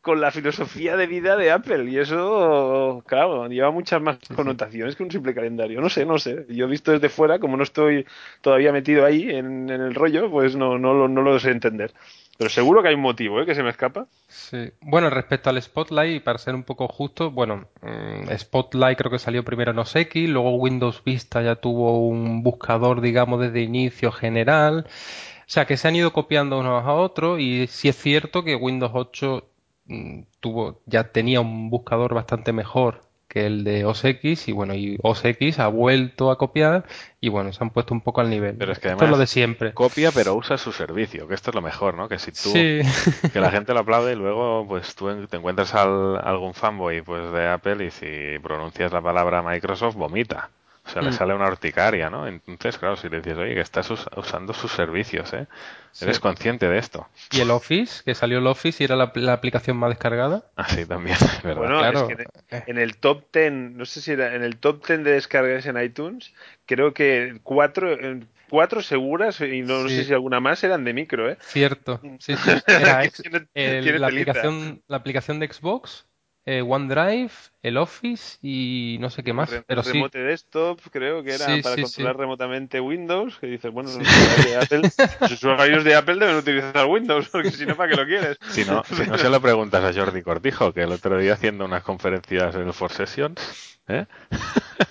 [0.01, 5.03] con la filosofía de vida de Apple y eso, claro, lleva muchas más connotaciones que
[5.03, 5.81] un simple calendario.
[5.81, 6.47] No sé, no sé.
[6.49, 8.07] Yo he visto desde fuera, como no estoy
[8.41, 11.93] todavía metido ahí en, en el rollo, pues no, no, lo- no lo sé entender.
[12.37, 13.47] Pero seguro que hay un motivo, ¿eh?
[13.47, 14.07] Que se me escapa.
[14.27, 14.71] Sí.
[14.81, 19.45] Bueno, respecto al Spotlight, para ser un poco justo, bueno, mm, Spotlight creo que salió
[19.45, 24.87] primero en OS X, luego Windows Vista ya tuvo un buscador, digamos, desde inicio general.
[24.89, 28.57] O sea, que se han ido copiando unos a otros y sí es cierto que
[28.57, 29.49] Windows 8
[29.87, 33.03] mm, tuvo, ya tenía un buscador bastante mejor
[33.35, 36.85] que el de OS X y bueno, y OS X ha vuelto a copiar
[37.21, 38.55] y bueno, se han puesto un poco al nivel.
[38.57, 39.75] Pero es que Esto es lo además de siempre.
[39.75, 42.09] Copia, pero usa su servicio, que esto es lo mejor, ¿no?
[42.09, 42.81] Que si tú, Sí.
[43.33, 47.33] que la gente lo aplaude y luego pues tú te encuentras al, algún fanboy pues
[47.33, 50.51] de Apple y si pronuncias la palabra Microsoft vomita.
[50.87, 51.13] O sea, le Mm.
[51.15, 52.27] sale una urticaria, ¿no?
[52.29, 55.47] Entonces, claro, si le dices, oye, que estás us- usando sus servicios, ¿eh?
[55.93, 56.05] Sí.
[56.05, 57.09] Eres consciente de esto.
[57.31, 60.45] Y el Office, que salió el Office y era la, la aplicación más descargada.
[60.57, 61.59] Así también, es verdad.
[61.61, 62.09] Bueno, claro.
[62.11, 65.13] es que en el top 10, no sé si era en el top 10 de
[65.13, 66.33] descargas en iTunes,
[66.67, 68.21] creo que cuatro, eh,
[68.51, 69.97] cuatro seguras y no, no Sí.
[69.97, 71.39] sé si alguna más eran de micro, ¿eh?
[71.41, 72.51] Cierto, sí, sí.
[72.67, 76.07] Era ex- Tiene- el- tiene la, aplicación, la aplicación de Xbox,
[76.47, 77.31] eh, OneDrive,
[77.63, 79.51] el Office y no sé qué más.
[79.51, 82.19] Re- Pero sí, remote desktop, creo que era Sí, para sí, controlar sí.
[82.19, 84.87] remotamente Windows, que dices, bueno, los usuarios de Apple,
[85.21, 88.39] los usuarios de Apple deben utilizar Windows, porque si no, ¿para qué lo quieres?
[88.49, 91.65] Si no, si no se lo preguntas a Jordi Cortijo, que el otro día haciendo
[91.65, 94.07] unas conferencias en el Four Sessions, ¿eh?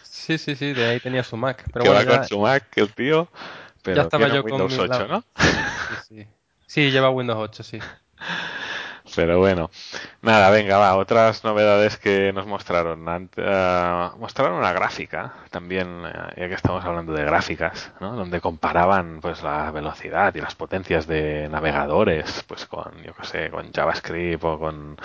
[0.02, 1.64] sí, sí, sí, de ahí tenía su Mac.
[1.72, 3.28] Pero que bueno, va ya, con su Mac, el tío,
[3.84, 5.08] pero ya estaba yo con Windows mi 8, lado.
[5.08, 5.24] ¿no?
[5.72, 6.28] sí, sí.
[6.66, 7.80] Sí, lleva Windows 8, sí.
[9.16, 9.70] Pero bueno,
[10.22, 13.30] nada, venga, va, otras novedades que nos mostraron.
[13.36, 18.16] Eh, mostraron una gráfica, también, eh, ya que estamos hablando de gráficas, ¿no?
[18.16, 23.50] Donde comparaban pues la velocidad y las potencias de navegadores, pues con, yo qué sé,
[23.52, 24.98] con JavaScript o con,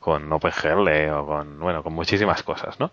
[0.00, 2.92] con OpenGL o con, bueno, con muchísimas cosas, ¿no?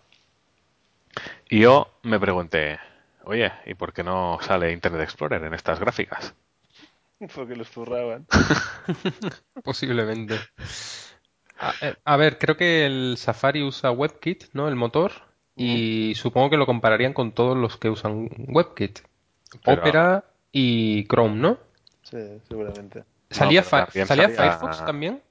[1.50, 2.80] Y yo me pregunté,
[3.24, 6.36] oye, ¿y por qué no sale Internet Explorer en estas gráficas?
[7.36, 8.28] Porque los zurraban.
[9.64, 10.36] Posiblemente.
[11.58, 14.68] A, eh, a ver, creo que el Safari usa WebKit, ¿no?
[14.68, 15.12] El motor.
[15.58, 19.00] Y supongo que lo compararían con todos los que usan WebKit.
[19.64, 21.58] Pero- Opera y Chrome, ¿no?
[22.02, 22.18] Sí,
[22.48, 23.06] seguramente.
[23.30, 25.22] ¿Salía, ¿salía salía- Firefox también?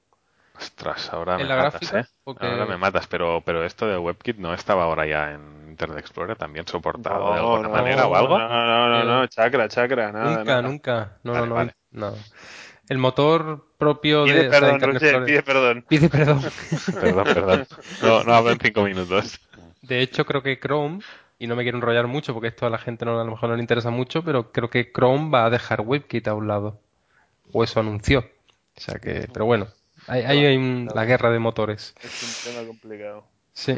[0.57, 1.99] Ostras, ahora ¿En me la matas, gráfica?
[1.99, 2.05] ¿eh?
[2.25, 6.37] Ahora me matas, pero, pero esto de WebKit no estaba ahora ya en Internet Explorer
[6.37, 8.39] también soportado de alguna no, manera o algo.
[8.39, 10.29] No, no, no, no, chakra, chakra, nada.
[10.37, 10.61] nunca, nada.
[10.61, 11.17] nunca.
[11.23, 11.75] No, Vale, no, no, vale.
[11.95, 12.13] No.
[12.87, 15.85] El motor propio Pide de o sea, perdón, Explorer- pide perdón.
[15.89, 16.41] Pide perdón.
[16.93, 17.67] Perdón, perdón.
[18.03, 19.39] No, no hablo en cinco minutos.
[19.81, 20.99] De hecho, creo que Chrome,
[21.39, 23.49] y no me quiero enrollar mucho porque esto a la gente no, a lo mejor
[23.49, 26.79] no le interesa mucho, pero creo que Chrome va a dejar WebKit a un lado.
[27.51, 28.19] O eso anunció.
[28.77, 29.67] O sea que, pero bueno,
[30.07, 31.95] ahí ahí hay un- la guerra de motores.
[32.03, 33.25] Es un tema complicado.
[33.53, 33.77] Sí.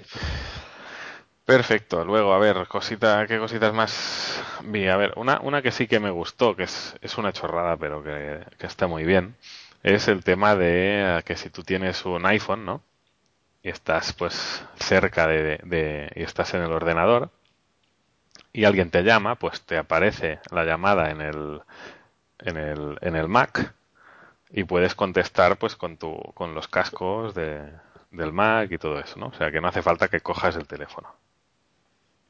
[1.48, 2.04] Perfecto.
[2.06, 4.88] Luego, a ver, cosita, ¿qué cositas más vi?
[4.88, 8.04] A ver, una, una que sí que me gustó, que es, es una chorrada, pero
[8.04, 9.36] que, que está muy bien,
[9.82, 12.84] es el tema de que si tú tienes un iPhone, ¿no?
[13.64, 17.32] Y estás pues cerca de, de, y estás en el ordenador
[18.54, 21.62] y alguien te llama, pues te aparece la llamada en el,
[22.40, 23.76] en el, en el Mac
[24.52, 27.72] y puedes contestar pues con tu, con los cascos de,
[28.12, 29.28] del Mac y todo eso, ¿no?
[29.28, 31.10] O sea que no hace falta que cojas el teléfono.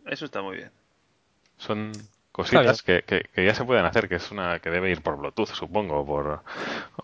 [0.07, 0.71] Eso está muy bien.
[1.57, 1.91] Son
[2.31, 5.17] cositas que, que, que, ya se pueden hacer, que es una que debe ir por
[5.17, 6.41] Bluetooth, supongo, por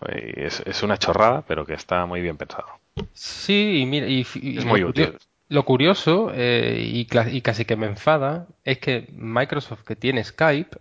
[0.08, 2.66] es, es una chorrada, pero que está muy bien pensado.
[3.12, 5.18] Sí, y mira, y, y es muy lo, útil.
[5.48, 10.78] Lo curioso eh, y, y, casi que me enfada es que Microsoft, que tiene Skype,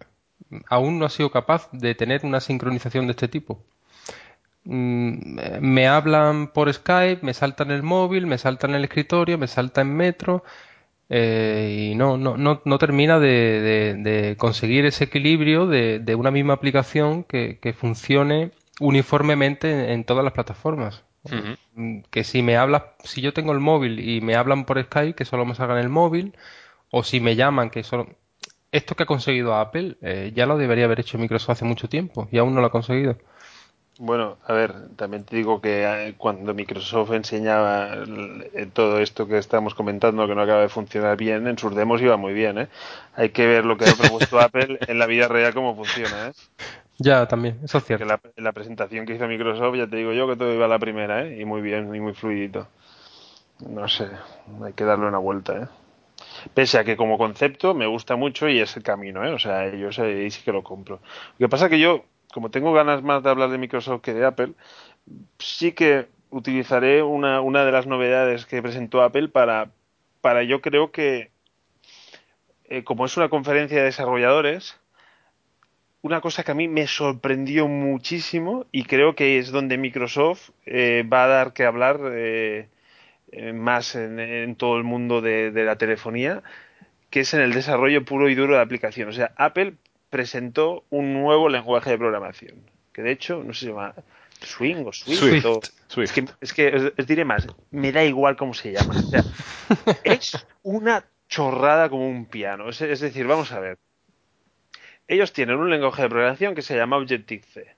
[0.68, 3.62] aún no ha sido capaz de tener una sincronización de este tipo.
[4.66, 9.82] Mm, me hablan por Skype, me saltan el móvil, me saltan el escritorio, me salta
[9.82, 10.44] en metro
[11.10, 16.16] eh, y no, no, no, no termina de, de, de, conseguir ese equilibrio de, de
[16.16, 21.04] una misma aplicación que, que funcione uniformemente en, en, todas las plataformas.
[21.24, 22.04] Uh -huh.
[22.10, 25.26] Que si me hablas, si yo tengo el móvil y me hablan por Skype, que
[25.26, 26.36] solo me salga en el móvil,
[26.91, 28.08] o si me llaman, que solo...
[28.72, 32.28] Esto que ha conseguido Apple eh, ya lo debería haber hecho Microsoft hace mucho tiempo
[32.32, 33.18] y aún no lo ha conseguido.
[34.00, 37.96] Bueno, a ver, también te digo que eh, cuando Microsoft enseñaba
[38.74, 42.18] todo esto que estamos comentando que no acaba de funcionar bien, en sus demos iba
[42.18, 42.68] muy bien, ¿eh?
[43.16, 46.32] Hay que ver lo que ha propuesto Apple en la vida real cómo funciona, ¿eh?
[46.98, 48.06] Ya, también, eso es cierto.
[48.06, 50.80] La, la, presentación que hizo Microsoft, ya te digo yo que todo iba a la
[50.80, 51.39] primera, ¿eh?
[51.39, 52.68] Y muy bien, y muy fluidito.
[53.60, 54.10] No sé,
[54.64, 55.68] hay que darle una vuelta, ¿eh?
[56.56, 59.34] Pese a que como concepto me gusta mucho y es el camino, ¿eh?
[59.34, 61.00] O sea, yo ahí sí que lo compro.
[61.38, 64.26] Lo que pasa que yo como tengo ganas más de hablar de Microsoft que de
[64.26, 64.54] Apple,
[65.38, 69.70] sí que utilizaré una, una de las novedades que presentó Apple para,
[70.20, 71.30] para yo creo que,
[72.66, 74.80] eh, como es una conferencia de desarrolladores,
[76.02, 81.08] una cosa que a mí me sorprendió muchísimo y creo que es donde Microsoft eh,
[81.12, 82.68] va a dar que hablar eh,
[83.54, 86.42] más en, en, todo el mundo de, de la telefonía,
[87.12, 89.10] que es en el desarrollo puro y duro de aplicación.
[89.10, 89.76] O sea, Apple
[90.14, 93.95] presentó un nuevo lenguaje de programación, que de hecho, no sé si se llama
[94.41, 95.20] Swing o Swift.
[95.20, 95.45] Swift.
[95.45, 96.03] O, Swift.
[96.05, 98.93] Es que, es que os, os, diré más, me da igual cómo se llama.
[98.95, 99.24] O sea,
[100.03, 102.70] es una chorrada como un piano.
[102.70, 103.80] Es, es, decir, vamos a ver.
[105.07, 107.76] Ellos tienen un lenguaje de programación que se llama Objective-C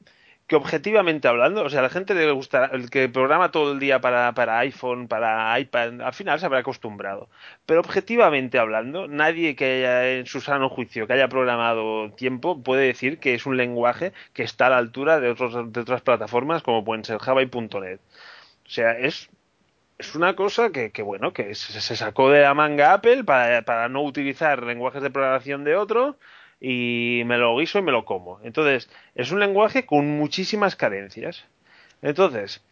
[0.47, 3.99] que objetivamente hablando, o sea, la gente le gusta, el que programa todo el día
[3.99, 7.29] para, para iPhone, para iPad, al final se habrá acostumbrado.
[7.65, 12.85] Pero objetivamente hablando, nadie que haya en su sano juicio, que haya programado tiempo, puede
[12.85, 16.61] decir que es un lenguaje que está a la altura de, otros, de otras plataformas
[16.61, 17.99] como pueden ser Java y .NET.
[18.65, 19.29] O sea, es,
[19.97, 23.63] es una cosa que, que bueno, que se, se, sacó de la manga Apple para,
[23.63, 26.17] para no utilizar lenguajes de programación de otro
[26.59, 28.39] y me lo guiso y me lo como.
[28.43, 31.45] Entonces, es un lenguaje con muchísimas carencias.
[32.01, 32.63] Entonces,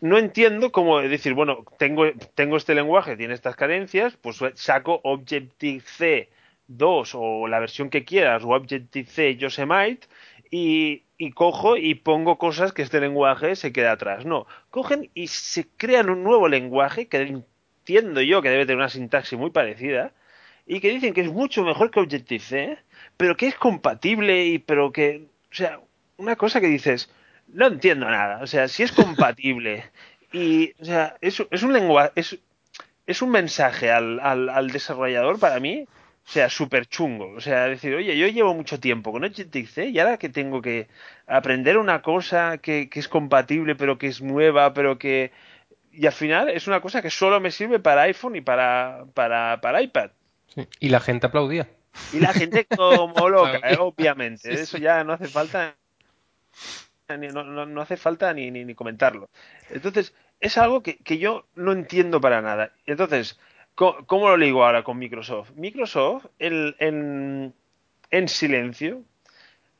[0.00, 6.28] no entiendo cómo decir, bueno, tengo, tengo este lenguaje, tiene estas carencias, pues saco Objective-C
[6.66, 10.08] 2 o la versión que quieras, o Objective-C Yosemite,
[10.50, 14.26] y, y, cojo y pongo cosas que este lenguaje se queda atrás.
[14.26, 17.42] No, cogen y se crean un nuevo lenguaje que
[17.82, 20.12] entiendo yo que debe tener una sintaxis muy parecida,
[20.72, 22.78] y que dicen que es mucho mejor que Objective-C,
[23.18, 25.80] pero que es compatible y pero que, o sea,
[26.16, 27.10] una cosa que dices,
[27.48, 29.84] no entiendo nada, o sea, si es compatible
[30.32, 32.38] y, o sea, es, es un lenguaje, es,
[33.06, 35.86] es un mensaje al, al, al desarrollador para mí,
[36.26, 37.32] o sea, súper chungo.
[37.36, 40.88] O sea, decir, oye, yo llevo mucho tiempo con Objective-C y ahora que tengo que
[41.26, 45.32] aprender una cosa que, que es compatible, pero que es nueva, pero que...
[45.92, 49.60] Y al final es una cosa que solo me sirve para iPhone y para, para,
[49.60, 50.10] para iPad.
[50.54, 50.66] Sí.
[50.80, 51.68] Y la gente aplaudía.
[52.12, 53.76] Y la gente como loca, ¿eh?
[53.78, 54.50] obviamente.
[54.50, 54.62] Sí, sí.
[54.62, 55.76] Eso ya no hace falta
[57.16, 59.28] no, no, no hace falta ni, ni, ni, comentarlo.
[59.70, 62.72] Entonces, es algo que, que, yo no entiendo para nada.
[62.86, 63.38] Entonces,
[63.74, 65.50] ¿cómo, cómo lo ligo ahora con Microsoft?
[65.56, 67.54] Microsoft, el, en,
[68.10, 69.02] en, silencio,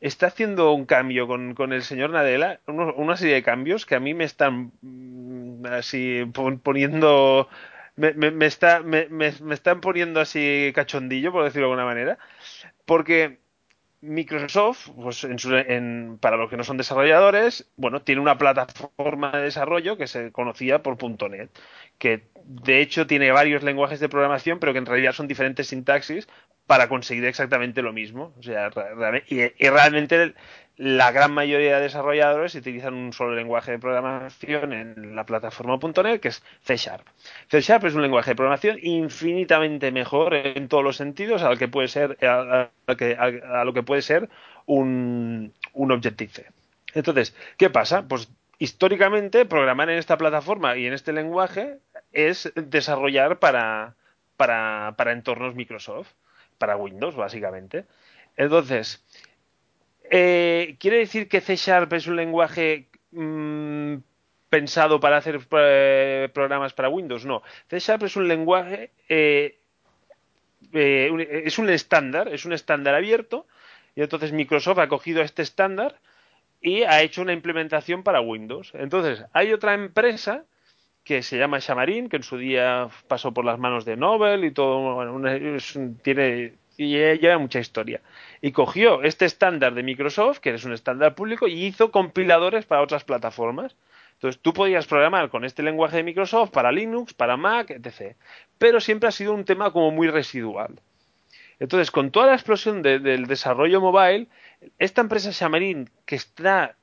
[0.01, 3.95] está haciendo un cambio con, con el señor Nadella, uno, una serie de cambios que
[3.95, 6.25] a mí me están mm, así
[6.62, 7.49] poniendo
[7.97, 12.18] me, me, está, me, me, están poniendo así cachondillo, por decirlo de alguna manera,
[12.84, 13.38] porque
[14.03, 19.30] Microsoft, pues en su, en, para los que no son desarrolladores, bueno, tiene una plataforma
[19.32, 20.99] de desarrollo que se conocía por
[21.30, 21.51] .NET,
[21.99, 26.26] que de hecho tiene varios lenguajes de programación, pero que en realidad son diferentes sintaxis
[26.66, 28.34] para conseguir exactamente lo mismo.
[28.38, 28.70] O sea,
[29.28, 30.34] y, realmente
[30.83, 36.20] la gran mayoría de desarrolladores utilizan un solo lenguaje de programación en la plataforma .NET,
[36.20, 37.07] que es C Sharp.
[37.47, 41.57] C Sharp es un lenguaje de programación infinitamente mejor en todos los sentidos a lo
[41.57, 42.68] que puede ser, a,
[43.64, 44.28] lo que puede ser
[44.66, 46.47] un, un Objective-C.
[46.95, 48.09] Entonces, ¿qué pasa?
[48.09, 48.28] Pues
[48.59, 51.78] históricamente programar en esta plataforma y en este lenguaje
[52.12, 53.95] es desarrollar para,
[54.37, 56.11] para, para entornos Microsoft,
[56.59, 57.85] para Windows, básicamente.
[58.37, 59.05] Entonces,
[60.15, 63.97] eh, ¿quiere decir que C Sharp es un lenguaje mm,
[64.51, 67.25] pensado para hacer eh, programas para Windows?
[67.25, 67.43] No.
[67.71, 69.57] C Sharp es un lenguaje, eh,
[70.75, 73.47] es un estándar, es un estándar abierto,
[73.97, 75.99] y entonces Microsoft ha cogido este estándar
[76.61, 78.73] y ha hecho una implementación para Windows.
[78.75, 80.45] Entonces, hay otra empresa
[81.05, 84.51] que se llama Xamarin, que en su día pasó por las manos de Nobel y
[84.51, 85.19] todo,
[86.03, 88.01] tiene y lleva mucha historia.
[88.43, 92.82] Y cogió este estándar de Microsoft, que es un estándar público, y hizo compiladores para
[92.82, 93.76] otras plataformas.
[94.14, 98.16] Entonces tú podías programar con este lenguaje de Microsoft para Linux, para Mac, etc.
[98.59, 100.80] Pero siempre ha sido un tema como muy residual.
[101.61, 104.26] Entonces, con toda la explosión del desarrollo mobile,
[104.80, 106.74] esta empresa Xamarin, que está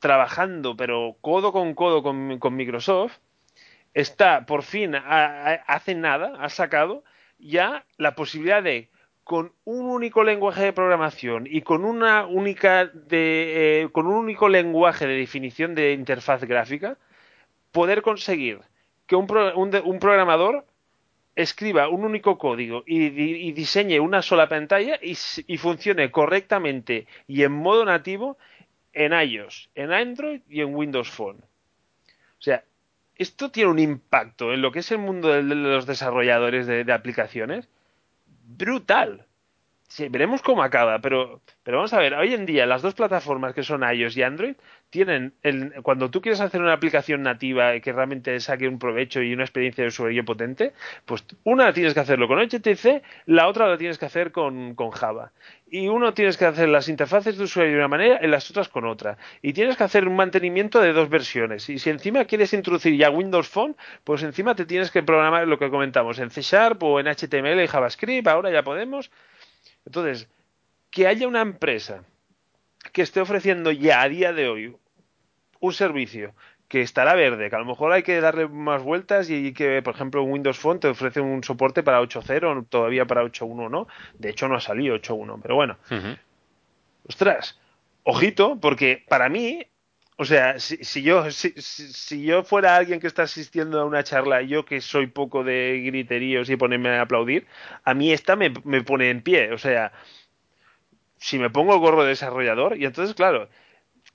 [0.00, 3.18] trabajando, pero codo con codo con Microsoft,
[3.94, 7.04] está por fin, hace nada, ha sacado
[7.38, 8.88] ya la posibilidad de
[9.28, 14.48] con un único lenguaje de programación y con una única de, eh, con un único
[14.48, 16.96] lenguaje de definición de interfaz gráfica
[17.70, 18.60] poder conseguir
[19.06, 19.30] que un,
[19.84, 20.64] un, programador
[21.36, 25.14] escriba un único código y, diseñe una sola pantalla y,
[25.46, 28.38] y, funcione correctamente y en modo nativo
[28.94, 31.36] en iOS, en Android y en Windows Phone.
[31.36, 32.64] O sea,
[33.14, 37.68] esto tiene un impacto en lo que es el mundo de los desarrolladores de, aplicaciones
[38.48, 39.27] brutal.
[39.90, 43.54] Sí, veremos cómo acaba, pero, pero vamos a ver, hoy en día las dos plataformas
[43.54, 44.54] que son iOS y Android
[44.90, 49.32] tienen, el, cuando tú quieres hacer una aplicación nativa que realmente saque un provecho y
[49.32, 50.74] una experiencia de usuario potente,
[51.06, 54.90] pues una tienes que hacerlo con HTC, la otra la tienes que hacer con, con
[54.90, 55.32] Java.
[55.70, 58.68] Y uno tienes que hacer las interfaces de usuario de una manera y las otras
[58.68, 59.16] con otra.
[59.40, 61.68] Y tienes que hacer un mantenimiento de dos versiones.
[61.70, 63.74] Y si encima quieres introducir ya Windows Phone,
[64.04, 67.62] pues encima te tienes que programar lo que comentamos en C Sharp o en HTML
[67.62, 69.10] y JavaScript, ahora ya podemos.
[69.88, 70.28] Entonces,
[70.90, 72.04] que haya una empresa
[72.92, 74.76] que esté ofreciendo ya a día de hoy
[75.60, 76.34] un servicio
[76.68, 79.94] que estará verde, que a lo mejor hay que darle más vueltas y que, por
[79.94, 83.88] ejemplo, Windows Phone te ofrece un soporte para 8.0, todavía para 8.1 no.
[84.18, 85.78] De hecho, no ha salido 8.1, pero bueno.
[87.08, 87.58] Ostras,
[88.02, 89.66] ojito, porque para mí,
[90.20, 94.64] o sea, si, yo si, yo fuera alguien que está asistiendo a una charla, yo
[94.64, 97.46] que soy poco de griteríos y ponerme a aplaudir,
[97.84, 99.52] a mí esta me, me pone en pie.
[99.52, 99.92] O sea,
[101.18, 103.48] si me pongo gorro de desarrollador, y entonces, claro,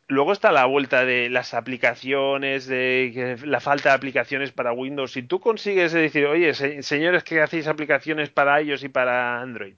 [0.08, 5.14] luego está la vuelta de las aplicaciones, de la falta de aplicaciones para Windows.
[5.14, 9.76] Si tú consigues decir, oye, señores que hacéis aplicaciones para iOS y para Android,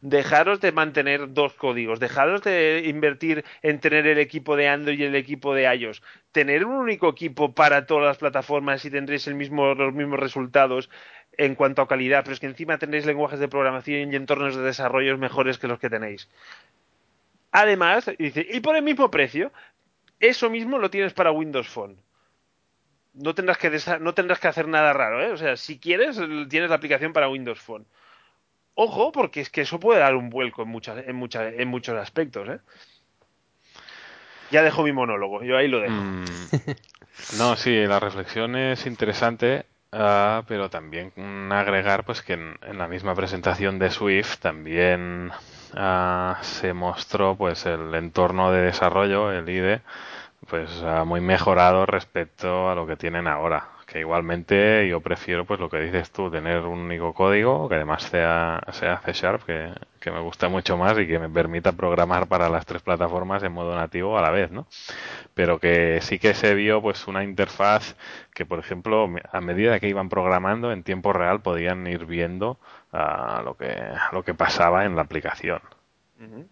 [0.00, 5.04] dejaros de mantener dos códigos, dejaros de invertir en tener el equipo de Android y
[5.04, 9.34] el equipo de iOS, tener un único equipo para todas las plataformas y tendréis el
[9.34, 10.90] mismo, los mismos resultados
[11.36, 14.62] en cuanto a calidad, pero es que encima tendréis lenguajes de programación y entornos de
[14.62, 16.28] desarrollo mejores que los que tenéis.
[17.52, 19.52] Además, dice, y por el mismo precio,
[20.20, 21.96] eso mismo lo tienes para Windows Phone.
[23.14, 23.70] No tendrás que,
[24.00, 25.32] no tendrás que hacer nada raro, ¿eh?
[25.32, 27.86] O sea, si quieres, tienes la aplicación para Windows Phone.
[28.80, 31.98] Ojo, porque es que eso puede dar un vuelco en, muchas, en, muchas, en muchos
[31.98, 32.60] aspectos, ¿eh?
[34.52, 35.96] Ya dejo mi monólogo, yo ahí lo dejo.
[35.96, 36.24] Mm.
[37.38, 41.10] no, sí, la reflexión es interesante, ah, pero también
[41.50, 45.32] agregar pues que en, la misma presentación de Swift también
[45.74, 49.80] ah, se mostró pues el entorno de desarrollo, el IDE,
[50.48, 55.68] pues ah, muy mejorado respecto a lo que tienen ahora igualmente yo prefiero pues lo
[55.68, 60.10] que dices tú, tener un único código que además sea, sea C Sharp, que, que,
[60.10, 63.74] me gusta mucho más y que me permita programar para las tres plataformas en modo
[63.76, 64.66] nativo a la vez, ¿no?
[65.34, 67.96] Pero que sí que se vio pues una interfaz
[68.34, 72.58] que, por ejemplo, a medida que iban programando en tiempo real podían ir viendo
[72.92, 73.76] a lo que,
[74.12, 75.60] lo que pasaba en la aplicación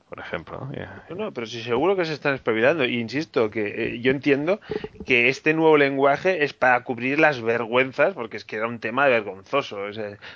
[0.08, 0.68] por ejemplo.
[1.16, 2.84] No, pero sí seguro que se están espabilando.
[2.84, 4.60] Y insisto, que eh, yo entiendo
[5.04, 9.06] que este nuevo lenguaje es para cubrir las vergüenzas, porque es que era un tema
[9.06, 9.78] vergonzoso.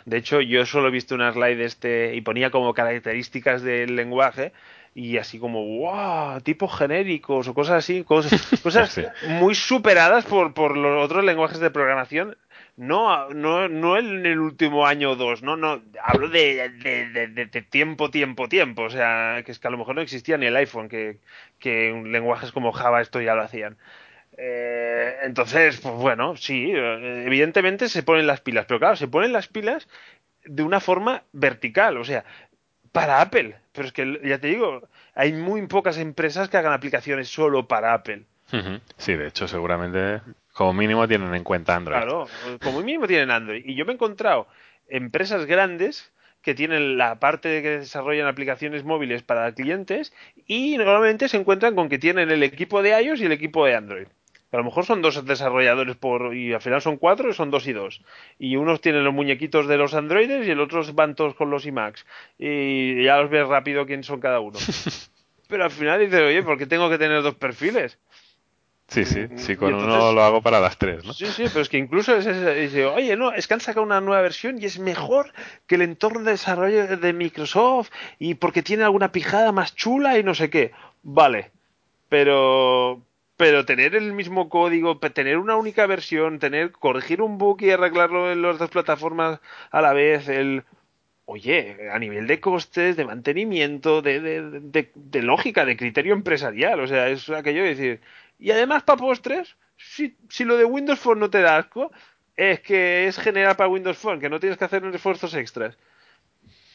[0.05, 4.53] de hecho, yo solo he visto una slide este y ponía como características del lenguaje
[4.95, 10.77] y así como, wow, tipos genéricos o cosas así, cosas, cosas muy superadas por, por
[10.77, 12.37] los otros lenguajes de programación
[12.77, 17.63] no, no, no en el último año o dos, no, no, hablo de, de, de,
[17.63, 20.57] tiempo, tiempo, tiempo, o sea, que es que a lo mejor no existía ni el
[20.57, 21.19] iPhone, que,
[21.59, 23.77] que lenguajes como Java esto ya lo hacían.
[24.37, 29.49] Eh, entonces, pues bueno, sí, evidentemente se ponen las pilas, pero claro, se ponen las
[29.49, 29.89] pilas
[30.45, 32.25] de una forma vertical, o sea,
[32.93, 33.57] para Apple.
[33.73, 37.93] Pero es que ya te digo, hay muy pocas empresas que hagan aplicaciones solo para
[37.93, 38.25] Apple.
[38.97, 40.21] Sí, de hecho, seguramente
[40.61, 41.97] como mínimo tienen en cuenta Android.
[41.97, 42.29] Claro,
[42.63, 43.63] como mínimo tienen Android.
[43.65, 44.47] Y yo me he encontrado
[44.89, 50.13] empresas grandes que tienen la parte de que desarrollan aplicaciones móviles para clientes
[50.47, 53.75] y normalmente se encuentran con que tienen el equipo de iOS y el equipo de
[53.75, 54.07] Android.
[54.53, 57.67] A lo mejor son dos desarrolladores por y al final son cuatro y son dos
[57.67, 58.05] y dos.
[58.39, 61.65] Y unos tienen los muñequitos de los androides y el otros van todos con los
[61.65, 62.05] iMacs.
[62.39, 64.59] Y ya los ves rápido quién son cada uno.
[65.49, 67.99] Pero al final dices, oye, ¿por qué tengo que tener dos perfiles?
[68.91, 71.13] Sí, sí, sí, con uno lo hago para las tres, ¿no?
[71.13, 74.01] Sí, sí, pero es que incluso es, dice, oye, no, es que han sacado una
[74.01, 75.33] nueva versión y es mejor
[75.69, 80.25] que el entorno de desarrollo de Microsoft y porque tiene alguna pijada más chula y
[80.25, 80.73] no sé qué.
[81.05, 81.53] Vale,
[82.09, 83.01] pero
[83.37, 88.33] pero tener el mismo código, tener una única versión, tener corregir un bug y arreglarlo
[88.33, 89.39] en las dos plataformas
[89.71, 90.65] a la vez, el
[91.31, 96.89] oye, a nivel de costes, de mantenimiento, de, de, de, lógica, de criterio empresarial, o
[96.89, 98.01] sea, es aquello de decir,
[98.41, 101.93] y además para postres, si, si lo de Windows Phone no te da asco,
[102.37, 105.77] es que es general para Windows Phone, que no tienes que hacer esfuerzos extras.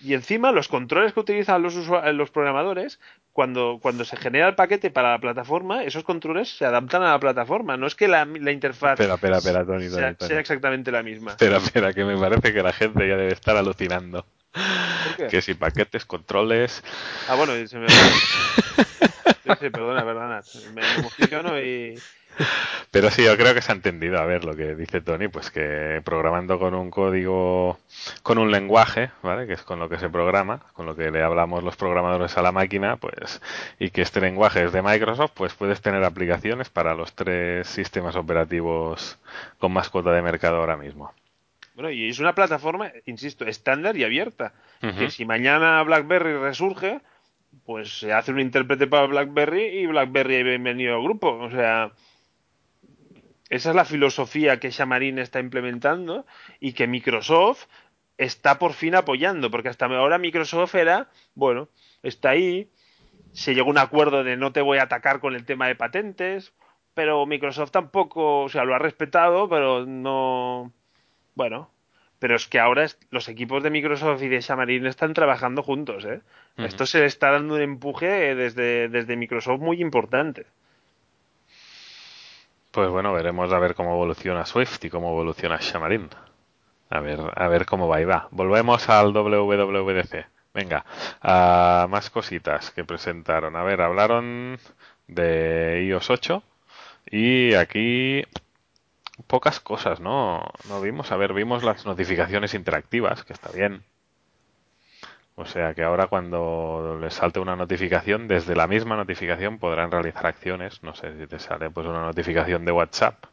[0.01, 2.99] Y encima los controles que utilizan los, los programadores,
[3.34, 7.20] cuando, cuando se genera el paquete para la plataforma, esos controles se adaptan a la
[7.20, 7.78] plataforma.
[7.78, 11.32] No es que la, la interfaz espera, espera, espera, Tony, sea, sea, exactamente la misma.
[11.32, 14.26] Espera, espera, que me parece que la gente ya debe estar alucinando.
[15.30, 16.84] Que si paquetes, controles...
[17.28, 17.89] Ah, bueno, se me...
[17.89, 20.41] sí, sí, perdona, perdona.
[20.74, 21.99] Me emociono y...
[22.91, 24.20] Pero sí, yo creo que se ha entendido.
[24.20, 27.80] A ver, lo que dice Tony, pues que programando con un código,
[28.24, 29.47] con un lenguaje, ¿vale?
[29.47, 32.41] Que es con lo que se programa, con lo que le hablamos los programadores a
[32.41, 33.41] la máquina, pues,
[33.80, 38.16] y que este lenguaje es de Microsoft, pues puedes tener aplicaciones para los tres sistemas
[38.16, 39.18] operativos
[39.60, 41.14] con más cuota de mercado ahora mismo.
[41.76, 44.53] Bueno, y es una plataforma, insisto, estándar y abierta.
[44.80, 47.01] Que si mañana BlackBerry resurge,
[47.65, 51.32] pues se hace un intérprete para BlackBerry y BlackBerry bienvenido al grupo.
[51.32, 51.91] O sea,
[53.49, 56.26] esa es la filosofía que Xamarin está implementando
[56.61, 57.65] y que Microsoft
[58.17, 61.67] está por fin apoyando, porque hasta ahora Microsoft era, bueno,
[62.03, 62.69] está ahí,
[63.34, 65.76] se llegó a un acuerdo de no te voy a atacar con el tema de
[65.76, 66.53] patentes,
[66.93, 70.71] pero Microsoft tampoco, o sea, lo ha respetado, pero no,
[71.36, 71.69] bueno,
[72.19, 76.21] pero es que ahora los equipos de Microsoft y de Xamarin están trabajando juntos, ¿eh?
[76.57, 80.45] Esto se le está dando un empuje desde, desde Microsoft muy importante.
[82.71, 86.09] Pues bueno, veremos a ver cómo evoluciona Swift y cómo evoluciona Xamarin.
[86.89, 88.27] A ver, a ver cómo va y va.
[88.31, 90.25] Volvemos al WWDC.
[90.53, 90.86] Venga,
[91.21, 93.57] a más cositas que presentaron.
[93.57, 94.57] A ver, hablaron
[95.07, 96.43] de iOS 8
[97.11, 98.23] y aquí
[99.28, 100.43] pocas cosas, ¿no?
[100.68, 101.11] No vimos.
[101.11, 103.84] A ver, vimos las notificaciones interactivas, que está bien.
[105.38, 110.26] O sea que ahora cuando les salte una notificación, desde la misma notificación podrán realizar
[110.26, 110.82] acciones.
[110.82, 113.26] No sé si te sale pues una notificación de WhatsApp,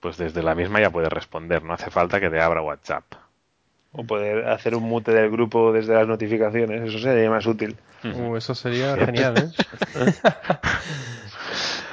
[0.00, 1.62] pues desde la misma ya puedes responder.
[1.62, 3.04] No hace falta que te abra WhatsApp.
[3.92, 7.76] O poder hacer un mute del grupo desde las notificaciones, eso sería más útil.
[8.04, 9.50] Uh, eso sería genial, ¿eh?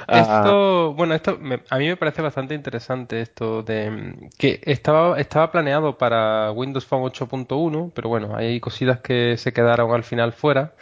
[0.08, 1.38] Esto, bueno, esto
[1.68, 7.02] a mí me parece bastante interesante esto de que estaba, estaba planeado para Windows Phone
[7.02, 10.72] 8.1, pero bueno, hay cositas que se quedaron al final fuera.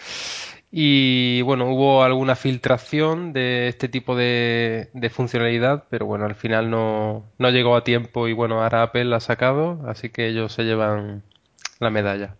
[0.71, 7.25] Y bueno, hubo alguna filtración de este tipo de, funcionalidad, pero bueno, al final no,
[7.39, 10.65] no llegó a tiempo y bueno, ahora Apple la ha sacado, así que ellos se
[10.65, 11.23] llevan
[11.81, 12.37] la medalla.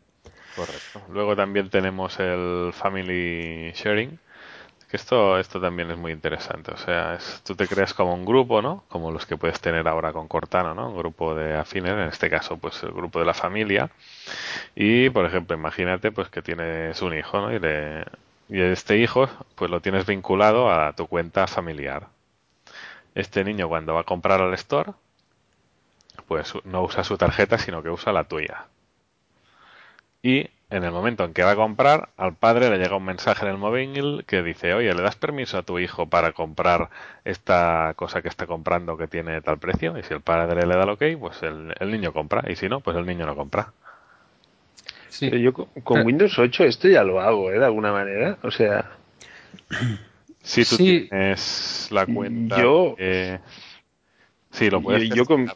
[0.55, 1.03] Correcto.
[1.13, 4.19] Luego también tenemos el Family Sharing,
[4.89, 6.73] que esto, esto también es muy interesante.
[6.73, 8.85] O sea, es, tú te creas como un grupo, ¿no?
[8.89, 10.91] Como los que puedes tener ahora con Cortana, ¿no?
[10.91, 13.91] Un grupo de afines, en este caso, pues el grupo de la familia.
[14.75, 17.53] Y, por ejemplo, imagínate, pues que tienes un hijo, ¿no?
[17.53, 18.05] Y, le,
[18.49, 22.09] y este hijo, pues lo tienes vinculado a tu cuenta familiar.
[23.15, 24.93] Este niño, cuando va a comprar al store,
[26.29, 28.67] pues no usa su tarjeta, sino que usa la tuya.
[30.23, 33.45] Y en el momento en que va a comprar, al padre le llega un mensaje
[33.45, 36.91] en el móvil que dice, oye, ¿le das permiso a tu hijo para comprar
[37.25, 39.97] esta cosa que está comprando que tiene tal precio?
[39.97, 42.45] Y si el padre le da el ok, pues el, niño compra.
[42.51, 43.73] Y si no, pues el niño no compra.
[45.09, 45.31] Sí.
[45.41, 47.59] yo con, Windows 8 esto ya lo hago, ¿eh?
[47.59, 48.39] De alguna manera.
[48.43, 48.91] O sea...
[50.43, 52.63] Si tú tienes la cuenta...
[52.63, 52.95] Yo...
[54.53, 55.51] Sí, lo puedes yo, con,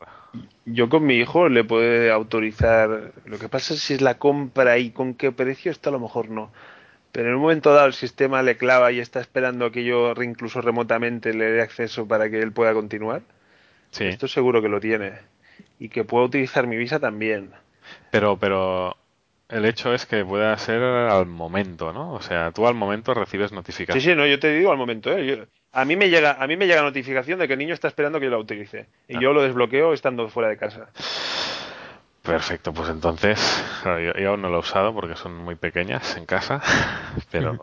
[0.65, 3.13] Yo con mi hijo le puedo autorizar.
[3.25, 6.01] Lo que pasa es si es la compra y con qué precio, esto a lo
[6.01, 6.53] mejor no.
[7.13, 10.15] Pero en un momento dado el sistema le clava y está esperando a que yo
[10.23, 13.23] incluso remotamente le dé acceso para que él pueda continuar.
[13.91, 14.05] Sí.
[14.05, 15.15] Esto seguro que lo tiene.
[15.81, 17.51] Y que pueda utilizar mi visa también.
[18.13, 18.97] Pero, pero
[19.51, 22.13] el hecho es que pueda ser al momento, ¿no?
[22.15, 24.03] O sea, tú al momento recibes Sí, notificación.
[24.03, 25.27] sí, no, yo te digo al momento, ¿eh?
[25.27, 27.89] Yo- a mí me llega, a mí me llega notificación de que el niño está
[27.89, 28.87] esperando que yo la utilice.
[29.09, 29.21] Y Ah.
[29.21, 30.89] yo lo desbloqueo estando fuera de casa.
[32.23, 33.39] Perfecto, pues entonces,
[33.83, 36.61] claro, yo, yo aún no lo he usado porque son muy pequeñas en casa,
[37.33, 37.57] pero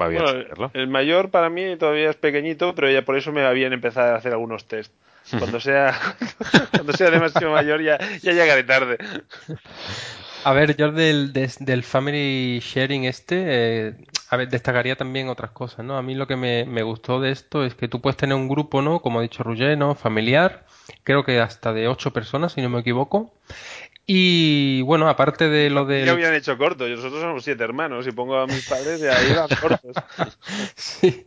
[0.00, 0.70] va bien Bueno, saberlo.
[0.74, 4.12] el mayor para mí todavía es pequeñito, pero ya por eso me va bien empezar
[4.14, 4.92] a hacer algunos test.
[5.38, 5.92] Cuando sea,
[6.72, 8.96] cuando sea demasiado mayor ya, ya llegaré tarde.
[10.46, 13.94] A ver, yo del, del family sharing este, eh,
[14.30, 15.98] a ver, destacaría también otras cosas, ¿no?
[15.98, 18.46] A mí lo que me, me gustó de esto es que tú puedes tener un
[18.46, 19.00] grupo, ¿no?
[19.00, 19.96] Como ha dicho Roger, ¿no?
[19.96, 20.64] Familiar,
[21.02, 23.34] creo que hasta de ocho personas, si no me equivoco.
[24.06, 26.08] Y bueno, aparte de lo Ya del...
[26.10, 26.88] habían hecho corto.
[26.88, 29.96] Nosotros somos siete hermanos y pongo a mis padres de ahí van cortos.
[30.76, 31.26] Sí.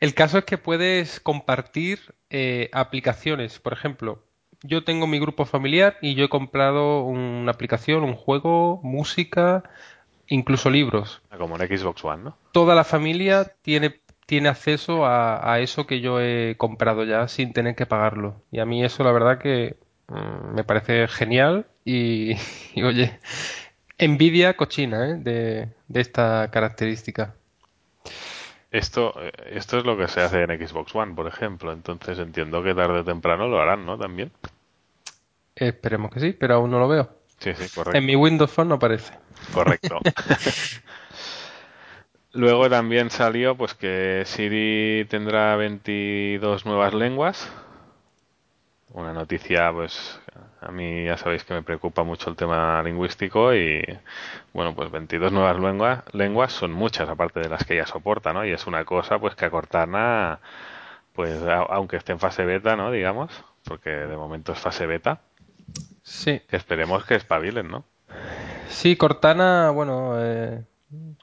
[0.00, 3.58] El caso es que puedes compartir eh, aplicaciones.
[3.58, 4.22] Por ejemplo,
[4.62, 9.64] yo tengo mi grupo familiar y yo he comprado una aplicación, un juego, música,
[10.28, 11.22] incluso libros.
[11.30, 12.36] Ah, Como en Xbox One, ¿no?
[12.52, 17.52] Toda la familia tiene, tiene acceso a, a eso que yo he comprado ya sin
[17.52, 18.42] tener que pagarlo.
[18.50, 19.76] Y a mí eso la verdad que
[20.08, 22.32] mm, me parece genial y,
[22.74, 23.18] y, oye,
[23.98, 25.14] envidia cochina ¿eh?
[25.16, 27.34] de, de esta característica.
[28.70, 31.72] Esto, eh, esto es lo que se hace en Xbox One, por ejemplo.
[31.72, 33.98] Entonces entiendo que tarde o temprano lo harán, ¿no?
[33.98, 34.30] También.
[35.54, 37.10] Esperemos que sí, pero aún no lo veo.
[37.38, 37.98] Sí, sí, correcto.
[37.98, 39.14] En mi Windows Phone no aparece.
[39.52, 39.98] Correcto.
[42.32, 47.50] Luego también salió pues que Siri tendrá 22 nuevas lenguas.
[48.92, 50.20] Una noticia, pues
[50.60, 53.82] a mí ya sabéis que me preocupa mucho el tema lingüístico y
[54.52, 58.44] bueno, pues 22 nuevas lenguas, lenguas son muchas aparte de las que ya soporta, ¿no?
[58.44, 60.40] Y es una cosa pues que a Cortana,
[61.14, 62.90] pues a- aunque esté en fase beta, ¿no?
[62.92, 65.20] Digamos, porque de momento es fase beta,
[66.02, 67.84] Sí, que esperemos que espabilen, ¿no?
[68.68, 70.64] sí, Cortana, bueno, eh,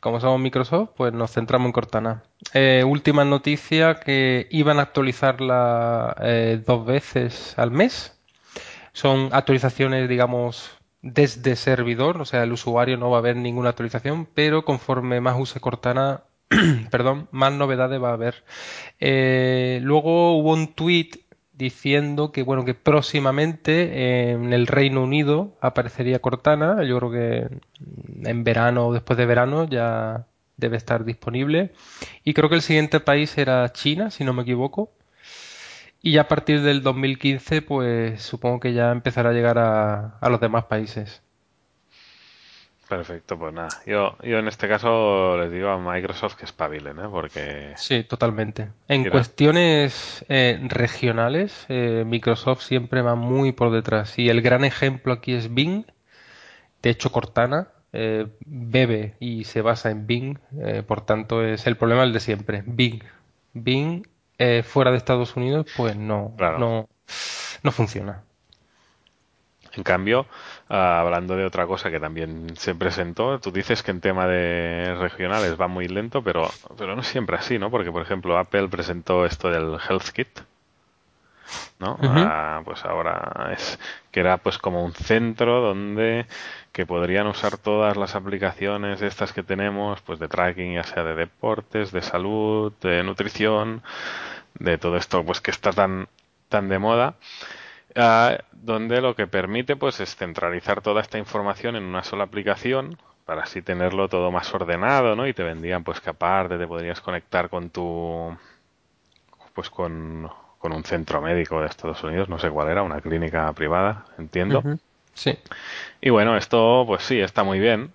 [0.02, 2.24] como somos Microsoft, pues nos centramos en Cortana.
[2.54, 8.18] Eh, última noticia que iban a actualizarla eh, dos veces al mes.
[8.94, 14.28] Son actualizaciones, digamos, desde servidor, o sea, el usuario no va a ver ninguna actualización,
[14.34, 16.24] pero conforme más use Cortana,
[16.92, 18.44] perdón, más novedades va a haber.
[19.00, 21.10] Eh, luego hubo un tweet
[21.58, 26.84] diciendo que bueno que próximamente en el Reino Unido aparecería Cortana.
[26.84, 30.28] Yo creo que en verano o después de verano ya
[30.58, 31.74] debe estar disponible.
[32.24, 34.92] Y creo que el siguiente país era China, si no me equivoco.
[36.02, 40.30] Y ya a partir del 2015, pues supongo que ya empezará a llegar a, a
[40.30, 41.24] los demás países.
[42.88, 43.70] Perfecto, pues nada.
[43.86, 47.08] Yo, yo en este caso les digo a Microsoft que espabilen, ¿eh?
[47.12, 48.70] Porque Sí, totalmente.
[48.88, 49.12] En Mira.
[49.12, 54.18] cuestiones eh, regionales, eh, Microsoft siempre va muy por detrás.
[54.18, 55.86] Y el gran ejemplo aquí es Bing.
[56.82, 60.38] De hecho, Cortana eh, bebe y se basa en Bing.
[60.88, 62.64] por tanto, es el problema el de siempre.
[62.66, 63.02] Bing.
[63.54, 64.08] Bing
[64.40, 66.60] eh, fuera de Estados Unidos, pues no, Claro.
[66.60, 66.90] no,
[67.64, 68.24] no funciona.
[69.74, 70.26] En cambio,
[70.70, 75.60] hablando de otra cosa que también se presentó, tú dices que en tema de regionales
[75.60, 77.72] va muy lento, pero, pero no siempre así, ¿no?
[77.72, 80.40] Porque, por ejemplo, Apple presentó esto del Health Kit,
[81.80, 81.98] ¿no?
[82.02, 83.80] Ah, pues ahora es
[84.12, 86.26] que era pues como un centro donde
[86.72, 91.16] que podrían usar todas las aplicaciones estas que tenemos, pues de tracking, ya sea de
[91.16, 93.82] deportes, de salud, de nutrición,
[94.56, 96.08] de todo esto pues que está tan
[96.50, 97.16] tan de moda
[97.98, 102.98] ah, donde lo que permite pues es centralizar toda esta información en una sola aplicación
[103.26, 105.28] para así tenerlo todo más ordenado, ¿no?
[105.28, 108.36] Y te vendían pues que aparte te podrías conectar con tu
[109.54, 110.30] pues con,
[110.60, 114.64] con un centro médico de Estados Unidos, no sé cuál era, una clínica privada, entiendo.
[115.14, 115.38] Sí.
[116.00, 117.92] Y bueno, esto pues sí, está muy bien.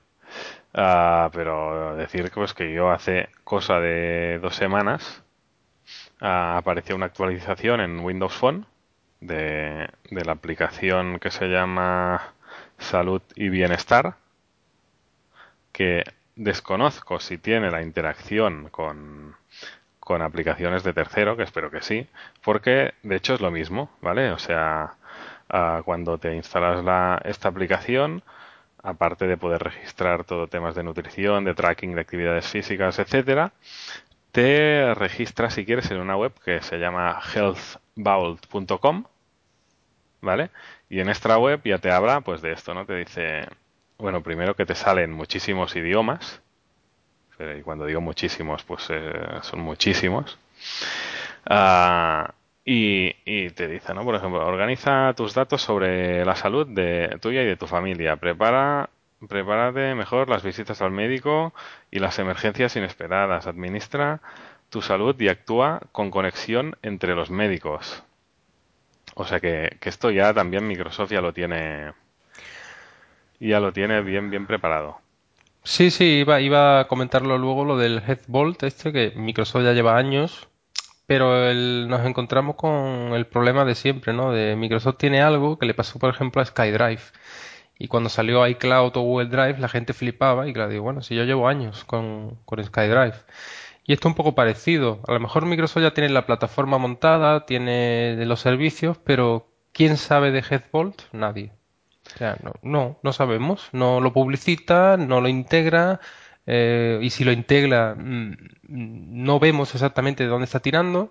[0.74, 5.22] Ah, pero decir que, pues que yo hace cosa de dos semanas
[6.20, 8.66] ah, apareció una actualización en Windows Phone
[9.22, 12.34] de, la aplicación que se llama
[12.78, 14.16] Salud y Bienestar,
[15.72, 16.04] que
[16.36, 19.36] desconozco si tiene la interacción con,
[20.00, 22.06] con aplicaciones de tercero, que espero que sí,
[22.44, 24.30] porque de hecho es lo mismo, ¿vale?
[24.32, 24.94] O sea,
[25.48, 28.22] ah, cuando te instalas la, esta aplicación,
[28.82, 33.52] aparte de poder registrar todo temas de nutrición, de tracking de actividades físicas, etcétera,
[34.32, 39.04] te registras si quieres en una web que se llama healthvault.com,
[40.22, 40.50] ¿vale?
[40.88, 42.86] Y en extra web ya te habla pues de esto, ¿no?
[42.86, 43.46] Te dice,
[43.98, 46.40] bueno, primero que te salen muchísimos idiomas.
[47.58, 49.12] Y cuando digo muchísimos, pues eh,
[49.42, 50.38] son muchísimos.
[52.64, 54.04] Y, y, te dice, ¿no?
[54.04, 58.14] Por ejemplo, organiza tus datos sobre la salud de tuya y de tu familia.
[58.16, 58.88] Prepara
[59.28, 61.52] Prepárate mejor las visitas al médico
[61.90, 63.46] y las emergencias inesperadas.
[63.46, 64.20] Administra
[64.68, 68.02] tu salud y actúa con conexión entre los médicos.
[69.14, 71.92] O sea que, esto ya también Microsoft ya lo tiene
[73.40, 74.98] ya lo tiene bien bien preparado.
[75.64, 79.96] Sí, sí, iba, iba a comentarlo luego lo del Headbolt este que Microsoft ya lleva
[79.96, 80.48] años,
[81.06, 84.32] pero nos encontramos con el problema de siempre, ¿no?
[84.32, 87.02] De Microsoft tiene algo que le pasó, por ejemplo, a SkyDrive
[87.82, 91.16] y cuando salió iCloud o Google Drive, la gente flipaba y claro, digo, bueno, si
[91.16, 93.14] yo llevo años con, con SkyDrive.
[93.84, 95.00] Y esto es un poco parecido.
[95.08, 100.30] A lo mejor Microsoft ya tiene la plataforma montada, tiene los servicios, pero ¿quién sabe
[100.30, 101.02] de Headbolt?
[101.12, 101.52] Nadie.
[102.14, 103.68] O sea, no, no, no sabemos.
[103.72, 106.00] No lo publicita, no lo integra.
[106.46, 108.36] Eh, y si lo integra, mm,
[108.68, 111.10] no vemos exactamente de dónde está tirando.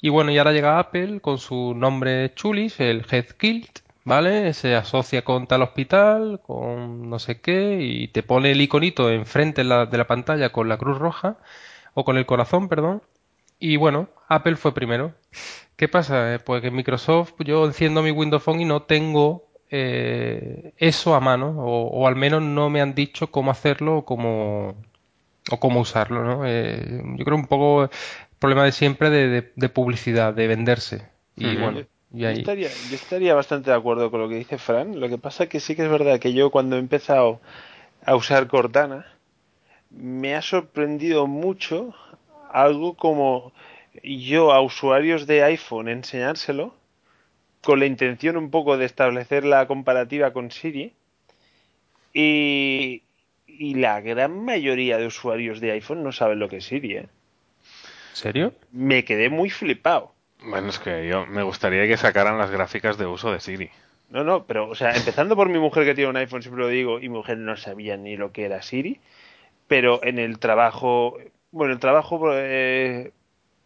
[0.00, 4.52] Y bueno, y ahora llega Apple con su nombre chulis, el HeadKilt, ¿vale?
[4.54, 9.64] Se asocia con tal hospital, con no sé qué, y te pone el iconito enfrente
[9.64, 11.38] la, de la pantalla con la cruz roja,
[11.96, 13.02] o con el corazón, perdón.
[13.58, 15.14] Y bueno, Apple fue primero.
[15.76, 16.34] ¿Qué pasa?
[16.34, 21.20] Eh, pues que Microsoft, yo enciendo mi Windows Phone y no tengo eh, eso a
[21.20, 24.74] mano, o, al menos no me han dicho cómo hacerlo o cómo,
[25.50, 26.42] o cómo usarlo, ¿no?
[26.46, 27.90] Eh, yo creo un poco el
[28.38, 31.08] problema de siempre de, de, publicidad, de venderse.
[31.34, 35.00] Y bueno, yo, estaría, bastante de acuerdo con lo que dice Fran.
[35.00, 37.40] Lo que pasa es que sí que es verdad que yo cuando he empezado
[38.04, 39.15] a usar Cortana
[39.90, 41.94] me ha sorprendido mucho
[42.50, 43.52] algo como
[44.02, 46.74] yo a usuarios de iPhone enseñárselo
[47.62, 50.92] con la intención un poco de establecer la comparativa con Siri
[52.12, 53.02] y,
[53.46, 56.96] y la gran mayoría de usuarios de iPhone no saben lo que es Siri.
[56.96, 57.08] ¿eh?
[58.12, 58.54] ¿Serio?
[58.72, 60.14] Me quedé muy flipado.
[60.42, 63.70] Bueno, es que yo me gustaría que sacaran las gráficas de uso de Siri.
[64.10, 66.68] No, no, pero, o sea, empezando por mi mujer que tiene un iPhone, siempre lo
[66.68, 69.00] digo, y mi mujer no sabía ni lo que era Siri,
[69.68, 71.18] pero en el trabajo,
[71.50, 73.12] bueno, el trabajo, eh,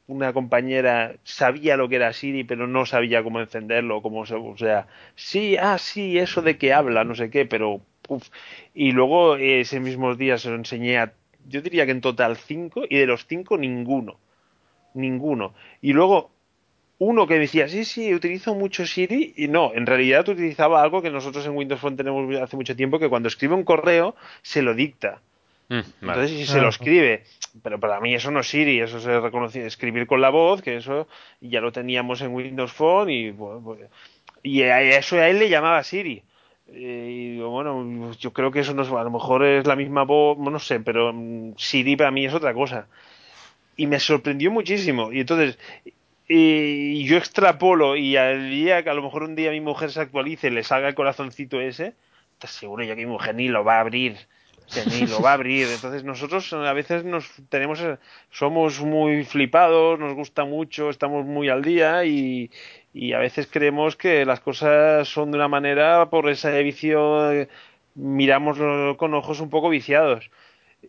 [0.07, 4.89] una compañera sabía lo que era Siri, pero no sabía cómo encenderlo, cómo o sea,
[5.15, 7.81] sí, ah, sí, eso de que habla, no sé qué, pero.
[8.75, 11.13] Y luego ese mismos días se lo enseñé a,
[11.47, 14.19] yo diría que en total cinco, y de los cinco ninguno,
[14.95, 15.55] ninguno.
[15.81, 16.33] Y luego
[16.99, 21.11] uno que decía, sí, sí, utilizo mucho Siri, y no, en realidad utilizaba algo que
[21.11, 24.75] nosotros en Windows Phone tenemos hace mucho tiempo, que cuando escribe un correo se lo
[24.75, 25.23] dicta.
[25.71, 27.23] Mm, Entonces, si se lo escribe,
[27.63, 30.77] pero para mí eso no es Siri, eso se reconoce, escribir con la voz, que
[30.77, 31.07] eso
[31.41, 33.79] ya lo teníamos en Windows Phone, y, pues,
[34.43, 36.23] y a eso a él le llamaba Siri.
[36.73, 39.77] Eh, y digo, bueno, yo creo que eso no es, a lo mejor es la
[39.77, 42.89] misma voz, no sé, pero mm, Siri para mí es otra cosa.
[43.77, 45.13] Y me sorprendió muchísimo.
[45.13, 45.57] Y entonces,
[46.27, 50.01] y yo extrapolo y al día que a lo mejor un día mi mujer se
[50.01, 51.95] actualice y le salga el corazoncito ese,
[52.35, 54.17] estás seguro ya que mi mujer ni lo va a abrir.
[55.09, 55.69] Lo va a abrir.
[55.69, 57.83] Entonces nosotros a veces nos tenemos,
[58.31, 62.51] somos muy flipados, nos gusta mucho, estamos muy al día y,
[62.93, 67.49] y a veces creemos que las cosas son de una manera por esa visión,
[67.95, 68.59] miramos
[68.97, 70.31] con ojos un poco viciados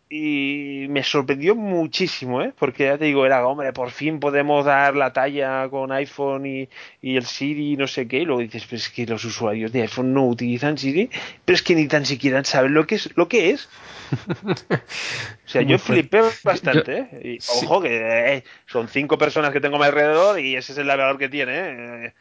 [0.09, 2.53] y me sorprendió muchísimo, ¿eh?
[2.57, 6.69] Porque ya te digo, era, hombre, por fin podemos dar la talla con iPhone y,
[7.01, 9.71] y el Siri y no sé qué, y luego dices, pues es que los usuarios
[9.71, 11.09] de iPhone no utilizan Siri,
[11.45, 13.09] pero es que ni tan siquiera saben lo que es.
[13.15, 13.69] Lo que es.
[14.45, 17.37] o sea, yo flipé bastante, ¿eh?
[17.63, 20.87] Ojo, que eh, son cinco personas que tengo a mi alrededor y ese es el
[20.87, 22.05] valor que tiene, ¿eh?
[22.05, 22.13] eh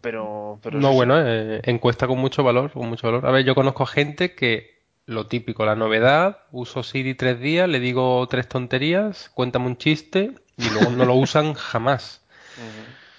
[0.00, 3.54] pero, pero no bueno eh, encuesta con mucho valor con mucho valor a ver yo
[3.54, 4.75] conozco gente que
[5.06, 10.32] lo típico, la novedad, uso Siri tres días, le digo tres tonterías, cuéntame un chiste
[10.56, 12.22] y luego no lo usan jamás.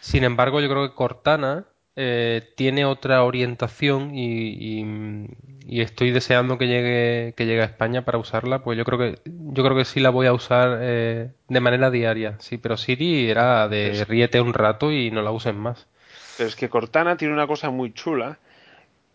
[0.01, 1.65] Sin embargo, yo creo que Cortana
[1.95, 5.25] eh, tiene otra orientación y,
[5.81, 9.63] estoy deseando que llegue, que llegue a España para usarla, pues yo creo que yo
[9.63, 13.67] creo que sí la voy a usar eh, de manera diaria, sí, pero Siri era
[13.67, 15.87] de ríete un rato y no la usen más.
[16.37, 18.39] Pero es que Cortana tiene una cosa muy chula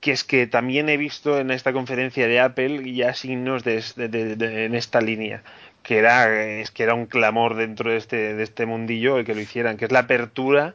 [0.02, 4.74] que es que también he visto en esta conferencia de Apple ya signos de, en
[4.74, 5.42] esta línea
[5.84, 9.34] que era es que era un clamor dentro de este de este mundillo el que
[9.34, 10.74] lo hicieran que es la apertura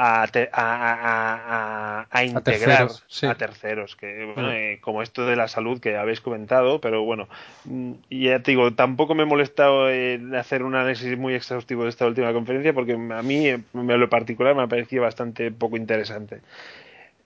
[0.00, 2.88] a, a, a, integrar
[3.22, 4.40] a terceros, que mm.
[4.44, 7.28] eh, como esto de la salud que habéis comentado pero bueno
[7.64, 11.88] mm, ya te digo tampoco me he molestado en hacer un análisis muy exhaustivo de
[11.88, 16.42] esta última conferencia porque a mí en lo particular me ha parecido bastante poco interesante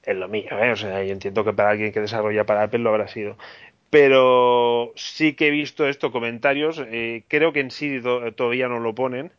[0.02, 0.72] es lo mío, ¿eh?
[0.72, 3.36] O sea, yo entiendo que para alguien que desarrolla para Apple lo habrá sido.
[3.90, 8.00] Pero sí que he visto estos comentarios, eh, creo que en sí
[8.36, 9.32] todavía no lo ponen,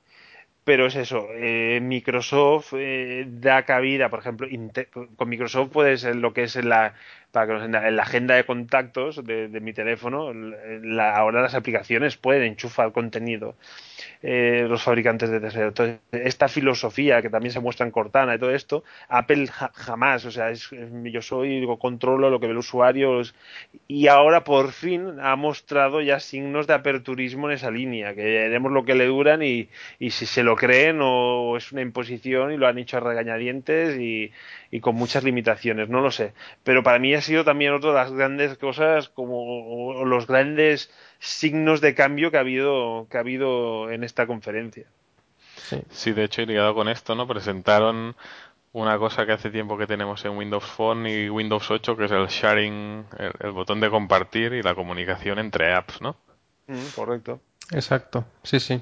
[0.63, 4.47] pero es eso, eh, Microsoft eh, da cabida, por ejemplo,
[5.17, 6.93] con Microsoft puede ser lo que es la,
[7.33, 10.31] para que en la agenda de contactos de, mi teléfono,
[11.01, 13.55] ahora las aplicaciones pueden enchufar contenido
[14.21, 15.69] eh, los fabricantes de terceros.
[15.69, 20.31] Entonces, esta filosofía que también se muestra en Cortana y todo esto, Apple jamás, o
[20.31, 20.69] sea, es,
[21.05, 23.23] yo soy, digo, controlo lo que ve el usuario
[23.87, 28.71] y ahora por fin ha mostrado ya signos de aperturismo en esa línea, que veremos
[28.71, 32.57] lo que le duran y, y si se lo creen o es una imposición y
[32.57, 34.31] lo han hecho a regañadientes y,
[34.73, 36.33] y con muchas limitaciones, no lo sé.
[36.63, 41.81] Pero para mí ha sido también otra de las grandes cosas como los grandes signos
[41.81, 44.85] de cambio que ha habido, que ha habido en esta conferencia.
[45.89, 46.11] Sí.
[46.11, 47.27] de hecho, y ligado con esto, ¿no?
[47.27, 48.15] Presentaron
[48.73, 52.11] una cosa que hace tiempo que tenemos en Windows Phone y Windows 8, que es
[52.11, 53.05] el sharing,
[53.39, 56.15] el, botón de compartir y la comunicación entre apps, ¿no?
[56.67, 57.39] Mm, correcto.
[57.71, 58.81] Exacto, sí, sí.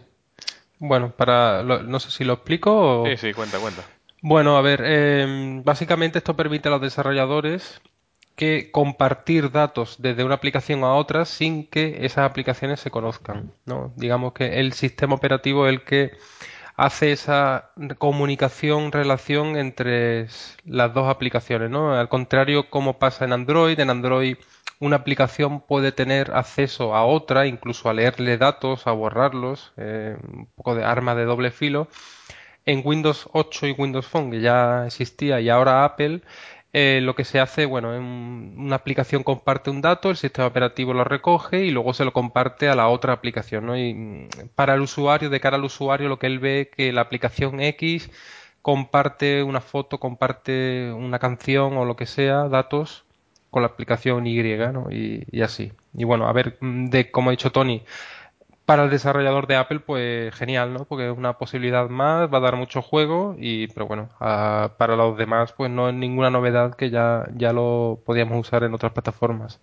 [0.80, 3.06] Bueno, para no sé si lo explico o...
[3.06, 3.84] Sí, sí, cuenta, cuenta.
[4.22, 7.82] Bueno, a ver, eh, básicamente esto permite a los desarrolladores
[8.36, 13.52] que compartir datos desde una aplicación a otra sin que esas aplicaciones se conozcan.
[13.66, 13.94] ¿no?
[13.96, 16.12] Digamos que el sistema operativo es el que
[16.76, 20.28] hace esa comunicación, relación entre
[20.66, 21.70] las dos aplicaciones.
[21.70, 21.94] ¿no?
[21.94, 24.38] Al contrario, como pasa en Android, en Android
[24.82, 30.48] una aplicación puede tener acceso a otra, incluso a leerle datos, a borrarlos, eh, un
[30.56, 31.88] poco de arma de doble filo.
[32.66, 36.22] En Windows 8 y Windows Phone, que ya existía, y ahora Apple,
[36.74, 40.94] eh, lo que se hace, bueno, en una aplicación comparte un dato, el sistema operativo
[40.94, 43.78] lo recoge y luego se lo comparte a la otra aplicación, ¿no?
[43.78, 47.02] Y mm, para el usuario, de cara al usuario, lo que él ve que la
[47.02, 48.10] aplicación X
[48.62, 53.06] comparte una foto, comparte una canción o lo que sea, datos,
[53.50, 54.88] con la aplicación Y, ¿no?
[54.92, 55.74] Y, y así.
[55.94, 57.84] Y bueno, a ver, mm, de como ha dicho Tony,
[58.66, 60.86] para el desarrollador de Apple, pues genial, ¿no?
[60.86, 65.18] Porque es una posibilidad más, va a dar mucho juego, y, pero bueno, para los
[65.18, 69.60] demás, pues no es ninguna novedad que ya, ya lo podíamos usar en otras plataformas.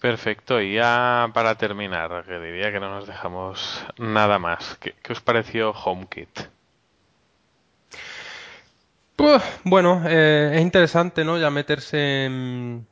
[0.00, 4.76] Perfecto, y ya para terminar, que diría que no nos dejamos nada más.
[4.76, 6.40] ¿Qué, os pareció HomeKit?
[9.16, 11.38] Pues bueno, eh, es interesante, ¿no?
[11.38, 12.86] Ya meterse en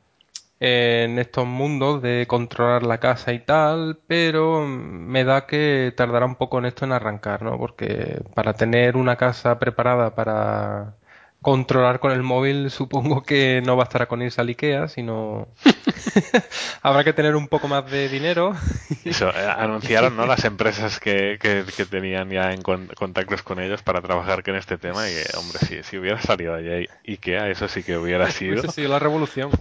[0.59, 6.35] en estos mundos de controlar la casa y tal, pero me da que tardará un
[6.35, 7.57] poco en esto en arrancar, ¿no?
[7.57, 10.95] Porque para tener una casa preparada para
[11.41, 15.47] controlar con el móvil, supongo que no bastará con irse al Ikea, sino
[16.81, 18.55] habrá que tener un poco más de dinero.
[19.05, 20.25] Eso, eh, anunciaron ¿no?
[20.25, 25.07] las empresas que, que, tenían ya en contactos con ellos para trabajar con este tema
[25.07, 28.55] y, hombre, si, si hubiera salido allí Ikea, eso sí que hubiera sido...
[28.55, 29.51] Eso sí, la revolución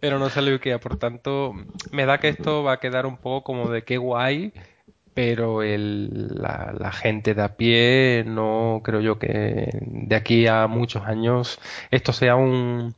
[0.00, 0.80] pero no salió IKEA.
[0.80, 1.54] Por tanto,
[1.92, 4.52] me da que esto va a quedar un poco como de qué guay,
[5.14, 11.04] pero el, la, gente de a pie no creo yo que de aquí a muchos
[11.04, 11.60] años
[11.90, 12.94] esto sea un,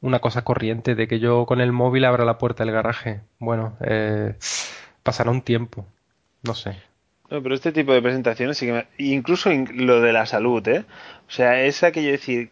[0.00, 3.22] una cosa corriente de que yo con el móvil abra la puerta del garaje.
[3.38, 4.34] Bueno, eh,
[5.02, 5.86] pasará un tiempo,
[6.42, 6.76] no sé.
[7.30, 8.86] No, pero este tipo de presentaciones sí que me...
[8.98, 10.84] incluso lo de la salud, ¿eh?
[11.26, 12.50] O sea, es aquello decir,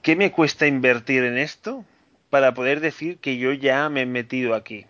[0.00, 1.84] ¿qué me cuesta invertir en esto?
[2.30, 4.86] Para poder decir que yo ya me he metido aquí.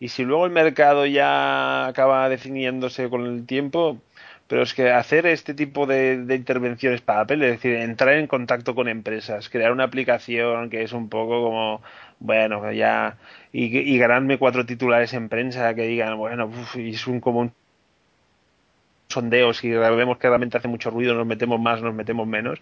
[0.00, 4.00] Y si luego el mercado ya acaba definiéndose con el tiempo,
[4.48, 8.74] pero es que hacer este tipo de, intervenciones para Apple, es decir, entrar en contacto
[8.74, 11.82] con empresas, crear una aplicación que es un poco como,
[12.20, 13.16] bueno, ya,
[13.52, 17.52] y, ganarme cuatro titulares en prensa que digan, bueno, y es un como
[19.08, 22.60] sondeo, si vemos que realmente hace mucho ruido, nos metemos más, nos metemos menos.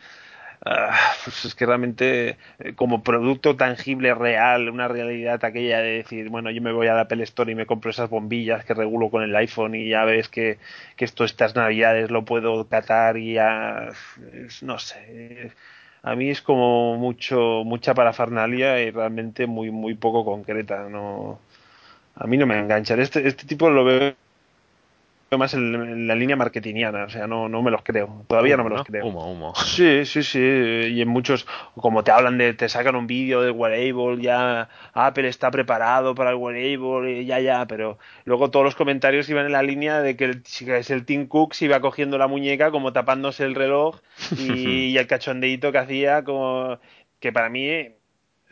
[0.65, 6.29] Ah, pues es que realmente eh, como producto tangible, real, una realidad aquella de decir,
[6.29, 9.11] bueno, yo me voy a la Apple Store y me compro esas bombillas que regulo
[9.11, 10.59] con el iPhone y ya ves que,
[10.97, 13.89] que esto estas navidades lo puedo catar y ya,
[14.63, 15.53] no sé,
[16.03, 21.41] a mí es como mucho, mucha parafernalia y realmente muy, muy poco concreta, no,
[22.15, 23.01] a mí no me enganchan.
[23.01, 24.15] Este, este tipo lo veo
[25.39, 28.71] más en, la línea marketingiana, o sea, no, no me los creo, todavía no me
[28.71, 29.07] los creo.
[29.07, 29.55] Humo, humo.
[29.55, 33.53] Sí, sí, sí, y en muchos, como te hablan de, te sacan un vídeo del
[33.53, 39.29] wearable, ya Apple está preparado para el wearable, ya, ya, pero luego todos los comentarios
[39.29, 42.27] iban en la línea de que el, es el Tim Cook se iba cogiendo la
[42.27, 44.01] muñeca como tapándose el reloj
[44.39, 44.43] y,
[44.93, 46.79] y el cachondeito que hacía como
[47.21, 47.95] que para mí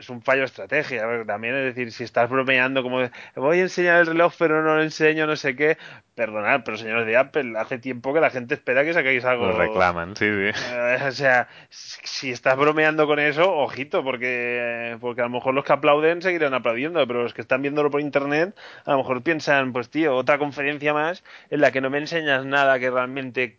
[0.01, 1.25] es un fallo de estrategia.
[1.27, 4.83] También es decir, si estás bromeando como voy a enseñar el reloj pero no lo
[4.83, 5.77] enseño, no sé qué,
[6.15, 9.47] perdonad, pero señores de Apple, hace tiempo que la gente espera que saquéis algo.
[9.47, 10.61] Lo reclaman, sí, sí.
[10.73, 15.65] Eh, o sea, si estás bromeando con eso, ojito, porque, porque a lo mejor los
[15.65, 18.57] que aplauden seguirán aplaudiendo, pero los que están viéndolo por internet,
[18.87, 22.45] a lo mejor piensan, pues tío, otra conferencia más en la que no me enseñas
[22.47, 23.59] nada que realmente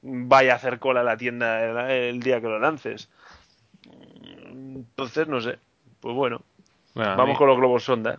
[0.00, 3.10] vaya a hacer cola a la tienda el día que lo lances.
[4.50, 5.58] Entonces, no sé.
[6.04, 6.42] Pues bueno,
[6.94, 8.18] vamos con los globos sonda.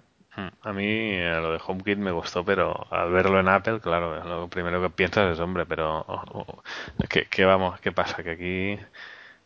[0.63, 4.47] A mí eh, lo de HomeKit me gustó, pero al verlo en Apple, claro, lo
[4.47, 6.63] primero que piensas es, hombre, pero oh, oh,
[7.07, 7.79] ¿qué, vamos?
[7.81, 8.23] ¿Qué pasa?
[8.23, 8.85] Que aquí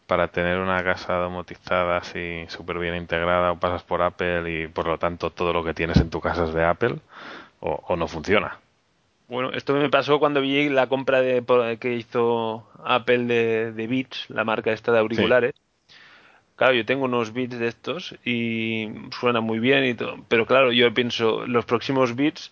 [0.07, 4.87] para tener una casa domotizada así súper bien integrada o pasas por Apple y por
[4.87, 6.95] lo tanto todo lo que tienes en tu casa es de Apple
[7.59, 8.57] o, no funciona.
[9.27, 14.29] Bueno, esto me pasó cuando vi la compra de, que hizo Apple de, de Beats,
[14.29, 15.53] la marca esta de auriculares.
[16.59, 20.73] Claro, yo tengo unos beats de estos y suena muy bien y todo, pero claro,
[20.73, 22.51] yo pienso, los próximos beats,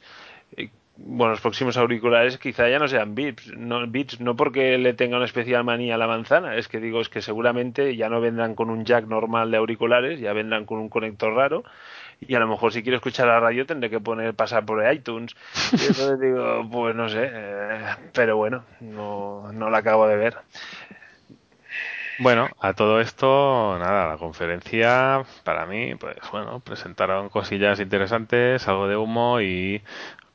[0.55, 4.93] eh, bueno, los próximos auriculares quizá ya no sean beats, no, beats, no porque le
[4.93, 8.21] tenga una especial manía a la manzana, es que digo, es que seguramente ya no
[8.21, 11.65] vendrán con un jack normal de auriculares, ya vendrán con un conector raro
[12.19, 15.35] y a lo mejor si quiero escuchar la radio tendré que poner pasar por iTunes.
[15.73, 20.37] Y entonces digo, pues no sé, eh, pero bueno, no, no la acabo de ver.
[22.19, 28.87] Bueno, a todo esto, nada, la conferencia para mí, pues bueno, presentaron cosillas interesantes, algo
[28.87, 29.83] de humo y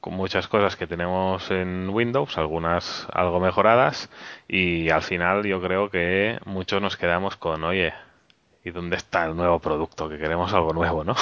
[0.01, 4.11] con muchas cosas que tenemos en Windows, algunas algo mejoradas
[4.49, 7.93] y al final yo creo que muchos nos quedamos con, oye,
[8.65, 10.09] ¿y dónde está el nuevo producto?
[10.09, 11.15] Que queremos algo nuevo, ¿no?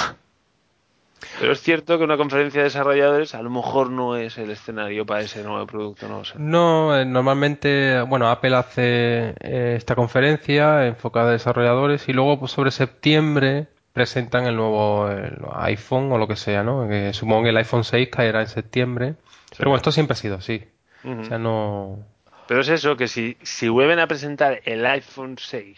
[1.39, 5.05] Pero es cierto que una conferencia de desarrolladores a lo mejor no es el escenario
[5.05, 6.33] para ese nuevo producto, no sé.
[6.37, 12.51] No, eh, normalmente, bueno, Apple hace eh, esta conferencia enfocada a desarrolladores y luego pues,
[12.51, 15.09] sobre septiembre presentan el nuevo
[15.53, 16.87] iPhone o lo que sea, ¿no?
[16.87, 19.15] Que supongo que el iPhone 6 caerá en septiembre.
[19.57, 20.63] Pero bueno, esto siempre ha sido así.
[21.03, 21.99] O sea, no...
[22.47, 25.77] Pero es eso, que si, si vuelven a presentar el iPhone 6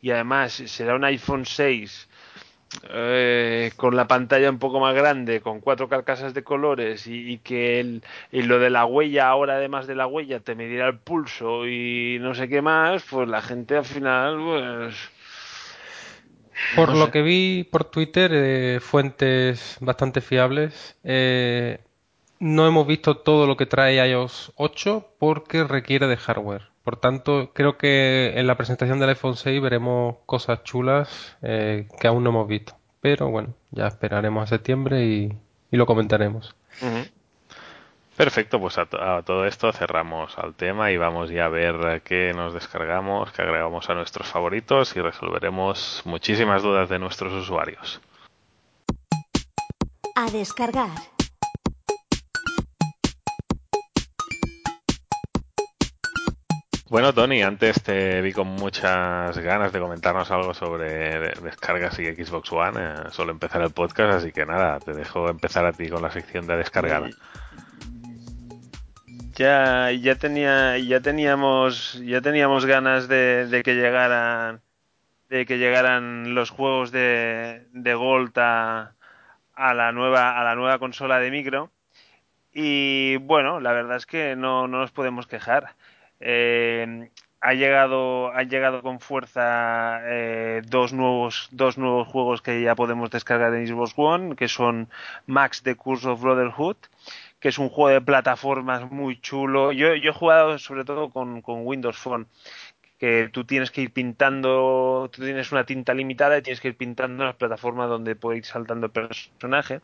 [0.00, 2.08] y además será un iPhone 6
[2.90, 7.80] eh, con la pantalla un poco más grande, con cuatro carcasas de colores y, que
[7.80, 11.66] el, y lo de la huella, ahora además de la huella, te medirá el pulso
[11.66, 15.10] y no sé qué más, pues la gente al final, pues...
[16.76, 21.80] Por lo que vi por Twitter, eh, fuentes bastante fiables, eh,
[22.38, 26.73] no hemos visto todo lo que trae iOS 8 porque requiere de hardware.
[26.84, 32.06] Por tanto, creo que en la presentación del iPhone 6 veremos cosas chulas eh, que
[32.06, 32.74] aún no hemos visto.
[33.00, 35.32] Pero bueno, ya esperaremos a septiembre y,
[35.70, 36.54] lo comentaremos.
[38.16, 42.54] Perfecto, pues a, todo esto cerramos al tema y vamos ya a ver qué nos
[42.54, 48.00] descargamos, qué agregamos a nuestros favoritos y resolveremos muchísimas dudas de nuestros usuarios.
[50.14, 51.13] A descargar.
[56.94, 62.52] Bueno, Tony, antes te vi con muchas ganas de comentarnos algo sobre descargas y Xbox
[62.52, 62.78] One.
[62.78, 66.12] Eh, solo empezar el podcast, así que nada, te dejo empezar a ti con la
[66.12, 67.10] sección de descargar.
[69.34, 74.60] Ya, ya tenía, ya teníamos, ya teníamos ganas de, que llegaran,
[75.30, 78.92] de que llegaran los juegos de, de a,
[79.56, 81.72] a la nueva, a la nueva consola de micro.
[82.52, 85.74] Y bueno, la verdad es que no, no nos podemos quejar.
[86.20, 87.10] Eh,
[87.44, 93.10] ha llegado, ha llegado con fuerza eh, dos nuevos, dos nuevos juegos que ya podemos
[93.10, 94.88] descargar en Xbox One, que son
[95.26, 96.78] Max The Curse of Brotherhood,
[97.40, 99.72] que es un juego de plataformas muy chulo.
[99.72, 102.28] Yo, he jugado sobre todo con, con Windows Phone,
[102.98, 106.76] que tú tienes que ir pintando, tú tienes una tinta limitada y tienes que ir
[106.78, 109.82] pintando las plataformas donde puede ir saltando el personaje.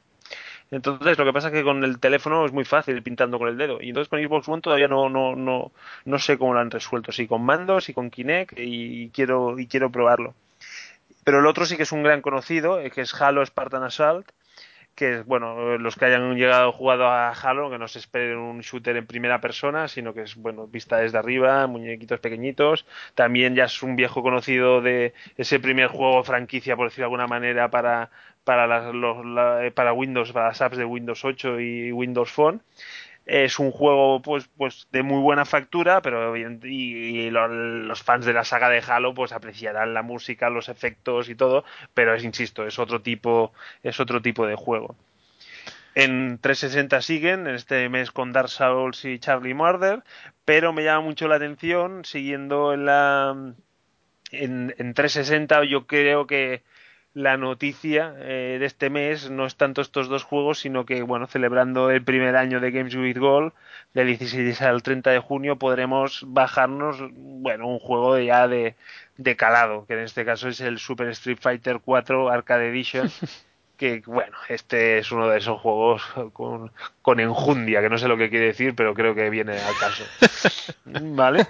[0.70, 3.56] Entonces, lo que pasa es que con el teléfono es muy fácil pintando con el
[3.58, 3.78] dedo.
[3.80, 5.72] Y entonces con Xbox One todavía no, no, no,
[6.04, 7.12] no sé cómo lo han resuelto.
[7.12, 10.34] Si con mandos, y con Kinect, y quiero, y quiero probarlo.
[11.24, 14.28] Pero el otro sí que es un gran conocido, eh, que es Halo Spartan Assault,
[14.94, 18.96] que bueno, los que hayan llegado jugado a Halo, que no se esperen un shooter
[18.96, 22.86] en primera persona, sino que es bueno, vista desde arriba, muñequitos pequeñitos.
[23.14, 27.26] También ya es un viejo conocido de ese primer juego franquicia, por decirlo de alguna
[27.26, 28.10] manera, para,
[28.44, 29.16] para, las, los,
[29.74, 32.62] para Windows, para las apps de Windows 8 y Windows Phone.
[33.26, 38.44] Es un juego pues, pues de muy buena factura, pero y, los fans de la
[38.44, 41.64] saga de Halo pues apreciarán la música, los efectos y todo,
[41.94, 43.52] pero es insisto, es otro tipo,
[43.82, 44.96] es otro tipo de juego.
[45.94, 50.02] En 360 siguen, en este mes con Dark Souls y Charlie Murder,
[50.44, 53.54] pero me llama mucho la atención, siguiendo en la
[54.32, 56.62] en, en 360 yo creo que
[57.14, 61.26] la noticia eh, de este mes no es tanto estos dos juegos, sino que, bueno,
[61.26, 63.52] celebrando el primer año de Games with Gold,
[63.94, 68.76] del 16 al 30 de junio, podremos bajarnos, bueno, un juego ya de,
[69.16, 73.10] de calado, que en este caso es el Super Street Fighter 4 Arcade Edition.
[73.76, 76.02] que bueno, este es uno de esos juegos
[76.34, 76.70] con,
[77.00, 80.04] con enjundia, que no sé lo que quiere decir, pero creo que viene al caso.
[80.84, 81.46] ¿Vale?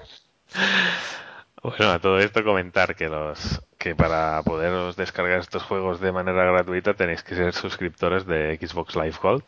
[1.62, 6.45] Bueno, a todo esto comentar que los que para poderos descargar estos juegos de manera
[6.45, 9.45] gratuita tenéis que ser suscriptores de Xbox Live Gold.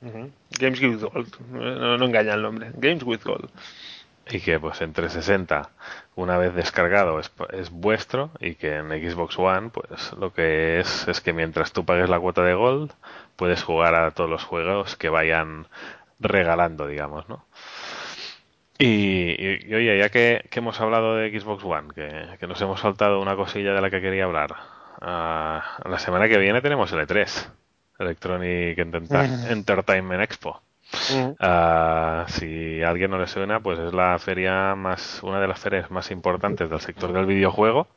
[0.00, 3.50] Games with Gold, no, no, engaña el nombre, Games with Gold.
[4.30, 5.70] Y que pues en 360,
[6.14, 11.08] una vez descargado, es, es, vuestro y que en Xbox One, pues lo que es
[11.08, 12.92] es que mientras tú pagues la cuota de Gold,
[13.36, 15.66] puedes jugar a todos los juegos que vayan
[16.20, 17.44] regalando, digamos, ¿no?
[18.78, 19.34] Y,
[19.68, 23.20] y, oye, ya que, que, hemos hablado de Xbox One, que, que, nos hemos saltado
[23.20, 24.52] una cosilla de la que quería hablar,
[25.00, 27.50] uh, la semana que viene tenemos el E3,
[27.98, 30.62] Electronic Entertainment Expo.
[31.10, 35.58] Uh, si a alguien no le suena, pues es la feria más, una de las
[35.58, 37.88] ferias más importantes del sector del videojuego.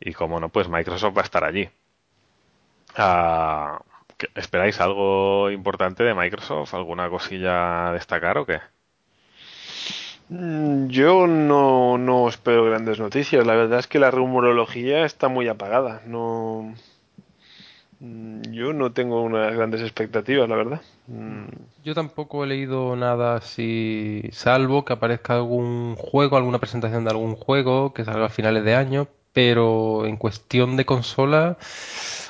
[0.00, 1.70] Y como no, pues Microsoft va a estar allí.
[2.98, 3.78] Uh,
[4.34, 6.74] ¿Esperáis algo importante de Microsoft?
[6.74, 8.60] ¿Alguna cosilla a destacar o qué?
[10.32, 13.46] Mm, yo no, no espero grandes noticias.
[13.46, 16.00] La verdad es que la rumorología está muy apagada.
[16.06, 16.74] No,
[18.00, 20.80] mm, yo no tengo unas grandes expectativas, la verdad.
[21.06, 21.48] Mm.
[21.84, 27.34] Yo tampoco he leído nada así, salvo que aparezca algún juego, alguna presentación de algún
[27.34, 31.58] juego que salga a finales de año, pero en cuestión de consola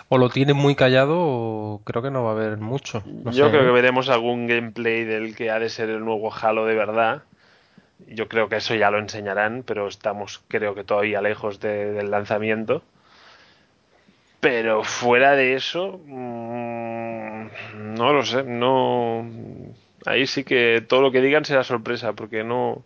[0.08, 3.04] o lo tienen muy callado o creo que no va a haber mucho.
[3.06, 3.50] No yo sé.
[3.52, 7.22] creo que veremos algún gameplay del que ha de ser el nuevo Halo de verdad
[8.08, 12.10] yo creo que eso ya lo enseñarán, pero estamos creo que todavía lejos de, del
[12.10, 12.82] lanzamiento.
[14.40, 17.46] Pero fuera de eso, mmm,
[17.94, 19.24] no lo sé, no.
[20.04, 22.84] Ahí sí que todo lo que digan será sorpresa, porque no.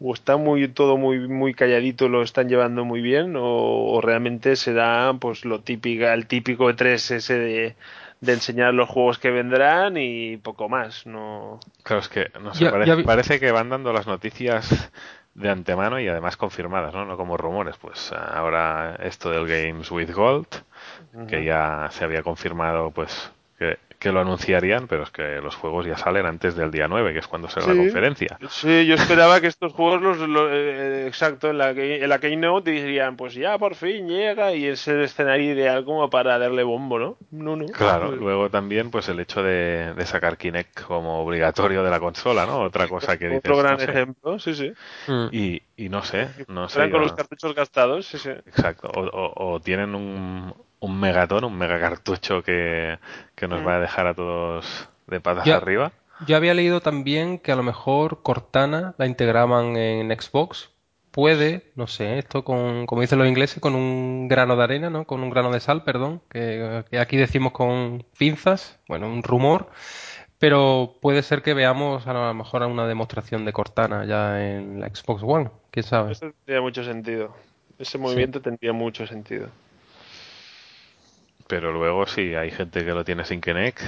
[0.00, 3.42] O está muy todo muy muy calladito, lo están llevando muy bien, o,
[3.92, 7.76] o realmente será pues lo típico, el típico E3 ese de
[8.20, 11.06] de enseñar los juegos que vendrán y poco más.
[11.06, 11.60] No.
[11.82, 13.02] Claro, es que no sé, ya, parece, ya vi...
[13.04, 14.90] parece, que van dando las noticias
[15.34, 17.04] de antemano y además confirmadas, ¿no?
[17.04, 17.76] No como rumores.
[17.76, 20.48] Pues ahora esto del Games with Gold,
[21.14, 21.26] uh -huh.
[21.26, 23.32] que ya se había confirmado, pues
[23.98, 27.18] que, lo anunciarían, pero es que los juegos ya salen antes del día 9, que
[27.18, 28.38] es cuando será sí, la conferencia.
[28.48, 32.70] Sí, yo esperaba que estos juegos, los, los eh, exacto, en la, en la Keynote
[32.70, 36.98] dirían, pues ya por fin llega y es el escenario ideal como para darle bombo,
[36.98, 37.16] ¿no?
[37.30, 37.66] No, no.
[37.66, 42.46] Claro, luego también pues el hecho de, de sacar Kinect como obligatorio de la consola,
[42.46, 42.60] ¿no?
[42.60, 43.40] Otra cosa que dices.
[43.40, 43.90] Otro gran no sé.
[43.90, 44.72] ejemplo, sí, sí.
[45.06, 45.28] Mm.
[45.32, 46.90] Y, y, no sé, no sé.
[46.90, 48.30] Con los cartuchos gastados, sí, sí.
[48.30, 52.98] Exacto, o, o, o tienen un, un megatón, un mega cartucho que,
[53.34, 53.66] que nos mm.
[53.66, 55.92] va a dejar a todos de patas arriba.
[56.26, 60.70] Yo había leído también que a lo mejor Cortana la integraban en Xbox.
[61.10, 65.04] Puede, no sé, esto con, como dicen los ingleses, con un grano de arena, ¿no?
[65.04, 69.70] Con un grano de sal, perdón, que, que aquí decimos con pinzas, bueno, un rumor.
[70.38, 74.88] Pero puede ser que veamos a lo mejor una demostración de Cortana ya en la
[74.88, 76.12] Xbox One, quién sabe.
[76.12, 77.34] Eso tendría mucho sentido.
[77.78, 78.44] Ese movimiento sí.
[78.44, 79.48] tendría mucho sentido
[81.48, 83.80] pero luego si hay gente que lo tiene sin Kinect,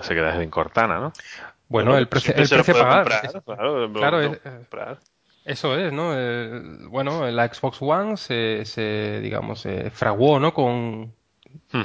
[0.00, 1.12] se queda sin Cortana, ¿no?
[1.68, 3.02] Bueno, el, precio, el precio pagar.
[3.02, 4.98] Comprar, es, claro, claro es, comprar.
[5.44, 6.14] eso es, ¿no?
[6.14, 10.54] El, bueno, la Xbox One se, se digamos, se fraguó, ¿no?
[10.54, 11.12] Con,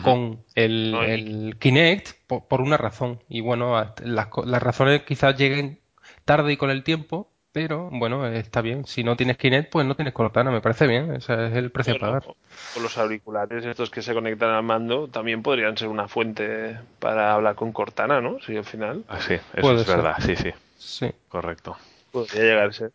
[0.04, 3.20] con el Kinect por, por, una razón.
[3.28, 3.74] Y bueno,
[4.04, 5.80] las, las razones quizás lleguen
[6.24, 8.86] tarde y con el tiempo, pero bueno, está bien.
[8.86, 11.14] Si no tienes Kinect, pues no tienes Cortana, me parece bien.
[11.16, 12.36] Ese es el precio bueno, a pagar.
[12.76, 17.34] O los auriculares estos que se conectan al mando también podrían ser una fuente para
[17.34, 18.40] hablar con Cortana, ¿no?
[18.42, 19.06] Si al final.
[19.08, 19.96] Ah, sí, eso Puede es ser.
[19.98, 20.52] verdad, sí, sí.
[20.78, 21.12] Sí.
[21.30, 21.78] Correcto.
[22.12, 22.90] Podría llegarse.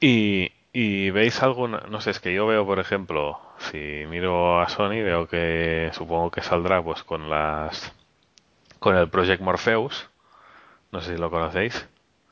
[0.00, 4.68] Y, y veis alguna, no sé, es que yo veo, por ejemplo, si miro a
[4.68, 7.92] Sony, veo que supongo que saldrá pues con las
[8.78, 10.08] con el Project Morpheus.
[10.92, 11.86] No sé si lo conocéis.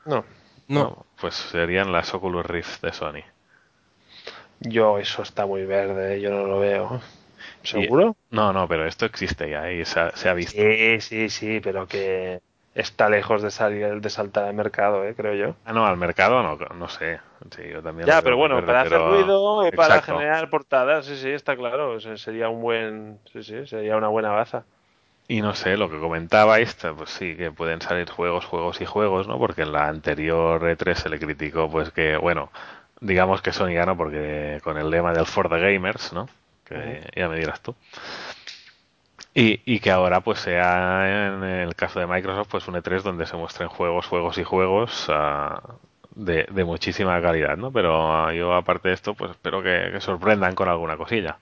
[0.05, 0.23] No.
[0.67, 1.05] No.
[1.21, 3.23] Pues serían las Oculus Rift de Sony.
[4.61, 7.01] Yo, eso está muy verde, yo no lo veo.
[7.63, 8.15] ¿Seguro?
[8.31, 10.59] Y, no, no, pero esto existe ya y se ha, se ha, visto.
[10.61, 12.41] Sí, sí, sí, pero que
[12.75, 15.13] está lejos de salir de saltar al mercado, ¿eh?
[15.15, 15.55] creo yo.
[15.65, 17.19] Ah, no, al mercado no, no sé.
[17.55, 19.07] Sí, yo también ya, pero bueno, verde, para pero...
[19.07, 21.91] hacer ruido, y para generar portadas, sí, sí, está claro.
[21.93, 24.65] O sea, sería un buen, sí, sí, sería una buena baza.
[25.31, 29.27] Y no sé, lo que comentabais, pues sí, que pueden salir juegos, juegos y juegos,
[29.27, 29.37] ¿no?
[29.37, 32.51] Porque en la anterior E3 se le criticó, pues que, bueno,
[32.99, 36.27] digamos que Sony ganó porque con el lema del For the Gamers, ¿no?
[36.65, 37.15] Que uh -huh.
[37.15, 37.75] ya me dirás tú.
[39.35, 43.27] Y, y, que ahora pues sea en el caso de Microsoft pues un E3 donde
[43.27, 45.59] se muestren juegos, juegos y juegos uh,
[46.15, 47.71] de, de, muchísima calidad, ¿no?
[47.71, 51.37] Pero uh, yo aparte de esto pues espero que, que sorprendan con alguna cosilla.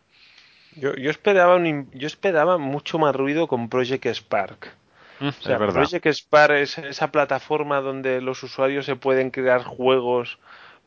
[0.79, 4.73] Yo, yo, esperaba un, yo esperaba mucho más ruido con Project Spark.
[5.19, 5.57] Mm, O sea.
[5.57, 10.37] Project Spark es esa plataforma donde los usuarios se pueden crear juegos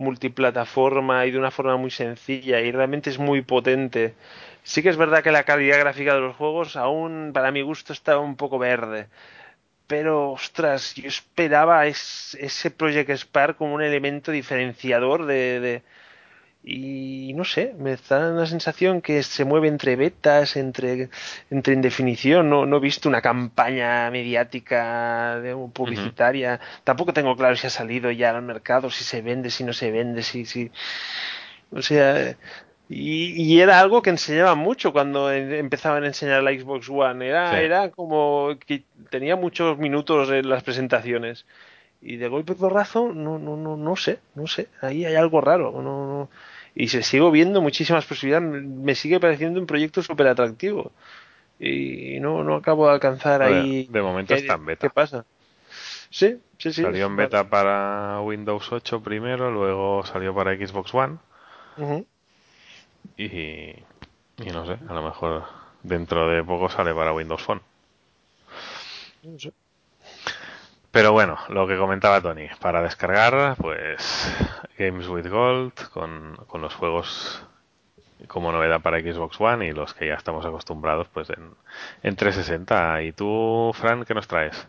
[0.01, 4.15] multiplataforma y de una forma muy sencilla y realmente es muy potente.
[4.63, 7.93] Sí que es verdad que la calidad gráfica de los juegos aún para mi gusto
[7.93, 9.09] está un poco verde.
[9.87, 15.83] Pero, ostras, yo esperaba es, ese Project Spark como un elemento diferenciador de, de
[16.63, 21.09] y no sé, me da la sensación que se mueve entre betas, entre,
[21.51, 22.51] entre indefinición.
[22.51, 26.61] No, no he visto una campaña mediática de, publicitaria.
[26.61, 26.85] Uh -huh.
[26.85, 29.91] Tampoco tengo claro si ha salido ya al mercado, si se vende, si no se
[29.91, 30.45] vende, si.
[30.45, 30.71] si...
[31.73, 32.37] O sea.
[32.89, 37.27] Y, y, era algo que enseñaba mucho cuando empezaban a enseñar la Xbox One.
[37.29, 37.57] Era, sí.
[37.65, 41.47] era como que tenía muchos minutos en las presentaciones.
[42.03, 44.69] Y de golpe porrazo, no, no, no, no sé, no sé.
[44.81, 45.71] Ahí hay algo raro.
[45.73, 46.31] No, no.
[46.75, 48.65] Y se sigo viendo muchísimas posibilidades.
[48.65, 50.93] Me sigue pareciendo un proyecto súper atractivo.
[51.59, 53.87] Y no, no acabo de alcanzar ahí.
[53.91, 54.89] De momento está en beta.
[54.89, 55.27] ¿Qué pasa?
[56.11, 56.83] Sí, sí, sí.
[56.83, 61.19] Salió en beta para Windows 8 primero, luego salió para Xbox One.
[61.77, 62.07] Uh -huh.
[63.17, 63.85] y,
[64.45, 65.45] y no sé, a lo mejor
[65.83, 67.63] dentro de poco sale para Windows Phone.
[69.23, 69.53] No sé.
[70.91, 74.35] Pero bueno, lo que comentaba Tony, para descargar, pues
[74.77, 77.43] Games with Gold con, con, los juegos
[78.27, 81.55] como novedad para Xbox One y los que ya estamos acostumbrados pues en,
[82.03, 83.03] en 360.
[83.03, 84.67] ¿Y tú, Fran, qué nos traes?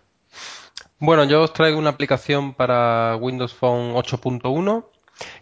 [0.99, 4.85] Bueno, yo os traigo una aplicación para Windows Phone 8.1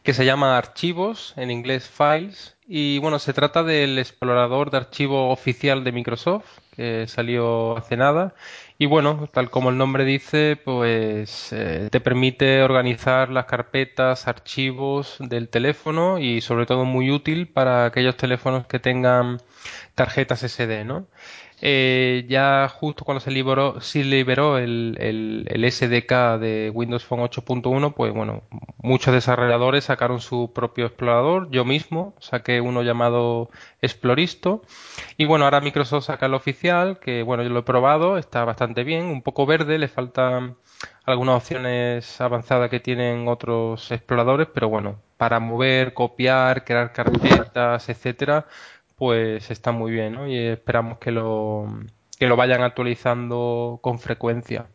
[0.04, 5.30] que se llama Archivos, en inglés Files, y bueno, se trata del explorador de archivo
[5.30, 8.34] oficial de Microsoft, que salió hace nada,
[8.82, 15.18] y bueno, tal como el nombre dice, pues eh, te permite organizar las carpetas, archivos
[15.20, 19.42] del teléfono y sobre todo muy útil para aquellos teléfonos que tengan
[19.96, 21.08] tarjetas SD, ¿no?
[21.62, 24.96] Eh, ya justo cuando se liberó, se liberó el,
[25.70, 28.44] SDK de Windows Phone 8.1, pues bueno,
[28.78, 31.50] muchos desarrolladores sacaron su propio explorador.
[31.52, 33.50] Yo mismo saqué uno llamado
[33.82, 34.62] Exploristo.
[35.18, 38.84] Y bueno, ahora Microsoft saca el oficial, que bueno, yo lo he probado, está bastante
[38.84, 40.56] bien, un poco verde, le faltan
[41.06, 48.46] algunas opciones avanzadas que tienen otros exploradores, pero bueno, para mover, copiar, crear carpetas, etcétera,
[49.00, 50.28] pues está muy bien, ¿no?
[50.28, 51.66] Y esperamos que lo,
[52.20, 54.68] que lo vayan actualizando con frecuencia.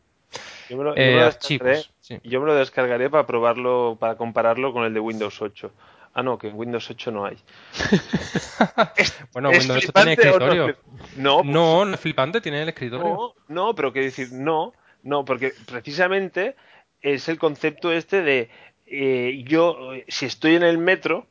[0.71, 2.19] Yo me, lo, eh, yo, me archivos, sí.
[2.25, 5.71] yo me, lo, descargaré para probarlo, para compararlo con el de Windows 8.
[6.15, 7.37] Ah, no, que en Windows 8 no hay.
[9.33, 10.77] bueno, Windows 8 tiene escritorio.
[11.17, 13.05] No, no, no, no es flipante, tiene el escritorio.
[13.05, 14.73] No, no, pero quiero decir, no,
[15.03, 16.57] no, porque precisamente
[17.03, 18.49] es el concepto este de
[18.87, 19.77] eh, yo,
[20.09, 21.27] si estoy en el metro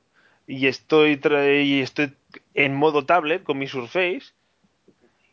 [0.48, 1.20] y estoy,
[1.64, 2.14] y estoy
[2.54, 4.34] en modo tablet con mi Surface,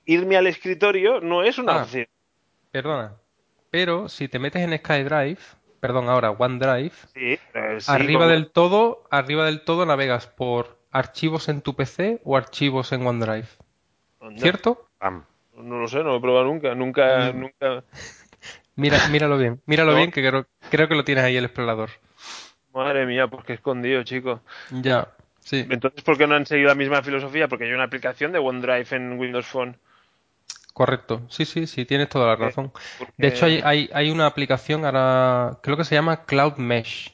[0.05, 2.07] irme al escritorio no es una ah, opción.
[2.71, 3.17] Perdona,
[3.71, 5.39] pero si te metes en SkyDrive,
[5.81, 8.33] perdón, ahora OneDrive, sí, eh, sí, arriba como...
[8.33, 13.49] del todo, arriba del todo navegas por archivos en tu PC o archivos en OneDrive.
[14.21, 14.41] ¿Dónde?
[14.41, 14.87] ¿Cierto?
[15.01, 17.41] No lo sé, no lo he probado nunca, nunca, Mm.
[17.41, 17.85] nunca.
[18.77, 19.99] Mira, míralo bien, míralo No.
[19.99, 21.91] bien que creo, creo que lo tienes ahí el explorador.
[22.75, 24.41] Madre mía, pues qué escondido, chico.
[24.71, 25.09] Ya,
[25.41, 25.67] sí.
[25.69, 27.49] Entonces, ¿por qué no han seguido la misma filosofía?
[27.49, 29.77] Porque hay una aplicación de OneDrive en Windows Phone.
[30.73, 32.73] Correcto, sí, sí, sí, tienes toda la Porque- razón.
[32.99, 37.13] porque- De hecho, hay, hay, hay una aplicación ahora, creo que se llama Cloud Mesh.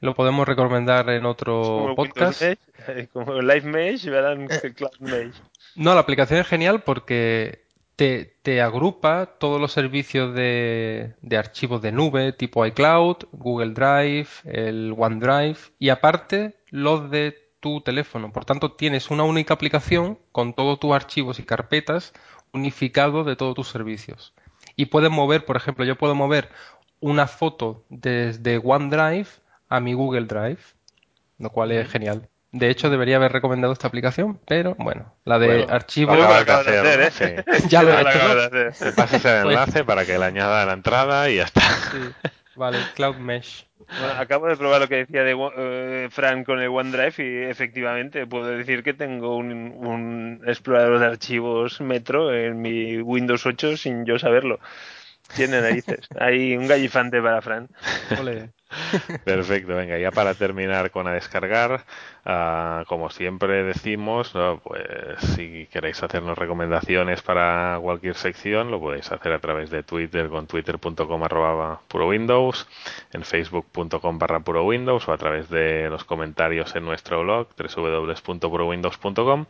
[0.00, 2.42] Lo podemos recomendar en otro como podcast.
[2.42, 2.58] Mesh,
[2.88, 5.34] eh, como Live Mesh, verán que Cloud Mesh.
[5.74, 7.64] No, la aplicación es genial porque
[7.96, 14.28] te, te agrupa todos los servicios de, de archivos de nube tipo iCloud, Google Drive,
[14.44, 18.32] el OneDrive y aparte los de tu teléfono.
[18.32, 22.12] Por tanto, tienes una única aplicación con todos tus archivos y carpetas
[22.52, 24.34] unificados de todos tus servicios.
[24.74, 26.48] Y puedes mover, por ejemplo, yo puedo mover
[27.00, 29.28] una foto desde OneDrive
[29.68, 30.60] a mi Google Drive,
[31.38, 32.28] lo cual es genial.
[32.52, 36.66] De hecho, debería haber recomendado esta aplicación, pero bueno, la de Bueno, archivos Lo acabas
[36.66, 37.54] de hacer, hacer, ¿no?
[37.54, 37.68] Sí.
[37.68, 38.24] ya lo he Lo hecho, ¿no?
[38.24, 38.90] acabas de hacer.
[38.90, 41.60] Te pasas el Pues- enlace para que le añada a la entrada y ya está.
[41.62, 43.66] Sí, vale, Cloud Mesh.
[43.98, 48.26] Bueno, acabo de probar lo que decía de eh, Fran con el OneDrive y efectivamente
[48.26, 54.04] puedo decir que tengo un, un explorador de archivos Metro en mi Windows 8 sin
[54.06, 54.60] yo saberlo.
[55.34, 56.06] Tiene narices.
[56.20, 57.68] Hay un gallifante para Fran.
[58.20, 58.50] Ole.
[59.24, 61.84] Perfecto, venga, ya para terminar con a descargar,
[62.24, 64.32] ah, como siempre decimos,
[64.64, 64.84] pues
[65.34, 70.46] si queréis hacernos recomendaciones para cualquier sección, lo podéis hacer a través de Twitter con
[70.46, 72.66] twitter.com arroba Windows,
[73.12, 79.46] en facebook.com barra puro Windows o a través de los comentarios en nuestro blog www.purowindows.com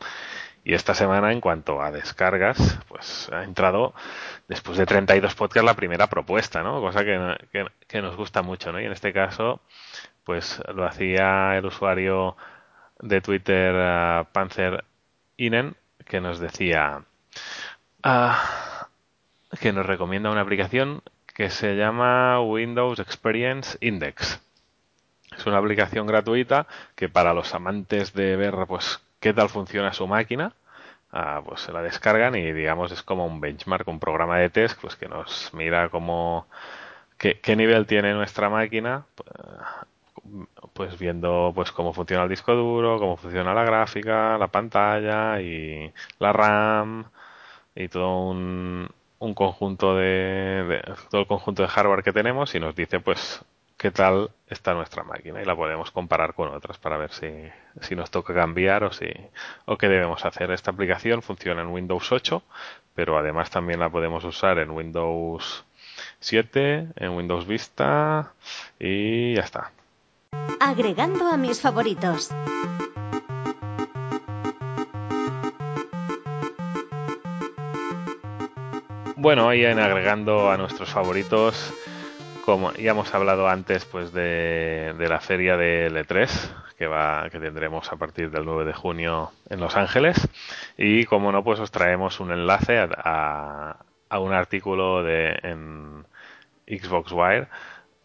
[0.64, 3.94] y esta semana, en cuanto a descargas, pues ha entrado
[4.48, 6.80] después de 32 podcasts la primera propuesta, ¿no?
[6.80, 8.80] Cosa que, que, nos gusta mucho, ¿no?
[8.80, 9.60] Y en este caso,
[10.24, 12.36] pues lo hacía el usuario
[13.01, 14.84] de Twitter uh, Panzer
[15.36, 15.74] Inen,
[16.06, 17.02] que nos decía
[18.05, 21.02] uh, que nos recomienda una aplicación
[21.34, 24.40] que se llama Windows Experience Index.
[25.36, 30.07] Es una aplicación gratuita que para los amantes de ver pues qué tal funciona su
[30.07, 30.55] máquina,
[31.12, 34.81] ah, pues se la descargan y digamos es como un benchmark, un programa de test
[34.81, 36.47] pues que nos mira cómo
[37.19, 39.31] qué, nivel tiene nuestra máquina, pues,
[40.74, 45.93] pues viendo pues cómo funciona el disco duro, cómo funciona la gráfica, la pantalla y
[46.19, 47.05] la RAM
[47.74, 48.89] y todo un,
[49.20, 53.44] un conjunto de, de, todo el conjunto de hardware que tenemos y nos dice pues
[53.83, 57.27] qué tal está nuestra máquina y la podemos comparar con otras para ver si,
[57.81, 59.09] si nos toca cambiar o si
[59.65, 60.53] o qué debemos hacer.
[60.53, 62.45] Esta aplicación funciona en Windows 8,
[62.95, 65.65] pero además también la podemos usar en Windows
[66.21, 68.35] 7, en Windows Vista
[68.79, 69.73] y ya está.
[70.61, 72.31] Agregando a mis favoritos.
[79.17, 81.75] Bueno, ahí en agregando a nuestros favoritos
[82.44, 86.28] como ya hemos hablado antes pues de, la feria de L3
[86.77, 90.28] que va que tendremos a partir del 9 de junio en Los Ángeles
[90.77, 93.77] y como no pues os traemos un enlace a,
[94.19, 96.05] un artículo de en
[96.66, 97.48] Xbox Wire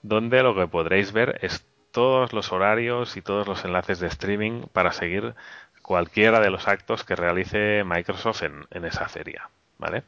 [0.01, 4.63] donde lo que podréis ver es todos los horarios y todos los enlaces de streaming
[4.71, 5.33] para seguir
[5.81, 9.49] cualquiera de los actos que realice Microsoft en esa feria.
[9.77, 10.03] ¿vale?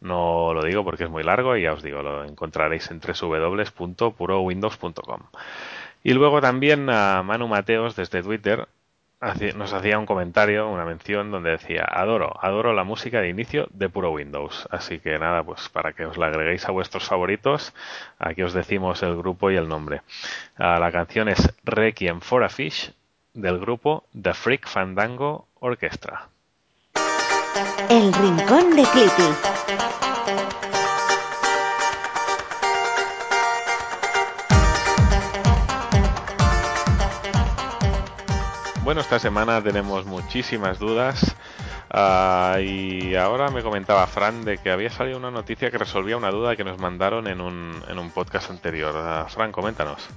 [0.00, 5.20] No lo digo porque es muy largo y ya os digo, lo encontraréis en www.purowindows.com.
[6.02, 8.68] Y luego también a Manu Mateos desde Twitter
[9.54, 13.88] nos hacía un comentario, una mención donde decía, adoro, adoro la música de inicio de
[13.88, 14.68] Puro Windows.
[14.70, 17.72] Así que nada, pues para que os la agreguéis a vuestros favoritos,
[18.18, 20.02] aquí os decimos el grupo y el nombre.
[20.56, 22.92] Ah, la canción es Requiem for a Fish
[23.32, 26.28] del grupo The Freak Fandango Orchestra.
[27.88, 29.22] El Rincón de Clippy.
[38.82, 41.36] Bueno, esta semana tenemos muchísimas dudas
[41.92, 46.30] uh, y ahora me comentaba Fran de que había salido una noticia que resolvía una
[46.30, 48.94] duda que nos mandaron en un, en un podcast anterior.
[48.94, 50.08] Uh, Fran, coméntanos.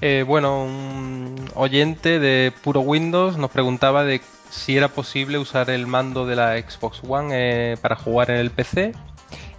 [0.00, 4.20] Eh, bueno, un oyente de puro Windows nos preguntaba de
[4.50, 8.50] si era posible usar el mando de la Xbox One eh, para jugar en el
[8.50, 8.92] PC.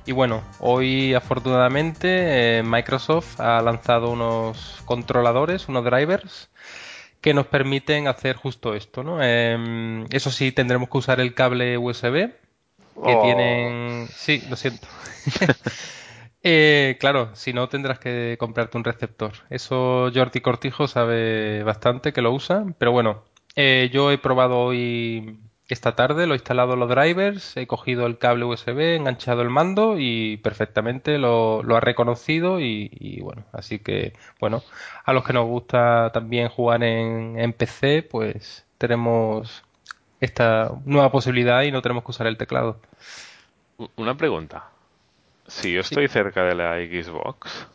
[0.06, 6.50] Y bueno, hoy afortunadamente eh, Microsoft ha lanzado unos controladores, unos drivers,
[7.20, 9.04] que nos permiten hacer justo esto.
[9.04, 9.22] ¿no?
[9.22, 12.34] Em, eso sí, tendremos que usar el cable USB, que
[12.96, 13.22] oh.
[13.24, 14.08] tienen...
[14.08, 14.88] Sí, lo siento.
[16.50, 19.34] Eh, claro, si no tendrás que comprarte un receptor.
[19.50, 23.26] Eso Jordi Cortijo sabe bastante que lo usa, pero bueno,
[23.58, 28.18] eh, yo he probado hoy esta tarde, lo he instalado los drivers, he cogido el
[28.18, 34.14] cable USB, he enganchado el mando y perfectamente lo, ha reconocido y, bueno, así que
[34.40, 34.64] bueno,
[35.04, 39.64] a los que nos gusta también jugar en, en PC, pues tenemos
[40.22, 42.80] esta nueva posibilidad y no tenemos que usar el teclado.
[43.96, 44.70] Una pregunta.
[45.48, 47.68] Si yo estoy cerca de la Xbox,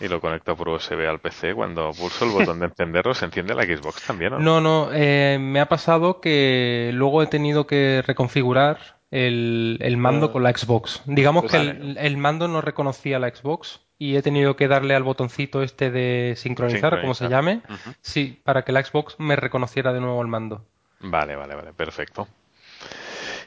[0.00, 3.54] y lo conecto por USB al PC, cuando pulso el botón de encenderlo, ¿se enciende
[3.54, 4.32] la Xbox también?
[4.32, 4.38] ¿no?
[4.38, 10.32] No, no, eh, me ha pasado que luego he tenido que reconfigurar el, mando ah.
[10.32, 11.02] con la Xbox.
[11.06, 15.62] Digamos que el, mando no reconocía la Xbox y he tenido que darle al botoncito
[15.62, 17.60] este de sincronizar, como se llame,
[18.00, 20.64] sí, para que la Xbox me reconociera de nuevo el mando.
[21.00, 22.26] Vale, vale, vale, perfecto.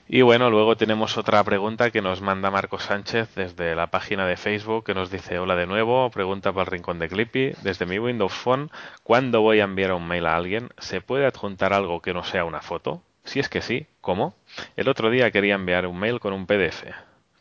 [0.08, 4.36] Y bueno, luego tenemos otra pregunta que nos manda Marcos Sánchez desde la página de
[4.36, 8.00] Facebook que nos dice, hola de nuevo, pregunta para el rincón de Clippy, desde mi
[8.00, 8.70] Windows Phone,
[9.04, 10.70] ¿cuándo voy a enviar un mail a alguien?
[10.78, 13.02] ¿Se puede adjuntar algo que no sea una foto?
[13.24, 14.36] Si es que sí, ¿cómo?
[14.76, 16.84] El otro día quería enviar un mail con un PDF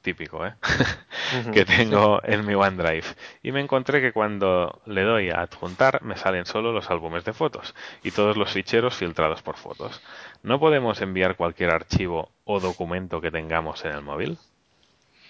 [0.02, 0.54] típico, ¿eh?
[1.54, 3.06] que tengo en mi OneDrive.
[3.42, 7.32] Y me encontré que cuando le doy a adjuntar me salen solo los álbumes de
[7.32, 10.02] fotos y todos los ficheros filtrados por fotos.
[10.42, 14.38] ¿No podemos enviar cualquier archivo o documento que tengamos en el móvil?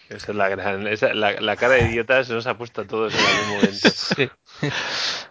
[0.08, 0.86] Esa es la gran.
[0.86, 3.88] esa- la, la cara de idiota se nos ha puesto a todos en algún momento.
[3.92, 4.30] Sí.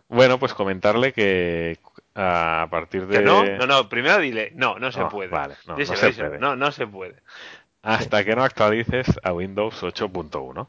[0.07, 1.77] Bueno, pues comentarle que
[2.15, 3.19] a partir de...
[3.19, 5.29] Que no, no, no, primero dile, no, no se No, puede.
[5.29, 6.39] vale, no, Díselo, no se puede.
[6.39, 7.15] no, no se puede.
[7.83, 10.67] Hasta que no actualices a Windows 8.1.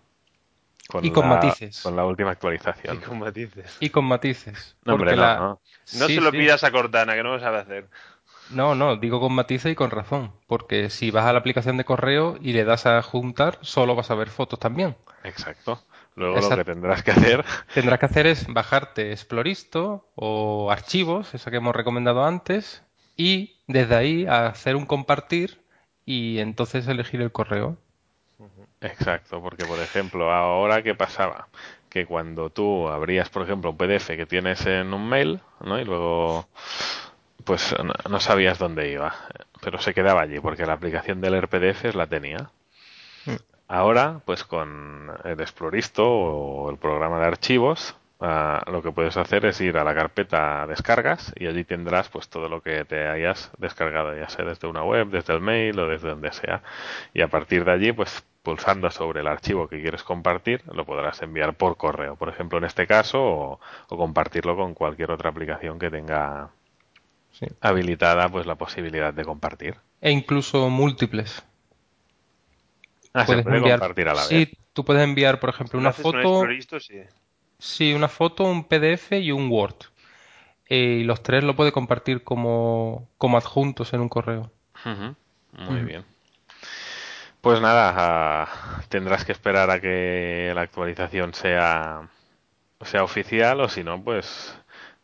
[1.03, 1.81] Y con la- matices.
[1.83, 3.01] Con la última Y actualización.
[3.01, 3.77] con matices.
[3.81, 4.77] Y con matices.
[4.85, 5.61] No, hombre, porque no, la- no.
[5.95, 6.39] No Sí, se lo sí.
[6.39, 7.89] pidas a Cortana, que no lo sabe hacer.
[8.55, 10.33] No, no, digo con matices y con razón.
[10.47, 14.11] Porque si vas a la aplicación de correo y le das a juntar, solo vas
[14.11, 14.97] a ver fotos también.
[15.25, 15.83] Exacto.
[16.15, 17.45] Luego lo que tendrás que hacer...
[17.75, 22.83] Tendrás que hacer es bajarte Exploristo o archivos, esa que hemos recomendado antes,
[23.17, 25.63] y desde ahí hacer un compartir
[26.05, 27.79] y entonces elegir el correo.
[28.81, 31.49] Exacto, porque por ejemplo, ahora qué pasaba,
[31.89, 35.79] que cuando tú abrías, por ejemplo, un PDF que tienes en un mail, ¿no?
[35.79, 36.49] Y luego,
[37.45, 39.15] pues no, no sabías dónde iba,
[39.63, 42.51] pero se quedaba allí porque la aplicación del RPDF la tenía.
[43.27, 43.37] Mm.
[43.69, 49.47] Ahora, pues con el Exploristo o el programa de archivos, ah, lo que puedes hacer
[49.47, 53.51] es ir a la carpeta descargas y allí tendrás pues todo lo que te hayas
[53.59, 56.63] descargado, ya sea desde una web, desde el mail o desde donde sea.
[57.15, 61.23] Y a partir de allí, pues pulsando sobre el archivo que quieres compartir, lo podrás
[61.23, 65.79] enviar por correo, por ejemplo, en este caso, o, o compartirlo con cualquier otra aplicación
[65.79, 66.51] que tenga
[67.33, 67.47] Sí.
[67.63, 69.77] habilitada pues la posibilidad de compartir.
[70.07, 71.31] E incluso múltiples.
[73.15, 74.51] Ah, se Puedes puede enviar, compartir a la sí, vez.
[74.73, 77.01] tú puedes enviar, por ejemplo, una un foto, Exploristo, sí.
[77.59, 79.77] sí, una foto, un PDF y un Word.
[80.69, 84.53] Eh, y los tres lo puede compartir como, como adjuntos en un correo.
[85.53, 86.05] Muy bien.
[87.41, 92.09] Pues nada, ah, tendrás que esperar a que la actualización sea,
[92.83, 94.57] sea oficial o si no, pues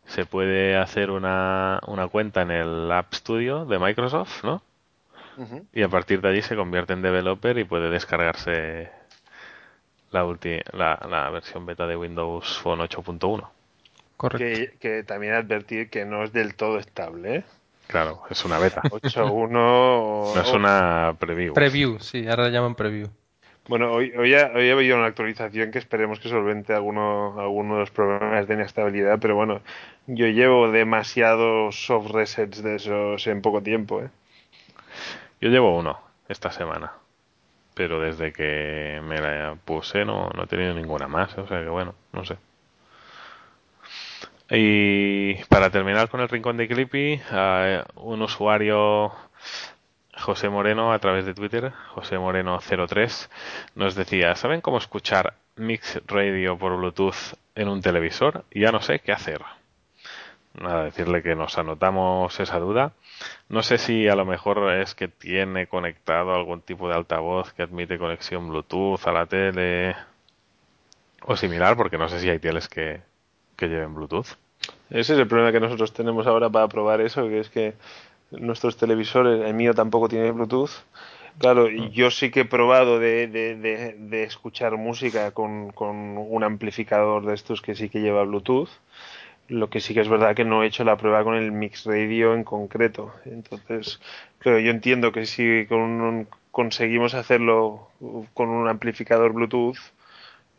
[0.09, 4.60] se puede hacer una, una cuenta en el App Studio de Microsoft, ¿no?
[5.72, 8.90] Y a partir de allí se convierte en developer y puede descargarse
[10.10, 13.47] la, ulti- la, la versión beta de Windows Phone 8.1.
[14.16, 14.39] Correcto.
[14.44, 17.44] Que, que también advertir que no es del todo estable, ¿eh?
[17.86, 18.82] Claro, es una beta.
[18.82, 19.48] 8.1.
[20.35, 21.55] No es una preview.
[21.55, 23.09] Preview, sí, ahora le llaman preview.
[23.69, 27.74] Bueno, hoy, hoy, ha, hoy ha habido una actualización que esperemos que solvente alguno, alguno
[27.74, 29.61] de los problemas de inestabilidad, pero bueno,
[30.07, 34.09] yo llevo demasiados soft resets de esos en poco tiempo, ¿eh?
[35.43, 36.01] Yo llevo uno
[36.31, 36.93] esta semana,
[37.74, 41.69] pero desde que me la puse no, no he tenido ninguna más, o sea que
[41.69, 42.39] bueno, no sé.
[44.51, 49.12] Y para terminar con el rincón de Clippy, eh, un usuario,
[50.19, 53.28] José Moreno, a través de Twitter, José Moreno03,
[53.74, 58.45] nos decía, ¿saben cómo escuchar Mix Radio por Bluetooth en un televisor?
[58.53, 59.43] Ya no sé qué hacer.
[60.61, 62.93] Nada, decirle que nos anotamos esa duda.
[63.49, 67.62] No sé si a lo mejor es que tiene conectado algún tipo de altavoz que
[67.62, 69.95] admite conexión Bluetooth a la tele
[71.23, 73.03] o similar, porque no sé si hay teles que,
[73.57, 74.36] que lleven Bluetooth.
[74.90, 77.74] Ese es el problema que nosotros tenemos ahora para probar eso, que es que
[78.31, 80.71] nuestros televisores, el mío tampoco tiene Bluetooth.
[81.39, 86.19] Claro, y yo sí que he probado de, de, de, de escuchar música con, con
[86.19, 88.69] un amplificador de estos que sí que lleva Bluetooth.
[89.49, 91.85] Lo que sí que es verdad que no he hecho la prueba con el Mix
[91.87, 93.15] Radio en concreto.
[93.25, 94.01] Entonces,
[94.39, 97.89] claro, yo entiendo que si con un- conseguimos hacerlo
[98.35, 99.79] con un amplificador Bluetooth,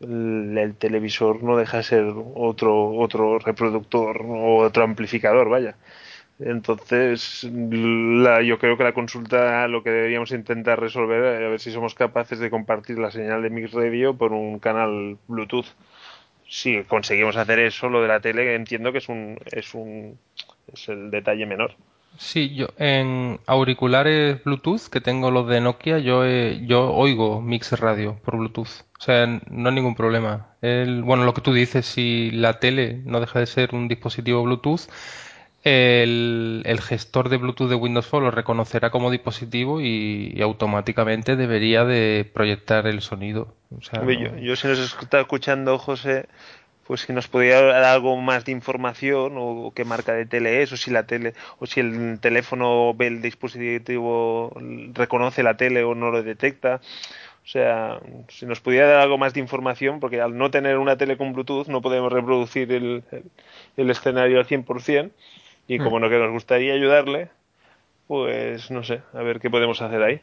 [0.00, 5.76] el, el televisor no deja de ser otro otro reproductor o otro amplificador, vaya.
[6.40, 11.60] Entonces, la, yo creo que la consulta lo que deberíamos intentar resolver es a ver
[11.60, 15.66] si somos capaces de compartir la señal de Mix Radio por un canal Bluetooth.
[16.48, 20.18] Si conseguimos hacer eso, lo de la tele entiendo que es un es un
[20.72, 21.76] es el detalle menor.
[22.16, 27.72] Sí, yo en auriculares Bluetooth que tengo los de Nokia, yo eh, yo oigo Mix
[27.78, 28.84] Radio por Bluetooth.
[28.98, 30.54] O sea, no hay ningún problema.
[30.60, 34.42] El, bueno, lo que tú dices, si la tele no deja de ser un dispositivo
[34.42, 34.88] Bluetooth,
[35.62, 41.36] el, el gestor de Bluetooth de Windows Phone lo reconocerá como dispositivo y, y automáticamente
[41.36, 43.54] debería de proyectar el sonido.
[43.76, 46.26] O sea, Hombre, no- yo, yo si nos está escuchando José,
[46.86, 50.72] pues si nos podría dar algo más de información o qué marca de tele es
[50.72, 54.52] o si la tele o si el teléfono ve el dispositivo
[54.94, 56.80] reconoce la tele o no lo detecta.
[57.44, 60.96] O sea, si nos pudiera dar algo más de información, porque al no tener una
[60.96, 63.24] tele con Bluetooth no podemos reproducir el, el,
[63.76, 65.10] el escenario al 100%,
[65.70, 67.28] y como no que nos gustaría ayudarle,
[68.08, 70.20] pues no sé, a ver qué podemos hacer ahí.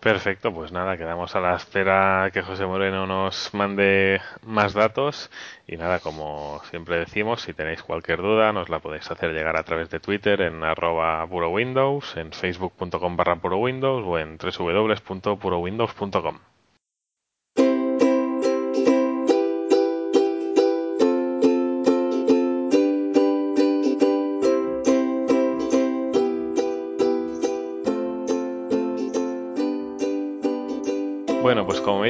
[0.00, 5.30] Perfecto, pues nada, quedamos a la espera que José Moreno nos mande más datos
[5.68, 9.62] y nada, como siempre decimos, si tenéis cualquier duda nos la podéis hacer llegar a
[9.62, 16.40] través de Twitter en arroba puro Windows, en facebook.com barra puro Windows o en www.purowindows.com.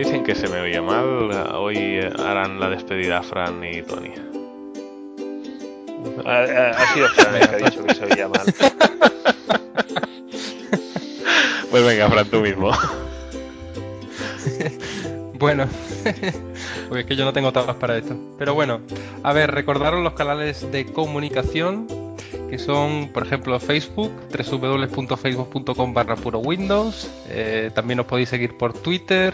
[0.06, 1.30] que se me oye mal.
[1.54, 4.12] Hoy harán la despedida Fran y Tony.
[6.24, 8.46] Ha, ha- ha sido Fran el que ha dicho que se oía mal.
[11.70, 12.70] Pues venga, Fran, tú mismo.
[15.38, 15.68] Bueno,
[16.88, 18.16] porque es que yo no tengo tablas para esto.
[18.38, 18.80] Pero bueno,
[19.22, 21.86] a ver, recordaros los canales de comunicación
[22.50, 24.10] que son, por ejemplo, Facebook,
[24.50, 27.08] www.facebook.com barra puro Windows.
[27.28, 29.32] Eh, también os podéis seguir por Twitter,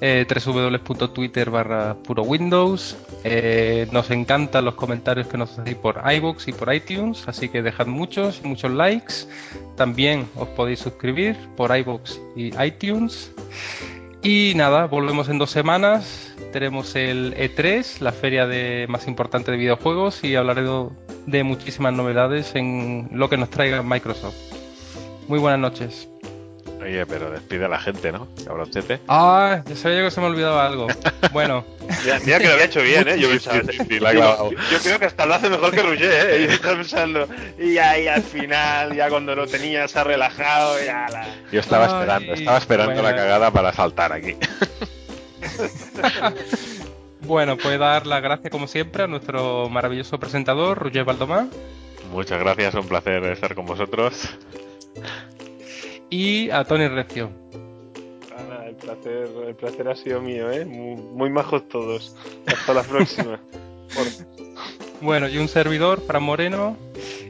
[0.00, 2.96] eh, www.twitter barra puro Windows.
[3.24, 7.62] Eh, nos encantan los comentarios que nos hacéis por iBox y por iTunes, así que
[7.62, 9.14] dejad muchos, muchos likes.
[9.76, 13.32] También os podéis suscribir por iBox y iTunes.
[14.22, 16.34] Y nada, volvemos en dos semanas.
[16.50, 20.62] Tenemos el E3, la feria de, más importante de videojuegos, y hablaré
[21.26, 24.36] de, muchísimas novedades en lo que nos traiga Microsoft.
[25.28, 26.13] Muy buenas noches.
[26.84, 28.28] Oye, pero despide a la gente, ¿no?
[28.44, 29.00] Cabroncete.
[29.08, 30.86] Ah, ya sabía yo que se me olvidaba algo.
[31.32, 31.64] Bueno,
[32.04, 33.18] Mira, mira que lo había hecho bien, ¿eh?
[33.18, 36.42] Yo, pensaba, creo que hasta lo hace mejor que Roger, ¿eh?
[36.42, 37.26] Y estaba pensando,
[37.58, 41.26] y ahí al final, ya cuando lo tenía, se ha relajado, ya la...
[41.50, 44.36] Yo estaba Ay, esperando, estaba esperando la cagada para saltar aquí.
[47.22, 51.50] bueno, pues dar las gracias como siempre a nuestro maravilloso presentador, Roger Baldomán,
[52.12, 54.28] Muchas gracias, un placer estar con vosotros.
[56.10, 57.30] Y a Tony Recio.
[58.66, 60.64] El placer, el placer ha sido mío, ¿eh?
[60.64, 62.16] Muy, muy majos todos.
[62.46, 63.40] Hasta la próxima.
[65.00, 66.78] Bueno, y un servidor, Fran Moreno.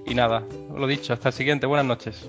[0.06, 0.44] Y nada,
[0.76, 1.66] lo dicho, hasta el siguiente.
[1.66, 2.28] Buenas noches.